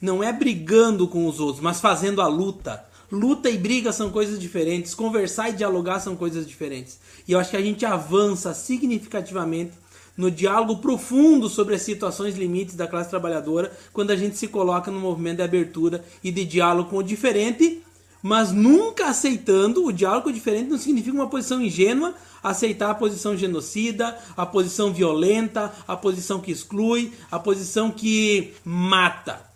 não 0.03 0.21
é 0.21 0.33
brigando 0.33 1.07
com 1.07 1.25
os 1.27 1.39
outros, 1.39 1.63
mas 1.63 1.79
fazendo 1.79 2.21
a 2.21 2.27
luta. 2.27 2.83
Luta 3.09 3.49
e 3.49 3.57
briga 3.57 3.93
são 3.93 4.09
coisas 4.09 4.37
diferentes, 4.37 4.93
conversar 4.93 5.49
e 5.49 5.53
dialogar 5.53 6.01
são 6.01 6.13
coisas 6.13 6.45
diferentes. 6.45 6.99
E 7.25 7.31
eu 7.31 7.39
acho 7.39 7.51
que 7.51 7.55
a 7.55 7.61
gente 7.61 7.85
avança 7.85 8.53
significativamente 8.53 9.71
no 10.17 10.29
diálogo 10.29 10.81
profundo 10.81 11.47
sobre 11.47 11.75
as 11.75 11.83
situações 11.83 12.35
limites 12.35 12.75
da 12.75 12.85
classe 12.85 13.09
trabalhadora 13.09 13.71
quando 13.93 14.11
a 14.11 14.15
gente 14.17 14.35
se 14.35 14.49
coloca 14.49 14.91
no 14.91 14.99
movimento 14.99 15.37
de 15.37 15.43
abertura 15.43 16.03
e 16.21 16.33
de 16.33 16.43
diálogo 16.43 16.89
com 16.89 16.97
o 16.97 17.03
diferente, 17.03 17.81
mas 18.21 18.51
nunca 18.51 19.07
aceitando 19.07 19.85
o 19.85 19.93
diálogo 19.93 20.33
diferente 20.33 20.69
não 20.69 20.77
significa 20.77 21.15
uma 21.15 21.29
posição 21.29 21.61
ingênua, 21.61 22.13
aceitar 22.43 22.89
a 22.89 22.95
posição 22.95 23.37
genocida, 23.37 24.17
a 24.35 24.45
posição 24.45 24.91
violenta, 24.91 25.71
a 25.87 25.95
posição 25.95 26.41
que 26.41 26.51
exclui, 26.51 27.13
a 27.31 27.39
posição 27.39 27.89
que 27.89 28.53
mata. 28.65 29.52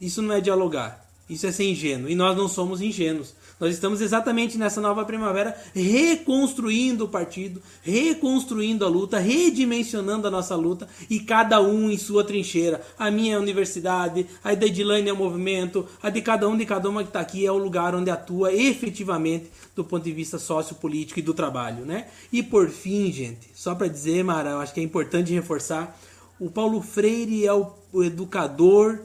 Isso 0.00 0.20
não 0.22 0.34
é 0.34 0.40
dialogar. 0.40 1.04
Isso 1.28 1.46
é 1.46 1.52
ser 1.52 1.64
ingênuo. 1.64 2.10
E 2.10 2.14
nós 2.14 2.36
não 2.36 2.48
somos 2.48 2.82
ingênuos. 2.82 3.34
Nós 3.58 3.72
estamos 3.72 4.00
exatamente 4.00 4.58
nessa 4.58 4.80
nova 4.80 5.04
primavera 5.04 5.56
reconstruindo 5.74 7.04
o 7.04 7.08
partido, 7.08 7.62
reconstruindo 7.82 8.84
a 8.84 8.88
luta, 8.88 9.18
redimensionando 9.18 10.26
a 10.26 10.30
nossa 10.30 10.56
luta 10.56 10.88
e 11.08 11.20
cada 11.20 11.62
um 11.62 11.88
em 11.88 11.96
sua 11.96 12.24
trincheira. 12.24 12.82
A 12.98 13.10
minha 13.10 13.34
é 13.34 13.36
a 13.36 13.40
universidade, 13.40 14.26
a 14.42 14.54
da 14.54 14.66
Edilane 14.66 15.08
é 15.08 15.12
o 15.12 15.16
movimento, 15.16 15.86
a 16.02 16.10
de 16.10 16.20
cada 16.20 16.48
um 16.48 16.56
de 16.56 16.66
cada 16.66 16.90
uma 16.90 17.02
que 17.02 17.10
está 17.10 17.20
aqui 17.20 17.46
é 17.46 17.52
o 17.52 17.56
lugar 17.56 17.94
onde 17.94 18.10
atua 18.10 18.52
efetivamente 18.52 19.50
do 19.74 19.84
ponto 19.84 20.04
de 20.04 20.12
vista 20.12 20.38
sociopolítico 20.38 21.20
e 21.20 21.22
do 21.22 21.32
trabalho, 21.32 21.84
né? 21.84 22.08
E 22.32 22.42
por 22.42 22.68
fim, 22.68 23.10
gente, 23.12 23.50
só 23.54 23.74
para 23.74 23.88
dizer, 23.88 24.24
Mara, 24.24 24.50
eu 24.50 24.60
acho 24.60 24.74
que 24.74 24.80
é 24.80 24.82
importante 24.82 25.32
reforçar, 25.32 25.98
o 26.40 26.50
Paulo 26.50 26.82
Freire 26.82 27.46
é 27.46 27.52
o 27.52 27.72
educador 28.02 29.00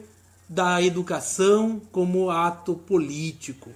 da 0.50 0.82
educação 0.82 1.80
como 1.92 2.28
ato 2.28 2.74
político. 2.74 3.70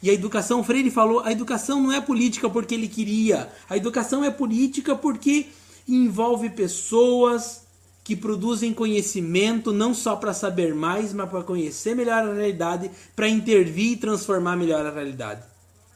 E 0.00 0.08
a 0.08 0.12
educação, 0.12 0.62
Freire 0.62 0.92
falou, 0.92 1.18
a 1.24 1.32
educação 1.32 1.82
não 1.82 1.92
é 1.92 2.00
política 2.00 2.48
porque 2.48 2.76
ele 2.76 2.86
queria. 2.86 3.50
A 3.68 3.76
educação 3.76 4.24
é 4.24 4.30
política 4.30 4.94
porque 4.94 5.46
envolve 5.88 6.50
pessoas 6.50 7.62
que 8.04 8.14
produzem 8.14 8.72
conhecimento 8.72 9.72
não 9.72 9.92
só 9.92 10.14
para 10.14 10.32
saber 10.32 10.72
mais, 10.72 11.12
mas 11.12 11.28
para 11.28 11.42
conhecer 11.42 11.96
melhor 11.96 12.28
a 12.28 12.32
realidade, 12.32 12.92
para 13.16 13.28
intervir 13.28 13.94
e 13.94 13.96
transformar 13.96 14.56
melhor 14.56 14.86
a 14.86 14.92
realidade. 14.92 15.42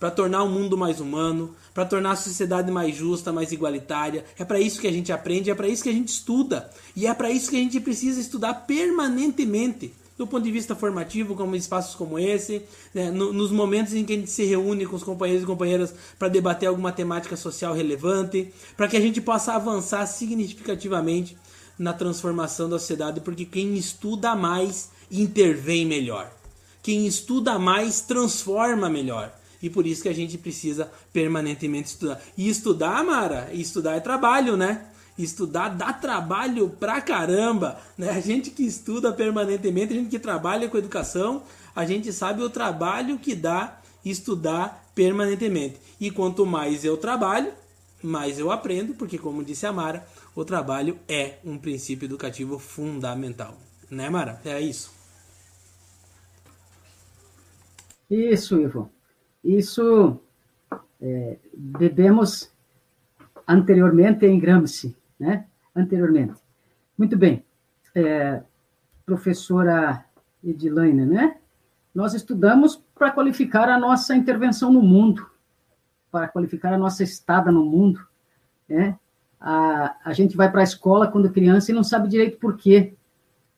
Para 0.03 0.11
tornar 0.11 0.43
o 0.43 0.49
mundo 0.49 0.77
mais 0.77 0.99
humano, 0.99 1.55
para 1.73 1.85
tornar 1.85 2.11
a 2.11 2.17
sociedade 2.17 2.73
mais 2.73 2.93
justa, 2.93 3.33
mais 3.33 3.53
igualitária. 3.53 4.25
É 4.37 4.45
para 4.45 4.59
isso 4.59 4.81
que 4.81 4.89
a 4.89 4.93
gente 4.93 5.13
aprende, 5.13 5.49
é 5.49 5.55
para 5.55 5.69
isso 5.69 5.85
que 5.85 5.89
a 5.89 5.93
gente 5.93 6.09
estuda. 6.09 6.69
E 6.97 7.07
é 7.07 7.15
para 7.15 7.31
isso 7.31 7.49
que 7.49 7.55
a 7.55 7.61
gente 7.61 7.79
precisa 7.79 8.21
estudar 8.21 8.53
permanentemente 8.67 9.95
do 10.19 10.27
ponto 10.27 10.43
de 10.43 10.51
vista 10.51 10.75
formativo, 10.75 11.37
como 11.37 11.55
espaços 11.55 11.95
como 11.95 12.19
esse, 12.19 12.63
né, 12.93 13.13
no, 13.13 13.33
nos 13.33 13.53
momentos 13.53 13.95
em 13.95 14.05
que 14.05 14.13
a 14.13 14.17
gente 14.17 14.31
se 14.33 14.45
reúne 14.45 14.87
com 14.87 14.97
os 14.97 15.05
companheiros 15.05 15.45
e 15.45 15.47
companheiras 15.47 15.95
para 16.19 16.27
debater 16.27 16.69
alguma 16.69 16.91
temática 16.91 17.37
social 17.37 17.73
relevante, 17.73 18.53
para 18.77 18.89
que 18.89 18.97
a 18.97 19.01
gente 19.01 19.21
possa 19.21 19.53
avançar 19.53 20.05
significativamente 20.07 21.39
na 21.79 21.93
transformação 21.93 22.69
da 22.69 22.77
sociedade, 22.77 23.21
porque 23.21 23.45
quem 23.45 23.77
estuda 23.77 24.35
mais 24.35 24.91
intervém 25.13 25.87
melhor. 25.87 26.29
Quem 26.83 27.07
estuda 27.07 27.57
mais 27.57 28.01
transforma 28.01 28.91
melhor. 28.91 29.33
E 29.63 29.71
por 29.71 29.87
isso 29.87 30.03
que 30.03 30.09
a 30.09 30.15
gente 30.15 30.37
precisa 30.37 30.91
permanentemente 31.13 31.89
estudar. 31.89 32.21
E 32.37 32.49
estudar, 32.49 33.05
Mara, 33.05 33.49
estudar 33.53 33.95
é 33.95 34.01
trabalho, 34.01 34.57
né? 34.57 34.87
Estudar 35.17 35.69
dá 35.69 35.93
trabalho 35.93 36.69
pra 36.69 37.01
caramba, 37.01 37.79
né? 37.97 38.11
A 38.11 38.21
gente 38.21 38.51
que 38.51 38.65
estuda 38.65 39.13
permanentemente, 39.13 39.93
a 39.93 39.97
gente 39.97 40.11
que 40.11 40.19
trabalha 40.19 40.69
com 40.69 40.79
educação, 40.79 41.43
a 41.77 41.85
gente 41.85 42.13
sabe 42.13 42.43
o 42.43 42.51
trabalho 42.51 43.19
que 43.19 43.35
dá 43.35 43.81
estudar 44.05 44.91
permanentemente. 44.95 45.77
E 46.01 46.11
quanto 46.11 46.45
mais 46.45 46.85
eu 46.85 46.97
trabalho, 46.97 47.53
mais 48.03 48.39
eu 48.39 48.51
aprendo, 48.51 48.95
porque 48.95 49.17
como 49.17 49.45
disse 49.45 49.65
a 49.65 49.73
Mara, 49.73 50.07
o 50.35 50.45
trabalho 50.45 50.99
é 51.09 51.39
um 51.45 51.57
princípio 51.57 52.07
educativo 52.07 52.59
fundamental. 52.59 53.57
Né, 53.91 54.09
Mara? 54.09 54.41
É 54.45 54.61
isso. 54.61 54.91
Isso, 58.11 58.61
Ivo. 58.61 58.91
Isso 59.45 60.19
é, 61.01 61.39
bebemos 61.53 62.51
anteriormente 63.47 64.25
em 64.25 64.39
Gramsci, 64.39 64.97
né? 65.19 65.47
Anteriormente. 65.75 66.35
Muito 66.97 67.17
bem. 67.17 67.45
É, 67.95 68.43
professora 69.05 70.05
Edilaine, 70.43 71.05
né? 71.05 71.37
Nós 71.95 72.15
estudamos 72.15 72.83
para 72.95 73.11
qualificar 73.11 73.69
a 73.69 73.79
nossa 73.79 74.15
intervenção 74.15 74.73
no 74.73 74.81
mundo, 74.81 75.27
para 76.11 76.29
qualificar 76.29 76.73
a 76.73 76.79
nossa 76.79 77.03
estada 77.03 77.51
no 77.51 77.65
mundo, 77.65 78.01
né? 78.69 78.99
A, 79.41 79.97
a 80.05 80.13
gente 80.13 80.37
vai 80.37 80.51
para 80.51 80.61
a 80.61 80.65
escola 80.65 81.09
quando 81.09 81.33
criança 81.33 81.73
e 81.73 81.75
não 81.75 81.83
sabe 81.83 82.09
direito 82.09 82.39
por 82.39 82.57
quê, 82.57 82.95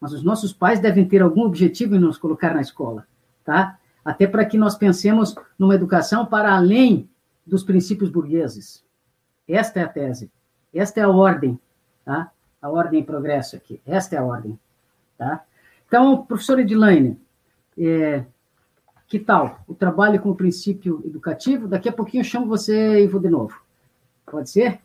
mas 0.01 0.13
os 0.13 0.23
nossos 0.23 0.53
pais 0.53 0.81
devem 0.81 1.07
ter 1.07 1.21
algum 1.21 1.43
objetivo 1.43 1.95
em 1.95 1.99
nos 1.99 2.17
colocar 2.17 2.55
na 2.55 2.61
escola, 2.61 3.07
tá? 3.45 3.79
Até 4.05 4.27
para 4.27 4.45
que 4.45 4.59
nós 4.59 4.77
pensemos 4.77 5.35
numa 5.59 5.75
educação 5.75 6.27
para 6.27 6.55
além 6.55 7.09
dos 7.47 7.63
princípios 7.63 8.11
burgueses. 8.11 8.85
Esta 9.49 9.81
é 9.81 9.83
a 9.85 9.89
tese. 9.89 10.31
Esta 10.73 11.01
é 11.01 11.03
a 11.05 11.09
ordem, 11.09 11.59
tá? 12.05 12.31
A 12.61 12.69
ordem 12.69 13.01
em 13.01 13.05
progresso 13.05 13.57
aqui. 13.57 13.81
Esta 13.87 14.17
é 14.17 14.19
a 14.19 14.25
ordem, 14.25 14.59
tá? 15.17 15.45
Então, 15.87 16.25
professor 16.25 16.59
Edilaine, 16.59 17.21
é, 17.79 18.25
que 19.07 19.19
tal 19.19 19.61
o 19.69 19.75
trabalho 19.75 20.21
com 20.21 20.31
o 20.31 20.35
princípio 20.35 21.03
educativo? 21.05 21.69
Daqui 21.69 21.89
a 21.89 21.93
pouquinho 21.93 22.23
eu 22.23 22.25
chamo 22.25 22.47
você, 22.47 23.03
Ivo, 23.05 23.21
de 23.21 23.29
novo. 23.29 23.61
Pode 24.27 24.51
ser? 24.51 24.81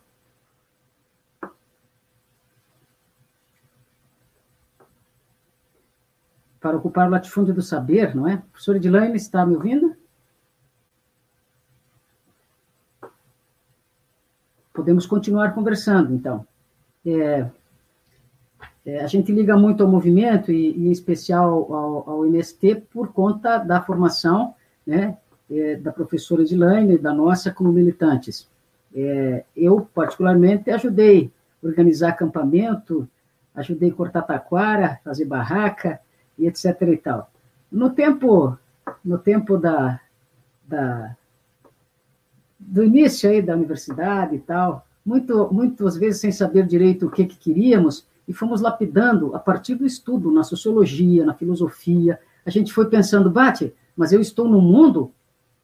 Para 6.60 6.76
ocupar 6.76 7.08
o 7.08 7.10
latifúndio 7.10 7.54
do 7.54 7.62
saber, 7.62 8.14
não 8.14 8.28
é? 8.28 8.36
Professor 8.52 8.76
Edilaine, 8.76 9.16
está 9.16 9.46
me 9.46 9.54
ouvindo? 9.54 9.96
podemos 14.80 15.04
continuar 15.06 15.52
conversando, 15.54 16.14
então. 16.14 16.46
É, 17.04 17.46
é, 18.86 19.00
a 19.04 19.06
gente 19.06 19.30
liga 19.30 19.54
muito 19.54 19.82
ao 19.82 19.90
movimento, 19.90 20.50
e, 20.50 20.70
e 20.70 20.88
em 20.88 20.90
especial 20.90 21.70
ao, 21.70 22.10
ao, 22.10 22.26
MST, 22.26 22.86
por 22.90 23.12
conta 23.12 23.58
da 23.58 23.82
formação 23.82 24.54
né, 24.86 25.18
é, 25.50 25.76
da 25.76 25.92
professora 25.92 26.40
Edilaine, 26.40 26.96
da 26.96 27.12
nossa, 27.12 27.50
como 27.50 27.70
militantes. 27.70 28.48
É, 28.94 29.44
eu, 29.54 29.86
particularmente, 29.94 30.70
ajudei 30.70 31.30
a 31.62 31.66
organizar 31.66 32.08
acampamento, 32.08 33.06
ajudei 33.54 33.90
a 33.90 33.94
cortar 33.94 34.22
taquara, 34.22 34.98
fazer 35.04 35.26
barraca, 35.26 36.00
e 36.40 36.46
etc. 36.46 36.82
e 36.82 36.96
tal. 36.96 37.30
No 37.70 37.90
tempo, 37.90 38.58
no 39.04 39.18
tempo 39.18 39.56
da, 39.56 40.00
da, 40.66 41.16
do 42.58 42.82
início 42.82 43.30
aí 43.30 43.40
da 43.40 43.54
universidade 43.54 44.34
e 44.34 44.40
tal, 44.40 44.86
muito, 45.04 45.52
muitas 45.52 45.96
vezes 45.96 46.20
sem 46.20 46.32
saber 46.32 46.66
direito 46.66 47.06
o 47.06 47.10
que, 47.10 47.26
que 47.26 47.36
queríamos, 47.36 48.08
e 48.26 48.32
fomos 48.32 48.60
lapidando 48.60 49.34
a 49.34 49.40
partir 49.40 49.74
do 49.74 49.84
estudo 49.84 50.30
na 50.30 50.44
sociologia, 50.44 51.24
na 51.24 51.34
filosofia. 51.34 52.20
A 52.46 52.50
gente 52.50 52.72
foi 52.72 52.88
pensando, 52.88 53.30
Bate, 53.30 53.74
mas 53.96 54.12
eu 54.12 54.20
estou 54.20 54.48
no 54.48 54.60
mundo 54.60 55.12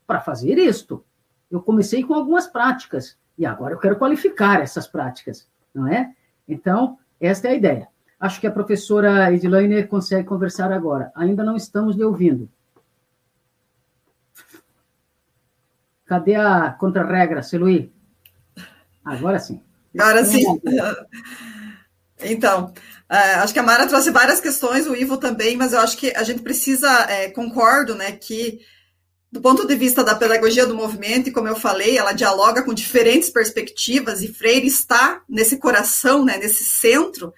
para 0.07 0.20
fazer 0.20 0.59
isto. 0.59 1.05
Eu 1.49 1.62
comecei 1.62 2.03
com 2.03 2.12
algumas 2.12 2.47
práticas, 2.47 3.16
e 3.39 3.47
agora 3.47 3.74
eu 3.74 3.79
quero 3.79 3.97
qualificar 3.97 4.61
essas 4.61 4.87
práticas, 4.87 5.47
não 5.72 5.87
é? 5.87 6.12
Então, 6.49 6.99
esta 7.20 7.47
é 7.47 7.53
a 7.53 7.55
ideia. 7.55 7.89
Acho 8.19 8.41
que 8.41 8.47
a 8.47 8.51
professora 8.51 9.33
Edilaine 9.33 9.87
consegue 9.87 10.27
conversar 10.27 10.73
agora. 10.73 11.12
Ainda 11.14 11.45
não 11.45 11.57
estamos 11.57 11.97
lhe 11.97 12.05
ouvindo. 12.05 12.49
Cadê 16.07 16.35
a 16.37 16.71
contra-regra, 16.71 17.43
Celuí? 17.43 17.93
Agora 19.05 19.39
sim. 19.39 19.61
Agora 19.95 20.25
sim. 20.25 20.43
Então, 22.19 22.73
é, 23.11 23.35
acho 23.35 23.53
que 23.53 23.59
a 23.59 23.62
Mara 23.62 23.87
trouxe 23.87 24.11
várias 24.11 24.41
questões, 24.41 24.87
o 24.87 24.97
Ivo 24.97 25.19
também, 25.19 25.55
mas 25.55 25.75
eu 25.75 25.81
acho 25.81 25.99
que 25.99 26.11
a 26.17 26.23
gente 26.23 26.41
precisa, 26.41 26.89
é, 27.11 27.29
concordo, 27.29 27.95
né, 27.95 28.12
que 28.12 28.61
do 29.31 29.41
ponto 29.41 29.67
de 29.67 29.75
vista 29.75 30.03
da 30.03 30.14
pedagogia 30.14 30.67
do 30.67 30.75
movimento, 30.75 31.29
e 31.29 31.33
como 31.33 31.47
eu 31.47 31.57
falei, 31.57 31.99
ela 31.99 32.12
dialoga 32.12 32.62
com 32.62 32.73
diferentes 32.73 33.29
perspectivas, 33.29 34.23
e 34.23 34.33
Freire 34.33 34.67
está 34.67 35.23
nesse 35.29 35.59
coração, 35.59 36.25
né, 36.25 36.39
nesse 36.39 36.64
centro, 36.64 37.35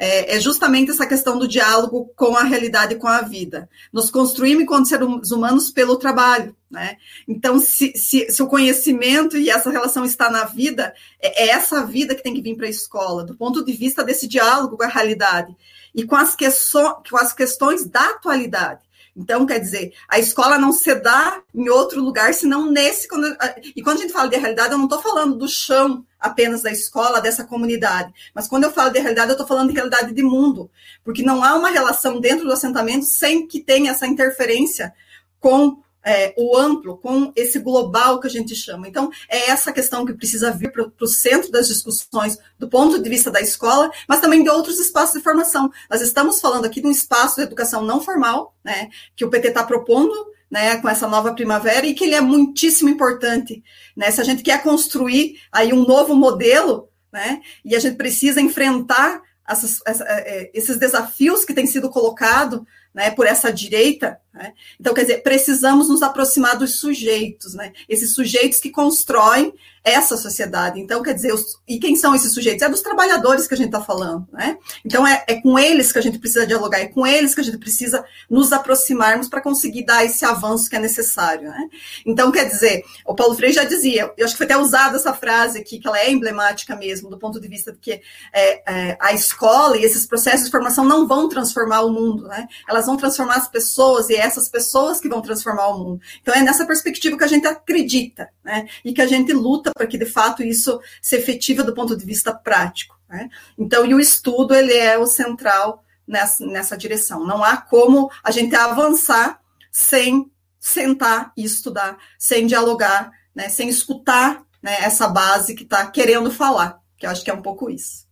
é, 0.00 0.36
é, 0.36 0.40
justamente 0.40 0.90
essa 0.90 1.06
questão 1.06 1.38
do 1.38 1.46
diálogo 1.46 2.10
com 2.16 2.34
a 2.34 2.42
realidade 2.42 2.94
e 2.94 2.98
com 2.98 3.06
a 3.06 3.20
vida. 3.20 3.68
Nos 3.92 4.10
construímos 4.10 4.62
enquanto 4.62 4.88
seres 4.88 5.30
humanos 5.30 5.70
pelo 5.70 5.96
trabalho. 5.96 6.56
Né? 6.70 6.96
Então, 7.28 7.60
se, 7.60 7.92
se, 7.94 8.30
se, 8.30 8.42
o 8.42 8.46
conhecimento 8.46 9.36
e 9.36 9.50
essa 9.50 9.68
relação 9.70 10.02
está 10.02 10.30
na 10.30 10.44
vida, 10.44 10.94
é, 11.20 11.44
é 11.44 11.48
essa 11.50 11.84
vida 11.84 12.14
que 12.14 12.22
tem 12.22 12.32
que 12.32 12.40
vir 12.40 12.56
para 12.56 12.66
a 12.66 12.70
escola, 12.70 13.24
do 13.24 13.36
ponto 13.36 13.62
de 13.62 13.72
vista 13.72 14.02
desse 14.02 14.26
diálogo 14.26 14.78
com 14.78 14.84
a 14.84 14.88
realidade 14.88 15.54
e 15.94 16.04
com 16.04 16.16
as, 16.16 16.34
com 16.34 17.16
as 17.18 17.34
questões 17.34 17.84
da 17.84 18.00
atualidade. 18.00 18.80
Então, 19.16 19.44
quer 19.44 19.58
dizer, 19.58 19.92
a 20.08 20.18
escola 20.18 20.58
não 20.58 20.72
se 20.72 20.94
dá 20.94 21.42
em 21.54 21.68
outro 21.68 22.02
lugar, 22.02 22.32
senão 22.32 22.70
nesse. 22.70 23.08
Quando, 23.08 23.36
e 23.74 23.82
quando 23.82 23.98
a 23.98 24.00
gente 24.00 24.12
fala 24.12 24.28
de 24.28 24.36
realidade, 24.36 24.72
eu 24.72 24.78
não 24.78 24.84
estou 24.84 25.02
falando 25.02 25.36
do 25.36 25.48
chão 25.48 26.04
apenas 26.18 26.62
da 26.62 26.70
escola, 26.70 27.20
dessa 27.20 27.44
comunidade. 27.44 28.12
Mas 28.34 28.46
quando 28.46 28.64
eu 28.64 28.70
falo 28.70 28.90
de 28.90 29.00
realidade, 29.00 29.30
eu 29.30 29.34
estou 29.34 29.46
falando 29.46 29.68
de 29.68 29.74
realidade 29.74 30.12
de 30.12 30.22
mundo. 30.22 30.70
Porque 31.02 31.22
não 31.22 31.42
há 31.42 31.54
uma 31.54 31.70
relação 31.70 32.20
dentro 32.20 32.44
do 32.46 32.52
assentamento 32.52 33.04
sem 33.06 33.46
que 33.46 33.60
tenha 33.60 33.90
essa 33.90 34.06
interferência 34.06 34.92
com 35.40 35.82
é, 36.04 36.34
o 36.36 36.56
amplo, 36.56 36.96
com 36.96 37.32
esse 37.36 37.58
global 37.58 38.20
que 38.20 38.26
a 38.26 38.30
gente 38.30 38.54
chama. 38.54 38.88
Então, 38.88 39.10
é 39.28 39.50
essa 39.50 39.72
questão 39.72 40.04
que 40.04 40.14
precisa 40.14 40.50
vir 40.50 40.72
para 40.72 40.90
o 41.00 41.06
centro 41.06 41.50
das 41.50 41.68
discussões 41.68 42.38
do 42.58 42.68
ponto 42.68 43.00
de 43.00 43.08
vista 43.08 43.30
da 43.30 43.40
escola, 43.40 43.90
mas 44.08 44.20
também 44.20 44.42
de 44.42 44.50
outros 44.50 44.78
espaços 44.78 45.16
de 45.16 45.22
formação. 45.22 45.70
Nós 45.90 46.00
estamos 46.00 46.40
falando 46.40 46.64
aqui 46.64 46.80
de 46.80 46.86
um 46.86 46.90
espaço 46.90 47.36
de 47.36 47.42
educação 47.42 47.82
não 47.82 48.00
formal, 48.00 48.54
né, 48.64 48.88
que 49.14 49.24
o 49.24 49.30
PT 49.30 49.48
está 49.48 49.62
propondo, 49.62 50.14
né, 50.50 50.76
com 50.78 50.88
essa 50.88 51.06
nova 51.06 51.32
primavera 51.32 51.86
e 51.86 51.94
que 51.94 52.04
ele 52.04 52.14
é 52.14 52.20
muitíssimo 52.20 52.88
importante, 52.88 53.62
né? 53.96 54.10
Se 54.10 54.20
a 54.20 54.24
gente 54.24 54.42
quer 54.42 54.60
construir 54.62 55.40
aí 55.52 55.72
um 55.72 55.86
novo 55.86 56.14
modelo, 56.16 56.88
né, 57.12 57.40
e 57.64 57.76
a 57.76 57.78
gente 57.78 57.96
precisa 57.96 58.40
enfrentar 58.40 59.22
essas, 59.48 59.80
essa, 59.86 60.04
é, 60.04 60.08
é, 60.10 60.50
esses 60.54 60.76
desafios 60.76 61.44
que 61.44 61.54
têm 61.54 61.66
sido 61.66 61.90
colocados 61.90 62.62
né, 62.94 63.10
por 63.10 63.26
essa 63.26 63.52
direita. 63.52 64.20
Né? 64.32 64.52
Então, 64.78 64.94
quer 64.94 65.02
dizer, 65.02 65.22
precisamos 65.22 65.88
nos 65.88 66.02
aproximar 66.02 66.56
dos 66.56 66.78
sujeitos, 66.78 67.54
né? 67.54 67.72
esses 67.88 68.14
sujeitos 68.14 68.58
que 68.58 68.70
constroem 68.70 69.52
essa 69.82 70.16
sociedade. 70.16 70.78
Então, 70.78 71.02
quer 71.02 71.14
dizer, 71.14 71.32
os, 71.32 71.58
e 71.66 71.78
quem 71.78 71.96
são 71.96 72.14
esses 72.14 72.34
sujeitos? 72.34 72.62
É 72.62 72.68
dos 72.68 72.82
trabalhadores 72.82 73.46
que 73.46 73.54
a 73.54 73.56
gente 73.56 73.68
está 73.68 73.80
falando. 73.80 74.28
Né? 74.30 74.58
Então, 74.84 75.06
é, 75.06 75.24
é, 75.26 75.40
com 75.40 75.58
eles 75.58 75.90
que 75.90 75.98
a 75.98 76.02
gente 76.02 76.18
precisa 76.18 76.46
dialogar, 76.46 76.80
é 76.80 76.86
com 76.86 77.06
eles 77.06 77.34
que 77.34 77.40
a 77.40 77.44
gente 77.44 77.58
precisa 77.58 78.04
nos 78.28 78.52
aproximarmos 78.52 79.28
para 79.28 79.40
conseguir 79.40 79.84
dar 79.84 80.04
esse 80.04 80.24
avanço 80.24 80.68
que 80.68 80.76
é 80.76 80.78
necessário. 80.78 81.48
Né? 81.48 81.68
Então, 82.04 82.30
quer 82.30 82.44
dizer, 82.44 82.84
o 83.06 83.14
Paulo 83.14 83.34
Freire 83.34 83.54
já 83.54 83.64
dizia, 83.64 84.12
eu 84.16 84.24
acho 84.24 84.34
que 84.34 84.38
foi 84.38 84.46
até 84.46 84.56
usada 84.56 84.96
essa 84.96 85.14
frase 85.14 85.58
aqui, 85.58 85.78
que 85.78 85.88
ela 85.88 85.98
é 85.98 86.10
emblemática 86.10 86.76
mesmo, 86.76 87.08
do 87.08 87.18
ponto 87.18 87.40
de 87.40 87.48
vista 87.48 87.72
de 87.72 87.78
que 87.78 88.02
é, 88.32 88.62
é, 88.70 88.98
a 89.00 89.14
escola 89.14 89.78
e 89.78 89.84
esses 89.84 90.04
processos 90.04 90.44
de 90.44 90.50
formação 90.50 90.84
não 90.84 91.08
vão 91.08 91.28
transformar 91.28 91.80
o 91.80 91.90
mundo, 91.90 92.28
né? 92.28 92.46
Vão 92.86 92.96
transformar 92.96 93.36
as 93.36 93.48
pessoas 93.48 94.08
e 94.08 94.14
é 94.14 94.18
essas 94.18 94.48
pessoas 94.48 95.00
que 95.00 95.08
vão 95.08 95.20
transformar 95.20 95.68
o 95.68 95.78
mundo. 95.78 96.00
Então, 96.20 96.34
é 96.34 96.42
nessa 96.42 96.66
perspectiva 96.66 97.16
que 97.16 97.24
a 97.24 97.28
gente 97.28 97.46
acredita 97.46 98.30
né? 98.44 98.68
e 98.84 98.92
que 98.92 99.02
a 99.02 99.06
gente 99.06 99.32
luta 99.32 99.70
para 99.74 99.86
que 99.86 99.98
de 99.98 100.06
fato 100.06 100.42
isso 100.42 100.80
se 101.00 101.16
efetive 101.16 101.62
do 101.62 101.74
ponto 101.74 101.96
de 101.96 102.04
vista 102.04 102.34
prático. 102.34 102.98
Né? 103.08 103.28
Então, 103.58 103.84
e 103.84 103.94
o 103.94 104.00
estudo 104.00 104.54
ele 104.54 104.74
é 104.74 104.98
o 104.98 105.06
central 105.06 105.84
nessa, 106.06 106.44
nessa 106.46 106.76
direção. 106.76 107.26
Não 107.26 107.42
há 107.42 107.56
como 107.56 108.10
a 108.22 108.30
gente 108.30 108.54
avançar 108.54 109.40
sem 109.70 110.30
sentar 110.58 111.32
e 111.36 111.44
estudar, 111.44 111.98
sem 112.18 112.46
dialogar, 112.46 113.10
né? 113.34 113.48
sem 113.48 113.68
escutar 113.68 114.44
né, 114.62 114.76
essa 114.82 115.08
base 115.08 115.54
que 115.54 115.62
está 115.62 115.86
querendo 115.90 116.30
falar, 116.30 116.80
que 116.96 117.06
eu 117.06 117.10
acho 117.10 117.24
que 117.24 117.30
é 117.30 117.34
um 117.34 117.42
pouco 117.42 117.70
isso. 117.70 118.06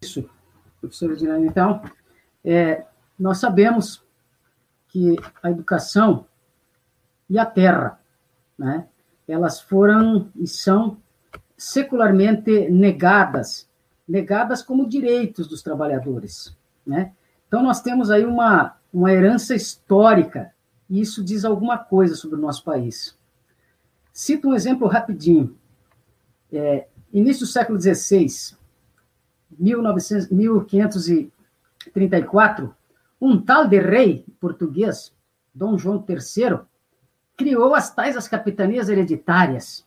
Isso, 0.00 0.28
professora 0.80 1.14
Dirane. 1.14 1.46
Então, 1.46 1.82
é, 2.44 2.84
nós 3.18 3.38
sabemos 3.38 4.02
que 4.88 5.16
a 5.42 5.50
educação 5.50 6.26
e 7.28 7.38
a 7.38 7.46
terra, 7.46 7.98
né, 8.58 8.86
elas 9.26 9.60
foram 9.60 10.30
e 10.36 10.46
são 10.46 10.98
secularmente 11.56 12.68
negadas, 12.70 13.68
negadas 14.06 14.62
como 14.62 14.88
direitos 14.88 15.46
dos 15.46 15.62
trabalhadores, 15.62 16.56
né? 16.84 17.12
Então 17.46 17.62
nós 17.62 17.80
temos 17.80 18.10
aí 18.10 18.24
uma, 18.24 18.76
uma 18.92 19.12
herança 19.12 19.54
histórica, 19.54 20.52
e 20.90 21.00
isso 21.00 21.22
diz 21.22 21.44
alguma 21.44 21.78
coisa 21.78 22.14
sobre 22.14 22.36
o 22.36 22.40
nosso 22.40 22.64
país. 22.64 23.16
Cito 24.12 24.48
um 24.48 24.54
exemplo 24.54 24.88
rapidinho. 24.88 25.56
É, 26.52 26.86
início 27.12 27.46
do 27.46 27.50
século 27.50 27.80
XVI, 27.80 28.56
1900, 29.58 31.06
1534, 31.86 32.74
um 33.20 33.40
tal 33.40 33.66
de 33.66 33.78
rei 33.80 34.24
português, 34.40 35.14
Dom 35.54 35.78
João 35.78 36.04
III, 36.08 36.60
criou 37.36 37.74
as 37.74 37.94
tais 37.94 38.16
as 38.16 38.28
capitanias 38.28 38.88
hereditárias 38.88 39.86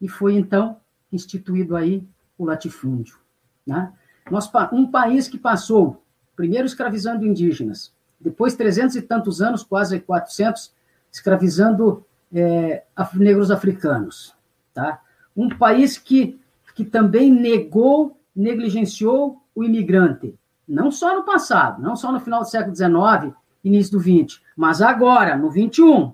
e 0.00 0.08
foi 0.08 0.34
então 0.34 0.80
instituído 1.12 1.76
aí 1.76 2.06
o 2.38 2.44
latifúndio. 2.44 3.18
Né? 3.66 3.92
Nós, 4.30 4.50
um 4.72 4.90
país 4.90 5.28
que 5.28 5.38
passou, 5.38 6.02
primeiro 6.34 6.66
escravizando 6.66 7.26
indígenas, 7.26 7.92
depois 8.20 8.54
trezentos 8.54 8.96
e 8.96 9.02
tantos 9.02 9.40
anos, 9.40 9.62
quase 9.62 10.00
400, 10.00 10.72
escravizando 11.10 12.04
é, 12.32 12.84
negros 13.14 13.50
africanos. 13.50 14.34
Tá? 14.72 15.00
Um 15.36 15.48
país 15.48 15.98
que, 15.98 16.38
que 16.74 16.84
também 16.84 17.32
negou, 17.32 18.18
negligenciou 18.34 19.42
o 19.54 19.64
imigrante, 19.64 20.34
não 20.70 20.90
só 20.92 21.16
no 21.16 21.24
passado, 21.24 21.82
não 21.82 21.96
só 21.96 22.12
no 22.12 22.20
final 22.20 22.40
do 22.40 22.48
século 22.48 22.74
XIX, 22.74 23.36
início 23.62 23.92
do 23.92 24.00
XX, 24.00 24.40
mas 24.56 24.80
agora, 24.80 25.36
no 25.36 25.50
XXI, 25.50 26.12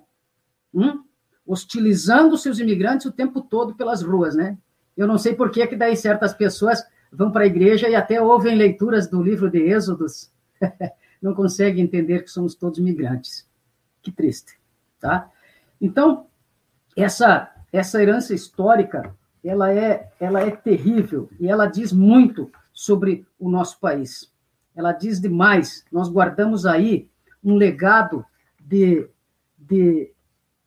hum, 0.73 1.05
hostilizando 1.47 2.39
seus 2.39 2.59
imigrantes 2.59 3.07
o 3.07 3.13
tempo 3.13 3.43
todo 3.43 3.75
pelas 3.75 4.03
ruas, 4.03 4.35
né? 4.35 4.57
Eu 4.97 5.07
não 5.07 5.19
sei 5.19 5.35
por 5.35 5.51
que, 5.51 5.67
que 5.67 5.77
daí 5.77 5.95
certas 5.95 6.33
pessoas 6.33 6.83
vão 7.13 7.31
para 7.31 7.45
a 7.45 7.47
igreja 7.47 7.87
e 7.89 7.95
até 7.95 8.21
ouvem 8.21 8.57
leituras 8.57 9.07
do 9.07 9.23
livro 9.23 9.51
de 9.51 9.59
Êxodos, 9.59 10.33
não 11.21 11.35
conseguem 11.35 11.85
entender 11.85 12.23
que 12.23 12.31
somos 12.31 12.55
todos 12.55 12.79
imigrantes. 12.79 13.47
Que 14.01 14.11
triste, 14.11 14.59
tá? 14.99 15.31
Então, 15.79 16.27
essa 16.97 17.53
essa 17.71 18.01
herança 18.03 18.33
histórica, 18.33 19.15
ela 19.45 19.71
é 19.71 20.11
ela 20.19 20.41
é 20.41 20.51
terrível 20.51 21.29
e 21.39 21.47
ela 21.47 21.67
diz 21.67 21.93
muito 21.93 22.51
sobre 22.73 23.27
o 23.39 23.51
nosso 23.51 23.79
país. 23.79 24.35
Ela 24.77 24.93
diz 24.93 25.21
demais. 25.21 25.85
Nós 25.91 26.09
guardamos 26.09 26.67
aí 26.67 27.09
um 27.43 27.57
legado 27.57 28.25
de, 28.61 29.09
de 29.59 30.13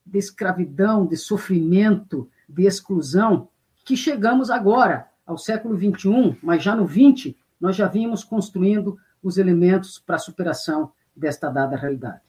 de 0.09 0.17
escravidão, 0.17 1.05
de 1.05 1.15
sofrimento, 1.15 2.29
de 2.47 2.65
exclusão, 2.65 3.49
que 3.85 3.95
chegamos 3.95 4.49
agora, 4.49 5.07
ao 5.25 5.37
século 5.37 5.77
XXI, 5.77 6.37
mas 6.41 6.63
já 6.63 6.75
no 6.75 6.87
XX, 6.87 7.35
nós 7.61 7.75
já 7.75 7.87
vínhamos 7.87 8.23
construindo 8.23 8.97
os 9.21 9.37
elementos 9.37 9.99
para 9.99 10.15
a 10.15 10.19
superação 10.19 10.91
desta 11.15 11.49
dada 11.49 11.75
realidade. 11.75 12.21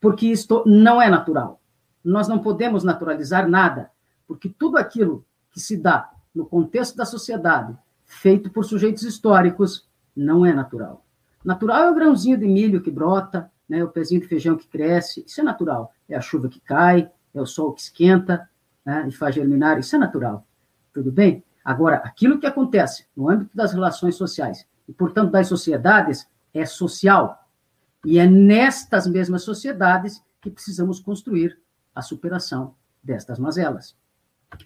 Porque 0.00 0.26
isto 0.26 0.64
não 0.66 1.00
é 1.00 1.08
natural. 1.08 1.60
Nós 2.04 2.26
não 2.26 2.40
podemos 2.40 2.82
naturalizar 2.82 3.48
nada, 3.48 3.90
porque 4.26 4.48
tudo 4.48 4.76
aquilo 4.76 5.24
que 5.52 5.60
se 5.60 5.76
dá 5.76 6.10
no 6.34 6.46
contexto 6.46 6.96
da 6.96 7.04
sociedade, 7.04 7.76
feito 8.04 8.50
por 8.50 8.64
sujeitos 8.64 9.02
históricos, 9.02 9.88
não 10.16 10.44
é 10.44 10.52
natural. 10.52 11.04
Natural 11.44 11.84
é 11.84 11.90
o 11.90 11.94
grãozinho 11.94 12.36
de 12.36 12.46
milho 12.46 12.82
que 12.82 12.90
brota, 12.90 13.50
né, 13.68 13.84
o 13.84 13.88
pezinho 13.88 14.20
de 14.20 14.26
feijão 14.26 14.56
que 14.56 14.66
cresce, 14.66 15.24
isso 15.26 15.40
é 15.40 15.44
natural. 15.44 15.92
É 16.08 16.16
a 16.16 16.20
chuva 16.20 16.48
que 16.48 16.60
cai, 16.60 17.10
é 17.34 17.40
o 17.40 17.46
sol 17.46 17.72
que 17.72 17.80
esquenta 17.80 18.48
né, 18.84 19.06
e 19.08 19.12
faz 19.12 19.34
germinar, 19.34 19.78
isso 19.78 19.94
é 19.94 19.98
natural. 19.98 20.46
Tudo 20.92 21.12
bem? 21.12 21.44
Agora, 21.64 21.96
aquilo 21.96 22.38
que 22.38 22.46
acontece 22.46 23.06
no 23.14 23.28
âmbito 23.28 23.54
das 23.54 23.72
relações 23.72 24.16
sociais 24.16 24.66
e, 24.88 24.92
portanto, 24.92 25.30
das 25.30 25.46
sociedades, 25.46 26.26
é 26.54 26.64
social. 26.64 27.46
E 28.04 28.18
é 28.18 28.26
nestas 28.26 29.06
mesmas 29.06 29.42
sociedades 29.42 30.22
que 30.40 30.50
precisamos 30.50 30.98
construir 30.98 31.58
a 31.94 32.00
superação 32.00 32.74
destas 33.02 33.38
mazelas. 33.38 33.96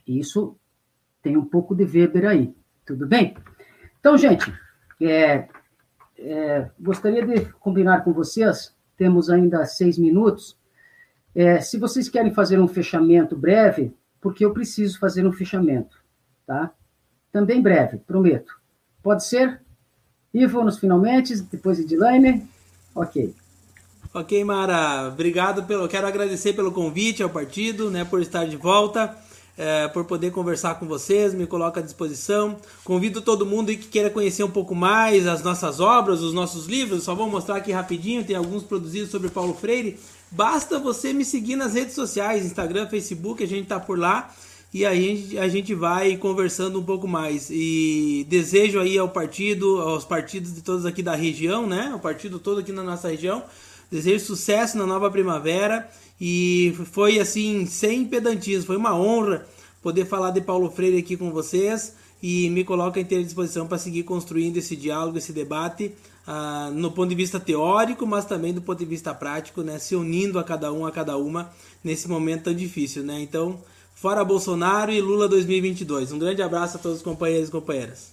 Isso 0.07 0.57
tem 1.21 1.37
um 1.37 1.45
pouco 1.45 1.75
de 1.75 1.85
Weber 1.85 2.27
aí. 2.27 2.55
Tudo 2.87 3.07
bem? 3.07 3.37
Então, 3.99 4.17
gente, 4.17 4.53
é, 5.01 5.49
é, 6.23 6.71
gostaria 6.79 7.25
de 7.25 7.47
combinar 7.55 8.05
com 8.05 8.13
vocês, 8.13 8.75
temos 8.97 9.29
ainda 9.29 9.65
seis 9.65 9.99
minutos, 9.99 10.57
é, 11.35 11.61
se 11.61 11.79
vocês 11.79 12.09
querem 12.09 12.33
fazer 12.33 12.61
um 12.61 12.69
fechamento 12.69 13.37
breve, 13.37 13.95
porque 14.21 14.45
eu 14.45 14.53
preciso 14.53 14.99
fazer 14.99 15.27
um 15.27 15.33
fechamento, 15.33 15.97
tá? 16.47 16.71
Também 17.33 17.61
breve, 17.61 17.97
prometo. 17.99 18.61
Pode 19.03 19.25
ser? 19.25 19.61
Ivo, 20.33 20.63
nos 20.63 20.79
finalmente, 20.79 21.41
depois 21.43 21.79
Edilane. 21.79 22.47
Ok. 22.95 23.35
Ok, 24.15 24.45
Mara. 24.45 25.09
Obrigado 25.09 25.65
pelo. 25.65 25.89
Quero 25.89 26.07
agradecer 26.07 26.53
pelo 26.53 26.71
convite 26.71 27.23
ao 27.23 27.31
partido, 27.31 27.91
né, 27.91 28.05
por 28.05 28.21
estar 28.21 28.45
de 28.47 28.57
volta, 28.57 29.17
é, 29.57 29.89
por 29.89 30.05
poder 30.05 30.31
conversar 30.31 30.77
com 30.77 30.87
vocês. 30.87 31.35
Me 31.35 31.47
coloco 31.47 31.79
à 31.79 31.83
disposição. 31.83 32.57
Convido 32.85 33.21
todo 33.21 33.47
mundo 33.47 33.69
que 33.69 33.89
queira 33.89 34.11
conhecer 34.11 34.45
um 34.45 34.51
pouco 34.51 34.75
mais 34.75 35.27
as 35.27 35.43
nossas 35.43 35.81
obras, 35.81 36.21
os 36.21 36.33
nossos 36.33 36.67
livros. 36.67 37.05
Só 37.05 37.15
vou 37.15 37.29
mostrar 37.29 37.57
aqui 37.57 37.73
rapidinho. 37.73 38.25
Tem 38.25 38.37
alguns 38.37 38.63
produzidos 38.63 39.11
sobre 39.11 39.29
Paulo 39.29 39.55
Freire. 39.55 39.99
Basta 40.31 40.79
você 40.79 41.13
me 41.13 41.25
seguir 41.25 41.57
nas 41.57 41.75
redes 41.75 41.95
sociais, 41.95 42.47
Instagram, 42.47 42.89
Facebook, 42.89 43.45
a 43.45 43.47
gente 43.47 43.67
tá 43.67 43.79
por 43.79 43.99
lá 43.99 44.33
e 44.73 44.87
aí 44.87 45.39
a 45.39 45.47
gente 45.47 45.75
vai 45.75 46.17
conversando 46.17 46.81
um 46.81 46.83
pouco 46.83 47.07
mais. 47.07 47.49
E 47.51 48.27
desejo 48.31 48.81
aí 48.81 48.97
ao 48.97 49.11
partido, 49.11 49.79
aos 49.81 50.07
partidos 50.07 50.55
de 50.55 50.63
todos 50.63 50.87
aqui 50.87 51.03
da 51.03 51.15
região, 51.15 51.67
né? 51.67 51.93
O 51.95 51.99
partido 51.99 52.39
todo 52.39 52.61
aqui 52.61 52.73
na 52.73 52.83
nossa 52.83 53.09
região, 53.09 53.43
Desejo 53.93 54.25
sucesso 54.25 54.79
na 54.79 54.87
nova 54.87 55.11
primavera 55.11 55.87
e 56.25 56.73
foi 56.93 57.19
assim, 57.19 57.67
sem 57.67 58.05
pedantismo, 58.05 58.67
foi 58.67 58.77
uma 58.77 58.97
honra 58.97 59.45
poder 59.83 60.05
falar 60.05 60.31
de 60.31 60.41
Paulo 60.41 60.71
Freire 60.71 60.97
aqui 60.97 61.17
com 61.17 61.33
vocês 61.33 61.97
e 62.23 62.49
me 62.51 62.63
coloco 62.63 62.97
à 62.97 63.03
inteira 63.03 63.25
disposição 63.25 63.67
para 63.67 63.77
seguir 63.77 64.05
construindo 64.05 64.57
esse 64.57 64.77
diálogo, 64.77 65.19
esse 65.19 65.33
debate, 65.33 65.93
uh, 66.29 66.73
no 66.75 66.93
ponto 66.93 67.09
de 67.09 67.17
vista 67.17 67.41
teórico, 67.41 68.07
mas 68.07 68.25
também 68.25 68.55
do 68.55 68.63
ponto 68.63 68.79
de 68.79 68.85
vista 68.85 69.13
prático, 69.13 69.63
né, 69.63 69.81
se 69.81 69.97
unindo 69.97 70.39
a 70.39 70.45
cada 70.45 70.73
um, 70.73 70.87
a 70.87 70.93
cada 70.93 71.17
uma, 71.17 71.51
nesse 71.83 72.07
momento 72.07 72.45
tão 72.45 72.55
difícil. 72.55 73.03
Né? 73.03 73.21
Então, 73.21 73.59
fora 73.93 74.25
Bolsonaro 74.25 74.93
e 74.93 75.01
Lula 75.01 75.27
2022. 75.27 76.13
Um 76.13 76.21
grande 76.21 76.41
abraço 76.41 76.77
a 76.77 76.81
todos 76.81 76.99
os 76.99 77.03
companheiros 77.03 77.49
e 77.49 77.51
companheiras. 77.51 78.12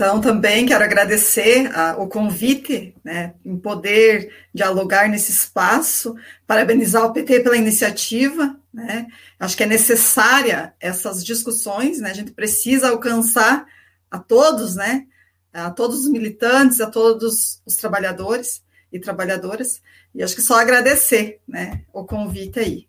Então, 0.00 0.18
também 0.18 0.64
quero 0.64 0.82
agradecer 0.82 1.70
a, 1.76 1.94
o 1.98 2.08
convite, 2.08 2.94
né, 3.04 3.34
em 3.44 3.54
poder 3.58 4.32
dialogar 4.54 5.06
nesse 5.10 5.30
espaço, 5.30 6.16
parabenizar 6.46 7.04
o 7.04 7.12
PT 7.12 7.40
pela 7.40 7.58
iniciativa, 7.58 8.58
né, 8.72 9.06
acho 9.38 9.54
que 9.54 9.62
é 9.62 9.66
necessária 9.66 10.72
essas 10.80 11.22
discussões, 11.22 11.98
né, 12.00 12.12
a 12.12 12.14
gente 12.14 12.32
precisa 12.32 12.88
alcançar 12.88 13.66
a 14.10 14.18
todos, 14.18 14.74
né, 14.74 15.06
a 15.52 15.70
todos 15.70 16.06
os 16.06 16.10
militantes, 16.10 16.80
a 16.80 16.86
todos 16.86 17.60
os 17.66 17.76
trabalhadores 17.76 18.62
e 18.90 18.98
trabalhadoras, 18.98 19.82
e 20.14 20.22
acho 20.22 20.34
que 20.34 20.40
só 20.40 20.58
agradecer, 20.58 21.40
né, 21.46 21.82
o 21.92 22.06
convite 22.06 22.58
aí. 22.58 22.88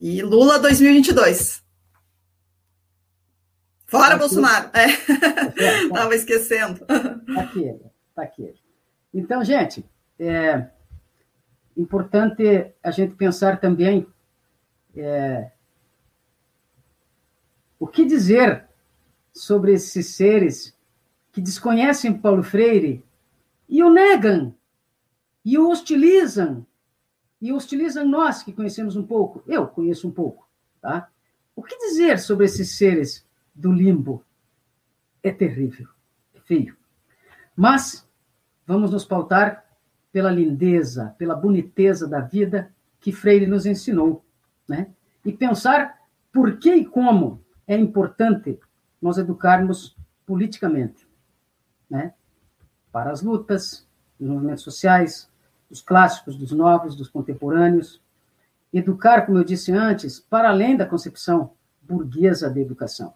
E 0.00 0.20
Lula 0.20 0.58
2022. 0.58 1.62
Fora 3.90 4.10
tá 4.10 4.18
Bolsonaro. 4.18 4.70
É. 4.72 4.86
Estava 5.82 6.08
tá. 6.10 6.14
esquecendo. 6.14 6.86
Está 7.28 7.42
aqui, 7.42 7.80
está 8.08 8.22
aqui. 8.22 8.54
Então, 9.12 9.44
gente, 9.44 9.84
é 10.16 10.68
importante 11.76 12.72
a 12.80 12.92
gente 12.92 13.16
pensar 13.16 13.58
também 13.58 14.06
é, 14.94 15.50
o 17.80 17.86
que 17.88 18.04
dizer 18.04 18.64
sobre 19.34 19.72
esses 19.72 20.14
seres 20.14 20.72
que 21.32 21.40
desconhecem 21.40 22.16
Paulo 22.16 22.44
Freire 22.44 23.04
e 23.68 23.82
o 23.82 23.90
negam, 23.90 24.54
e 25.44 25.58
o 25.58 25.68
hostilizam, 25.68 26.64
e 27.40 27.52
hostilizam 27.52 28.06
nós 28.06 28.44
que 28.44 28.52
conhecemos 28.52 28.94
um 28.94 29.04
pouco. 29.04 29.42
Eu 29.48 29.66
conheço 29.66 30.06
um 30.06 30.12
pouco, 30.12 30.48
tá? 30.80 31.08
O 31.56 31.62
que 31.62 31.76
dizer 31.76 32.20
sobre 32.20 32.46
esses 32.46 32.76
seres 32.76 33.28
do 33.60 33.70
limbo. 33.72 34.24
É 35.22 35.30
terrível, 35.30 35.88
é 36.34 36.40
feio. 36.40 36.76
Mas 37.54 38.08
vamos 38.66 38.90
nos 38.90 39.04
pautar 39.04 39.64
pela 40.10 40.30
lindeza, 40.30 41.14
pela 41.18 41.34
boniteza 41.34 42.08
da 42.08 42.20
vida 42.20 42.72
que 42.98 43.12
Freire 43.12 43.46
nos 43.46 43.66
ensinou, 43.66 44.24
né? 44.66 44.92
E 45.24 45.32
pensar 45.32 46.00
por 46.32 46.58
que 46.58 46.74
e 46.74 46.86
como 46.86 47.44
é 47.66 47.76
importante 47.76 48.58
nós 49.00 49.18
educarmos 49.18 49.96
politicamente, 50.26 51.06
né? 51.88 52.14
Para 52.90 53.10
as 53.10 53.22
lutas, 53.22 53.86
os 54.18 54.26
movimentos 54.26 54.64
sociais, 54.64 55.30
dos 55.68 55.80
clássicos, 55.80 56.36
dos 56.36 56.50
novos, 56.50 56.96
dos 56.96 57.08
contemporâneos. 57.08 58.02
Educar, 58.72 59.26
como 59.26 59.38
eu 59.38 59.44
disse 59.44 59.70
antes, 59.72 60.18
para 60.18 60.48
além 60.48 60.76
da 60.76 60.86
concepção 60.86 61.52
burguesa 61.82 62.50
da 62.50 62.60
educação. 62.60 63.14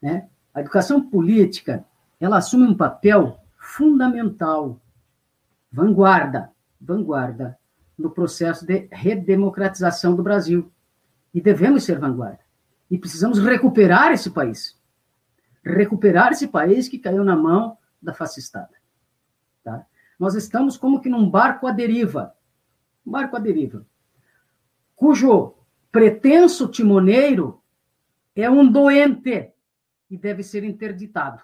Né? 0.00 0.28
A 0.54 0.60
educação 0.60 1.08
política 1.08 1.84
ela 2.20 2.36
assume 2.36 2.66
um 2.66 2.76
papel 2.76 3.40
fundamental, 3.56 4.80
vanguarda, 5.72 6.50
vanguarda 6.80 7.58
no 7.96 8.10
processo 8.10 8.66
de 8.66 8.88
redemocratização 8.90 10.14
do 10.14 10.22
Brasil. 10.22 10.70
E 11.32 11.40
devemos 11.40 11.84
ser 11.84 11.98
vanguarda. 11.98 12.40
E 12.90 12.98
precisamos 12.98 13.38
recuperar 13.38 14.12
esse 14.12 14.30
país. 14.30 14.76
Recuperar 15.64 16.32
esse 16.32 16.48
país 16.48 16.88
que 16.88 16.98
caiu 16.98 17.22
na 17.22 17.36
mão 17.36 17.78
da 18.02 18.12
fascistada. 18.12 18.74
Tá? 19.62 19.86
Nós 20.18 20.34
estamos 20.34 20.76
como 20.76 21.00
que 21.00 21.08
num 21.08 21.30
barco 21.30 21.66
à 21.66 21.72
deriva. 21.72 22.34
Um 23.06 23.12
barco 23.12 23.36
à 23.36 23.38
deriva. 23.38 23.86
Cujo 24.96 25.54
pretenso 25.92 26.68
timoneiro 26.68 27.62
é 28.34 28.50
um 28.50 28.70
doente 28.70 29.52
e 30.10 30.16
deve 30.16 30.42
ser 30.42 30.64
interditado. 30.64 31.42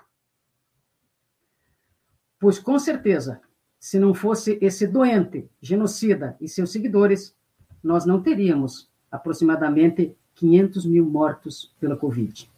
Pois, 2.38 2.58
com 2.58 2.78
certeza, 2.78 3.40
se 3.78 3.98
não 3.98 4.12
fosse 4.12 4.58
esse 4.60 4.86
doente, 4.86 5.48
genocida 5.60 6.36
e 6.40 6.48
seus 6.48 6.72
seguidores, 6.72 7.34
nós 7.82 8.04
não 8.04 8.20
teríamos 8.20 8.90
aproximadamente 9.10 10.16
500 10.34 10.84
mil 10.84 11.06
mortos 11.06 11.74
pela 11.80 11.96
Covid. 11.96 12.50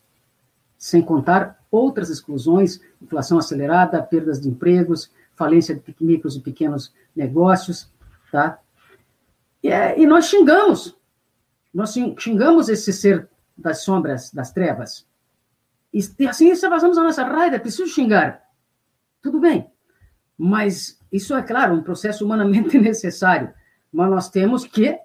Sem 0.77 1.03
contar 1.03 1.63
outras 1.71 2.09
exclusões, 2.09 2.81
inflação 3.01 3.39
acelerada, 3.39 4.03
perdas 4.03 4.41
de 4.41 4.49
empregos, 4.49 5.11
falência 5.35 5.75
de 5.75 5.95
micros 6.01 6.37
e 6.37 6.41
pequenos 6.41 6.93
negócios, 7.15 7.91
tá? 8.33 8.59
E, 9.63 9.69
e 9.69 10.07
nós 10.07 10.27
xingamos, 10.27 10.97
nós 11.73 11.95
xingamos 12.19 12.69
esse 12.69 12.93
ser 12.93 13.29
das 13.57 13.83
sombras, 13.83 14.33
das 14.33 14.53
trevas, 14.53 15.07
e 15.93 16.27
assim 16.27 16.55
fazemos 16.55 16.99
a 16.99 17.03
nossa 17.03 17.25
raiva, 17.25 17.57
é 17.57 17.59
preciso 17.59 17.87
xingar. 17.87 18.43
Tudo 19.23 19.41
bem. 19.41 19.71
Mas 20.37 21.01
isso 21.11 21.35
é 21.35 21.43
claro, 21.43 21.75
um 21.75 21.83
processo 21.83 22.25
humanamente 22.25 22.79
necessário. 22.79 23.53
Mas 23.93 24.11
nós 24.11 24.31
temos 24.31 24.65
que 24.65 24.99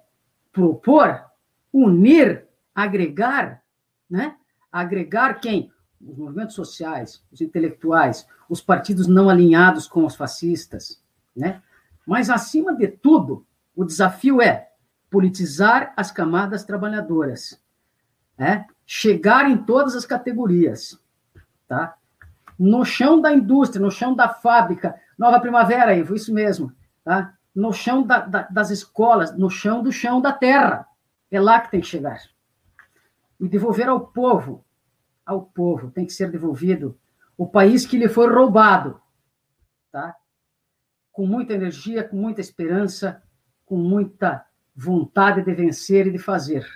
propor, 0.52 1.24
unir, 1.72 2.46
agregar, 2.74 3.62
né? 4.08 4.36
Agregar 4.70 5.40
quem? 5.40 5.72
Os 6.00 6.16
movimentos 6.18 6.54
sociais, 6.54 7.24
os 7.32 7.40
intelectuais, 7.40 8.26
os 8.48 8.60
partidos 8.60 9.06
não 9.06 9.30
alinhados 9.30 9.88
com 9.88 10.04
os 10.04 10.14
fascistas, 10.14 11.02
né? 11.34 11.62
Mas 12.06 12.28
acima 12.28 12.76
de 12.76 12.88
tudo, 12.88 13.46
o 13.74 13.84
desafio 13.84 14.42
é 14.42 14.68
politizar 15.10 15.94
as 15.96 16.12
camadas 16.12 16.64
trabalhadoras, 16.64 17.60
né? 18.36 18.66
Chegar 18.86 19.50
em 19.50 19.56
todas 19.56 19.94
as 19.94 20.06
categorias, 20.06 20.98
tá? 21.66 21.96
No 22.58 22.84
chão 22.84 23.20
da 23.20 23.32
indústria, 23.32 23.82
no 23.82 23.90
chão 23.90 24.14
da 24.14 24.28
fábrica, 24.28 24.94
Nova 25.18 25.40
Primavera, 25.40 25.94
Ivo, 25.94 26.14
isso 26.14 26.32
mesmo, 26.32 26.72
tá? 27.04 27.34
No 27.54 27.72
chão 27.72 28.02
da, 28.02 28.20
da, 28.20 28.42
das 28.42 28.70
escolas, 28.70 29.36
no 29.36 29.50
chão 29.50 29.82
do 29.82 29.92
chão 29.92 30.20
da 30.20 30.32
terra. 30.32 30.86
É 31.30 31.40
lá 31.40 31.60
que 31.60 31.70
tem 31.70 31.80
que 31.80 31.86
chegar. 31.86 32.20
E 33.40 33.48
devolver 33.48 33.88
ao 33.88 34.00
povo, 34.00 34.64
ao 35.24 35.42
povo, 35.42 35.90
tem 35.90 36.06
que 36.06 36.12
ser 36.12 36.30
devolvido 36.30 36.98
o 37.36 37.46
país 37.46 37.84
que 37.84 37.98
lhe 37.98 38.08
foi 38.08 38.32
roubado, 38.32 39.00
tá? 39.90 40.14
Com 41.12 41.26
muita 41.26 41.54
energia, 41.54 42.06
com 42.06 42.16
muita 42.16 42.40
esperança, 42.40 43.22
com 43.66 43.76
muita 43.76 44.44
vontade 44.74 45.42
de 45.42 45.52
vencer 45.54 46.06
e 46.06 46.12
de 46.12 46.18
fazer. 46.18 46.66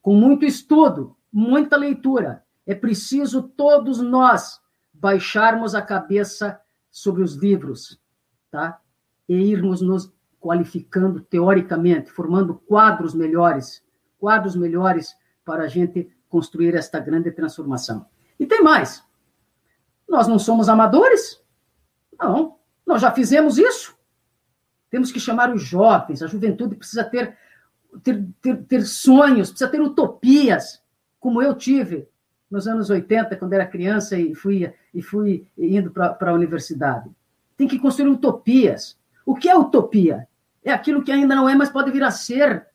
Com 0.00 0.14
muito 0.14 0.44
estudo, 0.44 1.16
muita 1.34 1.76
leitura. 1.76 2.44
É 2.64 2.76
preciso 2.76 3.42
todos 3.42 4.00
nós 4.00 4.60
baixarmos 4.92 5.74
a 5.74 5.82
cabeça 5.82 6.60
sobre 6.90 7.24
os 7.24 7.34
livros, 7.34 8.00
tá? 8.52 8.80
E 9.28 9.34
irmos 9.34 9.82
nos 9.82 10.14
qualificando 10.40 11.20
teoricamente, 11.20 12.12
formando 12.12 12.54
quadros 12.54 13.14
melhores, 13.14 13.82
quadros 14.16 14.54
melhores 14.54 15.16
para 15.44 15.64
a 15.64 15.68
gente 15.68 16.08
construir 16.28 16.74
esta 16.74 17.00
grande 17.00 17.32
transformação. 17.32 18.06
E 18.38 18.46
tem 18.46 18.62
mais. 18.62 19.02
Nós 20.08 20.28
não 20.28 20.38
somos 20.38 20.68
amadores? 20.68 21.42
Não. 22.18 22.58
Nós 22.86 23.02
já 23.02 23.10
fizemos 23.10 23.58
isso. 23.58 23.96
Temos 24.88 25.10
que 25.10 25.18
chamar 25.18 25.52
os 25.52 25.62
jovens, 25.62 26.22
a 26.22 26.28
juventude 26.28 26.76
precisa 26.76 27.02
ter, 27.02 27.36
ter, 28.04 28.24
ter, 28.40 28.62
ter 28.64 28.84
sonhos, 28.84 29.48
precisa 29.50 29.70
ter 29.70 29.80
utopias 29.80 30.83
como 31.24 31.40
eu 31.40 31.54
tive 31.54 32.06
nos 32.50 32.68
anos 32.68 32.90
80, 32.90 33.34
quando 33.36 33.54
era 33.54 33.64
criança 33.64 34.14
e 34.14 34.34
fui, 34.34 34.70
e 34.92 35.00
fui 35.00 35.48
indo 35.56 35.90
para 35.90 36.30
a 36.30 36.34
universidade. 36.34 37.10
Tem 37.56 37.66
que 37.66 37.78
construir 37.78 38.10
utopias. 38.10 38.98
O 39.24 39.34
que 39.34 39.48
é 39.48 39.56
utopia? 39.56 40.28
É 40.62 40.70
aquilo 40.70 41.02
que 41.02 41.10
ainda 41.10 41.34
não 41.34 41.48
é, 41.48 41.54
mas 41.54 41.70
pode 41.70 41.90
vir 41.90 42.02
a 42.02 42.10
ser. 42.10 42.66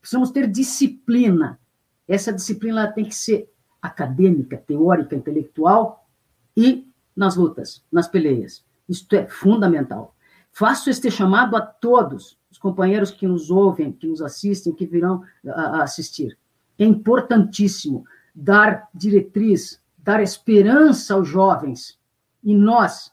Precisamos 0.00 0.30
ter 0.30 0.46
disciplina. 0.46 1.58
Essa 2.06 2.32
disciplina 2.32 2.86
tem 2.92 3.04
que 3.04 3.14
ser 3.14 3.52
acadêmica, 3.82 4.56
teórica, 4.56 5.16
intelectual 5.16 6.08
e 6.56 6.88
nas 7.16 7.34
lutas, 7.34 7.84
nas 7.90 8.06
peleias. 8.06 8.64
Isto 8.88 9.16
é 9.16 9.26
fundamental. 9.26 10.14
Faço 10.52 10.88
este 10.88 11.10
chamado 11.10 11.56
a 11.56 11.60
todos 11.60 12.38
os 12.52 12.56
companheiros 12.56 13.10
que 13.10 13.26
nos 13.26 13.50
ouvem, 13.50 13.90
que 13.90 14.06
nos 14.06 14.22
assistem, 14.22 14.72
que 14.72 14.86
virão 14.86 15.24
a 15.44 15.82
assistir 15.82 16.38
é 16.80 16.84
importantíssimo 16.86 18.04
dar 18.34 18.88
diretriz, 18.94 19.80
dar 19.98 20.22
esperança 20.22 21.12
aos 21.12 21.28
jovens. 21.28 21.98
E 22.42 22.54
nós, 22.54 23.12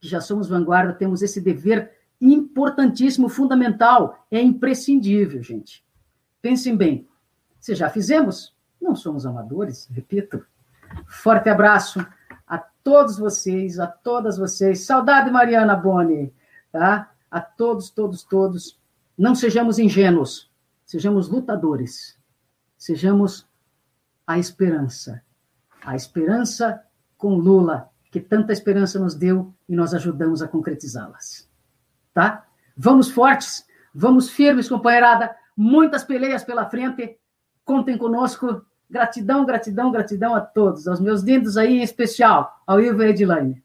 que 0.00 0.08
já 0.08 0.22
somos 0.22 0.48
vanguarda, 0.48 0.94
temos 0.94 1.20
esse 1.20 1.38
dever 1.38 1.92
importantíssimo, 2.18 3.28
fundamental, 3.28 4.26
é 4.30 4.40
imprescindível, 4.40 5.42
gente. 5.42 5.84
Pensem 6.40 6.74
bem, 6.74 7.06
se 7.60 7.74
já 7.74 7.90
fizemos, 7.90 8.54
não 8.80 8.96
somos 8.96 9.26
amadores, 9.26 9.86
repito. 9.92 10.42
Forte 11.06 11.50
abraço 11.50 12.06
a 12.46 12.56
todos 12.56 13.18
vocês, 13.18 13.78
a 13.78 13.86
todas 13.86 14.38
vocês. 14.38 14.80
Saudade, 14.86 15.30
Mariana 15.30 15.76
Boni, 15.76 16.32
tá? 16.72 17.10
A 17.30 17.40
todos, 17.40 17.90
todos, 17.90 18.22
todos. 18.22 18.78
Não 19.16 19.34
sejamos 19.34 19.78
ingênuos, 19.78 20.50
sejamos 20.86 21.28
lutadores, 21.28 22.18
sejamos 22.84 23.48
a 24.26 24.38
esperança. 24.38 25.22
A 25.82 25.96
esperança 25.96 26.82
com 27.16 27.34
Lula, 27.34 27.88
que 28.10 28.20
tanta 28.20 28.52
esperança 28.52 28.98
nos 28.98 29.14
deu 29.14 29.54
e 29.66 29.74
nós 29.74 29.94
ajudamos 29.94 30.42
a 30.42 30.48
concretizá-las. 30.48 31.48
Tá? 32.12 32.44
Vamos 32.76 33.10
fortes, 33.10 33.66
vamos 33.94 34.28
firmes, 34.28 34.68
companheirada. 34.68 35.34
Muitas 35.56 36.04
peleias 36.04 36.44
pela 36.44 36.68
frente. 36.68 37.18
Contem 37.64 37.96
conosco. 37.96 38.62
Gratidão, 38.90 39.46
gratidão, 39.46 39.90
gratidão 39.90 40.34
a 40.34 40.42
todos, 40.42 40.86
aos 40.86 41.00
meus 41.00 41.22
lindos 41.22 41.56
aí 41.56 41.78
em 41.78 41.82
especial, 41.82 42.62
ao 42.66 42.82
Ivo 42.82 43.02
e 43.02 43.08
Edilane. 43.08 43.64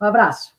Um 0.00 0.06
abraço. 0.06 0.57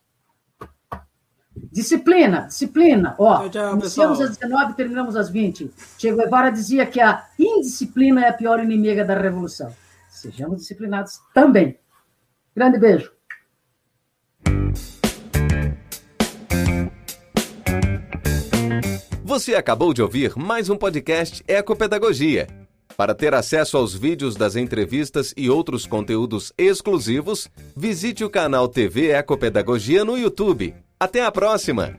Disciplina, 1.72 2.48
disciplina. 2.48 3.16
Ó, 3.18 3.38
tchau, 3.38 3.50
tchau, 3.50 3.74
iniciamos 3.76 4.22
às 4.22 4.38
19 4.38 4.74
terminamos 4.74 5.16
às 5.16 5.30
20. 5.30 5.72
Che 5.98 6.12
Guevara 6.14 6.50
dizia 6.50 6.86
que 6.86 7.02
a 7.02 7.26
indisciplina 7.38 8.26
é 8.26 8.30
a 8.30 8.34
pior 8.34 8.64
inimiga 8.64 9.04
da 9.04 9.16
revolução. 9.16 9.74
Sejamos 10.10 10.62
disciplinados 10.62 11.20
também. 11.34 11.78
Grande 12.56 12.80
beijo. 12.80 13.12
Você 19.24 19.54
acabou 19.54 19.94
de 19.94 20.02
ouvir 20.02 20.36
mais 20.36 20.70
um 20.70 20.76
podcast 20.76 21.44
Ecopedagogia. 21.48 22.48
Para 22.98 23.16
ter 23.16 23.34
acesso 23.34 23.78
aos 23.78 23.94
vídeos 23.94 24.36
das 24.36 24.56
entrevistas 24.56 25.34
e 25.38 25.50
outros 25.50 25.86
conteúdos 25.86 26.52
exclusivos, 26.58 27.48
visite 27.78 28.26
o 28.26 28.30
canal 28.30 28.68
TV 28.68 29.12
Ecopedagogia 29.12 30.04
no 30.04 30.18
YouTube. 30.18 30.74
Até 31.02 31.24
a 31.24 31.32
próxima! 31.32 31.98